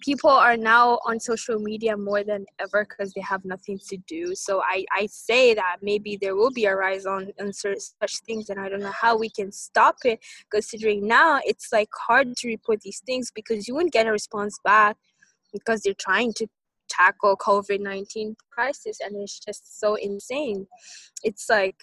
people 0.00 0.30
are 0.30 0.56
now 0.56 0.98
on 1.06 1.20
social 1.20 1.58
media 1.58 1.96
more 1.96 2.24
than 2.24 2.46
ever 2.58 2.86
because 2.88 3.12
they 3.12 3.20
have 3.20 3.44
nothing 3.44 3.78
to 3.88 3.96
do. 4.06 4.34
So 4.34 4.62
I 4.62 4.84
I 4.92 5.06
say 5.06 5.54
that 5.54 5.76
maybe 5.82 6.18
there 6.20 6.36
will 6.36 6.50
be 6.50 6.66
a 6.66 6.74
rise 6.74 7.06
on 7.06 7.32
on 7.40 7.52
such 7.52 8.20
things, 8.26 8.50
and 8.50 8.58
I 8.60 8.68
don't 8.68 8.80
know 8.80 8.92
how 8.92 9.18
we 9.18 9.30
can 9.30 9.52
stop 9.52 9.96
it. 10.04 10.20
Considering 10.50 11.06
now 11.06 11.40
it's 11.44 11.72
like 11.72 11.90
hard 12.06 12.36
to 12.36 12.48
report 12.48 12.80
these 12.82 13.02
things 13.06 13.30
because 13.34 13.68
you 13.68 13.74
wouldn't 13.74 13.92
get 13.92 14.06
a 14.06 14.12
response 14.12 14.58
back 14.64 14.96
because 15.52 15.82
they're 15.82 15.94
trying 15.94 16.32
to 16.34 16.46
tackle 16.88 17.36
COVID 17.36 17.80
nineteen 17.80 18.36
crisis, 18.50 18.98
and 19.00 19.16
it's 19.16 19.38
just 19.38 19.80
so 19.80 19.94
insane. 19.94 20.66
It's 21.22 21.48
like 21.48 21.76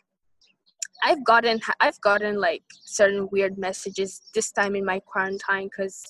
I've 1.03 1.23
gotten 1.23 1.59
I've 1.79 2.01
gotten 2.01 2.39
like 2.39 2.63
certain 2.83 3.27
weird 3.31 3.57
messages 3.57 4.21
this 4.33 4.51
time 4.51 4.75
in 4.75 4.85
my 4.85 4.99
quarantine 4.99 5.69
because 5.69 6.01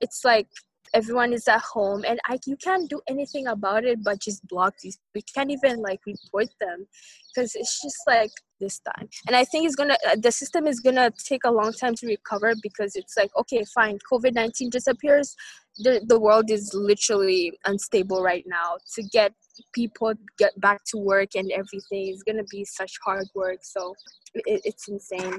it's 0.00 0.24
like 0.24 0.46
everyone 0.94 1.32
is 1.32 1.46
at 1.48 1.60
home 1.60 2.04
and 2.06 2.18
I 2.26 2.38
you 2.46 2.56
can't 2.56 2.88
do 2.88 3.00
anything 3.08 3.46
about 3.46 3.84
it 3.84 4.02
but 4.02 4.20
just 4.20 4.46
block 4.48 4.74
these. 4.82 4.98
We 5.14 5.22
can't 5.22 5.50
even 5.50 5.80
like 5.80 6.00
report 6.06 6.48
them 6.60 6.86
because 7.28 7.54
it's 7.54 7.82
just 7.82 7.98
like 8.06 8.30
this 8.60 8.80
time. 8.80 9.08
And 9.26 9.36
I 9.36 9.44
think 9.44 9.66
it's 9.66 9.76
gonna 9.76 9.96
uh, 10.06 10.16
the 10.20 10.32
system 10.32 10.66
is 10.66 10.80
gonna 10.80 11.10
take 11.24 11.44
a 11.44 11.50
long 11.50 11.72
time 11.72 11.94
to 11.96 12.06
recover 12.06 12.54
because 12.62 12.96
it's 12.96 13.16
like 13.16 13.30
okay 13.36 13.64
fine 13.74 13.98
COVID 14.10 14.34
nineteen 14.34 14.70
disappears. 14.70 15.34
The, 15.80 16.04
the 16.04 16.18
world 16.18 16.50
is 16.50 16.72
literally 16.74 17.52
unstable 17.64 18.20
right 18.20 18.44
now 18.48 18.78
to 18.96 19.02
get 19.04 19.32
people 19.72 20.12
get 20.36 20.58
back 20.60 20.80
to 20.86 20.98
work 20.98 21.36
and 21.36 21.52
everything 21.52 22.08
is 22.08 22.24
gonna 22.24 22.44
be 22.50 22.64
such 22.64 22.92
hard 23.04 23.26
work 23.34 23.58
so 23.62 23.94
it, 24.34 24.60
it's 24.64 24.88
insane 24.88 25.38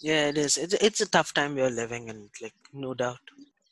Yeah, 0.00 0.28
it 0.28 0.36
is. 0.36 0.58
It's, 0.58 0.74
it's 0.74 1.00
a 1.00 1.08
tough 1.08 1.32
time 1.32 1.54
we 1.54 1.62
are 1.62 1.70
living 1.70 2.08
in, 2.08 2.28
like, 2.42 2.52
no 2.74 2.92
doubt. 2.92 3.20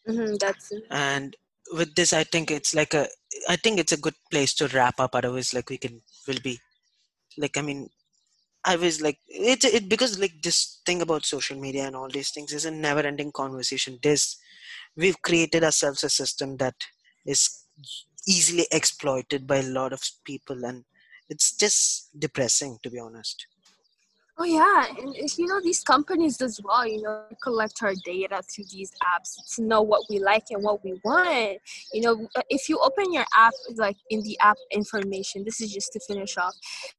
Hmm 0.07 0.35
that's. 0.41 0.73
And 0.91 1.37
with 1.73 1.95
this, 1.95 2.13
I 2.13 2.25
think 2.25 2.51
it's 2.51 2.75
like 2.75 2.95
a, 2.95 3.09
I 3.49 3.57
think 3.57 3.79
it's 3.79 3.93
a 3.93 4.01
good 4.01 4.15
place 4.31 4.55
to 4.55 4.69
wrap 4.69 5.01
up. 5.01 5.15
Otherwise, 5.15 5.55
like, 5.55 5.71
we 5.71 5.79
can, 5.79 6.03
will 6.27 6.41
be, 6.43 6.59
like, 7.39 7.57
I 7.57 7.63
mean, 7.63 7.91
I 8.65 8.77
was 8.77 9.01
like, 9.01 9.19
it's 9.29 9.65
it 9.65 9.89
because 9.89 10.19
like 10.19 10.43
this 10.43 10.81
thing 10.87 11.03
about 11.03 11.25
social 11.27 11.59
media 11.59 11.87
and 11.87 11.97
all 11.97 12.09
these 12.09 12.31
things 12.31 12.53
is 12.53 12.65
a 12.65 12.71
never-ending 12.71 13.33
conversation. 13.33 13.99
This 14.03 14.39
we've 14.97 15.21
created 15.23 15.65
ourselves 15.65 16.05
a 16.05 16.11
system 16.11 16.59
that 16.59 16.75
is 17.27 17.65
easily 18.29 18.67
exploited 18.73 19.47
by 19.47 19.59
a 19.59 19.63
lot 19.63 19.93
of 19.93 20.03
people, 20.25 20.65
and 20.65 20.85
it's 21.29 21.57
just 21.57 22.11
depressing 22.19 22.79
to 22.83 22.91
be 22.91 22.99
honest. 23.01 23.47
Oh 24.43 24.45
yeah, 24.45 24.87
and 25.01 25.15
if 25.15 25.39
you 25.39 25.47
know 25.47 25.61
these 25.63 25.85
companies 25.85 26.43
as 26.43 26.59
well, 26.65 26.85
you 26.85 27.01
know, 27.01 27.23
collect 27.41 27.81
our 27.81 27.95
data 28.05 28.43
through 28.43 28.65
these 28.73 28.91
apps 29.05 29.55
to 29.55 29.63
know 29.63 29.83
what 29.83 30.03
we 30.11 30.19
like 30.19 30.43
and 30.51 30.65
what 30.65 30.83
we 30.83 31.01
want. 31.05 31.59
You 31.93 32.01
know, 32.01 32.27
if 32.51 32.69
you 32.69 32.77
open 32.83 33.13
your 33.13 33.25
app, 33.37 33.53
like 33.77 33.99
in 34.11 34.21
the 34.23 34.37
app 34.41 34.57
information, 34.73 35.45
this 35.45 35.61
is 35.61 35.73
just 35.73 35.93
to 35.93 36.01
finish 36.09 36.37
off. 36.39 36.55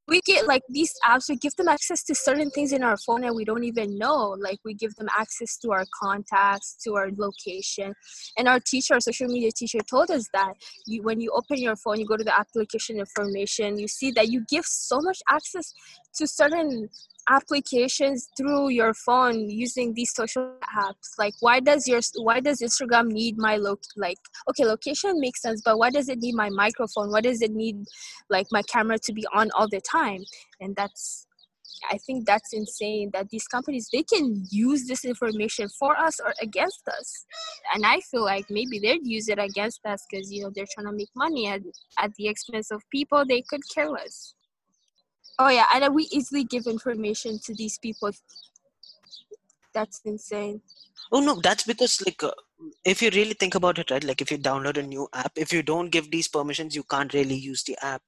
We 0.08 0.22
get 0.22 0.46
like 0.46 0.62
these 0.70 0.94
apps, 1.06 1.28
we 1.28 1.36
give 1.36 1.54
them 1.56 1.68
access 1.68 2.02
to 2.04 2.14
certain 2.14 2.50
things 2.50 2.72
in 2.72 2.82
our 2.82 2.96
phone 2.96 3.24
and 3.24 3.36
we 3.36 3.44
don't 3.44 3.64
even 3.64 3.98
know. 3.98 4.34
Like 4.40 4.60
we 4.64 4.72
give 4.72 4.94
them 4.94 5.08
access 5.14 5.58
to 5.58 5.72
our 5.72 5.84
contacts, 6.00 6.78
to 6.84 6.94
our 6.94 7.10
location. 7.14 7.92
And 8.38 8.48
our 8.48 8.58
teacher, 8.58 8.94
our 8.94 9.00
social 9.00 9.28
media 9.28 9.50
teacher, 9.54 9.80
told 9.80 10.10
us 10.10 10.30
that 10.32 10.54
you 10.86 11.02
when 11.02 11.20
you 11.20 11.30
open 11.32 11.58
your 11.58 11.76
phone, 11.76 12.00
you 12.00 12.06
go 12.06 12.16
to 12.16 12.24
the 12.24 12.38
application 12.38 12.98
information, 12.98 13.78
you 13.78 13.86
see 13.86 14.12
that 14.12 14.28
you 14.28 14.46
give 14.48 14.64
so 14.64 14.98
much 15.02 15.20
access 15.28 15.74
to 16.14 16.26
certain 16.26 16.88
applications 17.28 18.28
through 18.36 18.70
your 18.70 18.94
phone 18.94 19.48
using 19.48 19.94
these 19.94 20.12
social 20.14 20.52
apps? 20.76 21.18
Like 21.18 21.34
why 21.40 21.60
does 21.60 21.86
your 21.88 22.00
why 22.16 22.40
does 22.40 22.60
instagram 22.60 23.08
need 23.08 23.38
my 23.38 23.56
loc 23.56 23.80
like 23.96 24.18
okay 24.48 24.64
location 24.64 25.20
makes 25.20 25.42
sense 25.42 25.62
but 25.64 25.78
why 25.78 25.90
does 25.90 26.08
it 26.08 26.18
need 26.18 26.34
my 26.34 26.50
microphone? 26.50 27.10
Why 27.10 27.20
does 27.20 27.42
it 27.42 27.52
need 27.52 27.84
like 28.30 28.46
my 28.50 28.62
camera 28.62 28.98
to 28.98 29.12
be 29.12 29.26
on 29.32 29.50
all 29.54 29.68
the 29.68 29.80
time? 29.80 30.24
And 30.60 30.74
that's 30.76 31.26
i 31.90 31.98
think 31.98 32.24
that's 32.24 32.52
insane 32.52 33.10
that 33.12 33.28
these 33.30 33.46
companies 33.46 33.88
they 33.92 34.02
can 34.02 34.46
use 34.50 34.86
this 34.86 35.04
information 35.04 35.68
for 35.68 35.96
us 35.98 36.20
or 36.20 36.32
against 36.40 36.86
us. 36.88 37.24
And 37.74 37.84
i 37.84 38.00
feel 38.00 38.24
like 38.24 38.46
maybe 38.50 38.78
they'd 38.78 39.06
use 39.06 39.28
it 39.28 39.38
against 39.38 39.84
us 39.84 40.06
because 40.08 40.32
you 40.32 40.42
know 40.42 40.50
they're 40.54 40.66
trying 40.74 40.86
to 40.86 40.92
make 40.92 41.10
money 41.16 41.48
at, 41.48 41.62
at 41.98 42.14
the 42.14 42.28
expense 42.28 42.70
of 42.70 42.82
people 42.90 43.24
they 43.24 43.42
could 43.42 43.62
care 43.74 43.90
less 43.90 44.34
Oh 45.38 45.48
yeah, 45.48 45.66
and 45.74 45.94
we 45.94 46.04
easily 46.12 46.44
give 46.44 46.66
information 46.66 47.38
to 47.40 47.54
these 47.54 47.78
people. 47.78 48.10
That's 49.72 50.00
insane. 50.04 50.62
Oh 51.10 51.20
no, 51.20 51.40
that's 51.40 51.64
because 51.64 52.00
like 52.06 52.22
uh, 52.22 52.30
if 52.84 53.02
you 53.02 53.10
really 53.10 53.34
think 53.34 53.54
about 53.54 53.78
it, 53.78 53.90
right? 53.90 54.04
Like 54.04 54.20
if 54.20 54.30
you 54.30 54.38
download 54.38 54.76
a 54.78 54.82
new 54.82 55.08
app, 55.12 55.32
if 55.36 55.52
you 55.52 55.62
don't 55.62 55.90
give 55.90 56.10
these 56.10 56.28
permissions, 56.28 56.76
you 56.76 56.84
can't 56.84 57.12
really 57.12 57.34
use 57.34 57.64
the 57.64 57.76
app. 57.82 58.02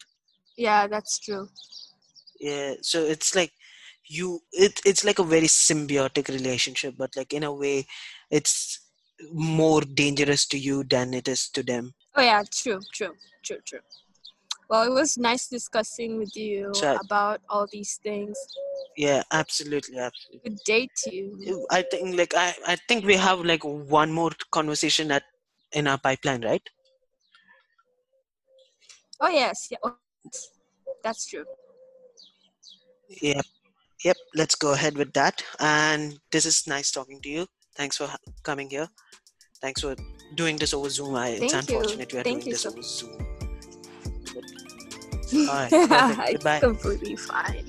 Yeah, 0.57 0.87
that's 0.87 1.18
true. 1.18 1.49
Yeah, 2.39 2.74
so 2.81 3.05
it's 3.05 3.35
like 3.35 3.53
you 4.09 4.41
it 4.53 4.81
it's 4.85 5.05
like 5.05 5.18
a 5.18 5.24
very 5.24 5.49
symbiotic 5.49 6.29
relationship, 6.29 6.95
but 6.97 7.16
like 7.16 7.33
in 7.33 7.43
a 7.43 7.53
way, 7.53 7.87
it's 8.31 8.81
more 9.33 9.81
dangerous 9.81 10.47
to 10.47 10.59
you 10.59 10.85
than 10.85 11.14
it 11.14 11.27
is 11.27 11.49
to 11.51 11.62
them. 11.62 11.95
Oh 12.14 12.22
yeah, 12.22 12.43
true, 12.51 12.81
true, 12.93 13.14
true, 13.45 13.59
true. 13.66 13.81
Well, 14.69 14.83
it 14.83 14.91
was 14.93 15.17
nice 15.17 15.47
discussing 15.49 16.19
with 16.19 16.35
you 16.37 16.73
about 17.05 17.41
all 17.49 17.67
these 17.71 18.01
things. 18.03 18.37
yeah, 18.97 19.23
absolutely, 19.33 19.99
absolutely. 19.99 20.51
Good 20.51 20.59
day 20.64 20.89
to 21.05 21.14
you. 21.14 21.67
I 21.71 21.83
think 21.83 22.17
like 22.19 22.35
I 22.35 22.55
I 22.67 22.77
think 22.89 23.05
we 23.05 23.14
have 23.17 23.41
like 23.45 23.62
one 23.64 24.11
more 24.12 24.33
conversation 24.51 25.12
at 25.12 25.23
in 25.73 25.87
our 25.87 25.99
pipeline, 25.99 26.43
right? 26.45 26.62
Oh 29.21 29.29
yes, 29.29 29.69
yeah. 29.71 29.79
oh, 29.85 29.97
that's 31.05 31.27
true. 31.27 31.45
Yep. 33.23 33.47
Yep. 34.05 34.17
Let's 34.35 34.55
go 34.57 34.73
ahead 34.73 34.97
with 34.99 35.12
that. 35.14 35.43
And 35.61 36.19
this 36.33 36.45
is 36.45 36.67
nice 36.67 36.91
talking 36.91 37.21
to 37.23 37.29
you. 37.29 37.47
Thanks 37.77 37.97
for 37.97 38.09
coming 38.43 38.69
here. 38.69 38.89
Thanks 39.62 39.81
for 39.81 39.95
doing 40.35 40.57
this 40.57 40.75
over 40.75 40.91
Zoom. 40.91 41.14
I, 41.14 41.29
it's 41.39 41.53
Thank 41.53 41.71
you. 41.71 41.77
unfortunate 41.79 42.12
we 42.12 42.19
are 42.19 42.25
Thank 42.25 42.43
doing 42.43 42.47
you 42.49 42.53
this 42.53 42.62
so- 42.62 42.71
over 42.71 42.83
Zoom. 42.83 43.36
All 45.35 45.47
right. 45.47 45.70
perfect. 45.89 46.20
it's 46.20 46.33
Goodbye. 46.33 46.61
completely 46.61 47.16
fine. 47.16 47.66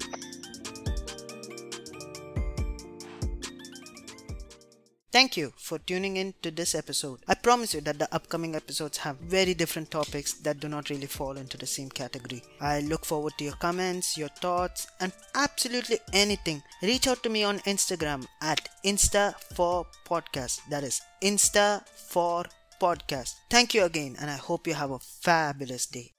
Thank 5.11 5.35
you 5.37 5.51
for 5.57 5.79
tuning 5.79 6.17
in 6.17 6.33
to 6.43 6.51
this 6.51 6.75
episode. 6.75 7.19
I 7.27 7.33
promise 7.33 7.73
you 7.73 7.81
that 7.81 7.97
the 7.97 8.13
upcoming 8.13 8.55
episodes 8.55 8.99
have 8.99 9.17
very 9.17 9.55
different 9.55 9.89
topics 9.89 10.33
that 10.33 10.59
do 10.59 10.67
not 10.69 10.89
really 10.91 11.07
fall 11.07 11.37
into 11.37 11.57
the 11.57 11.65
same 11.65 11.89
category. 11.89 12.43
I 12.61 12.81
look 12.81 13.03
forward 13.05 13.33
to 13.37 13.43
your 13.45 13.55
comments, 13.55 14.15
your 14.17 14.27
thoughts, 14.29 14.85
and 14.99 15.11
absolutely 15.33 15.97
anything. 16.13 16.61
Reach 16.83 17.07
out 17.07 17.23
to 17.23 17.29
me 17.29 17.43
on 17.43 17.59
Instagram 17.59 18.27
at 18.41 18.69
Insta4Podcast. 18.85 20.59
That 20.69 20.83
is 20.83 21.01
Insta4Podcast. 21.23 23.33
Thank 23.49 23.73
you 23.73 23.85
again, 23.85 24.17
and 24.19 24.29
I 24.29 24.35
hope 24.35 24.67
you 24.67 24.73
have 24.75 24.91
a 24.91 24.99
fabulous 24.99 25.87
day. 25.87 26.11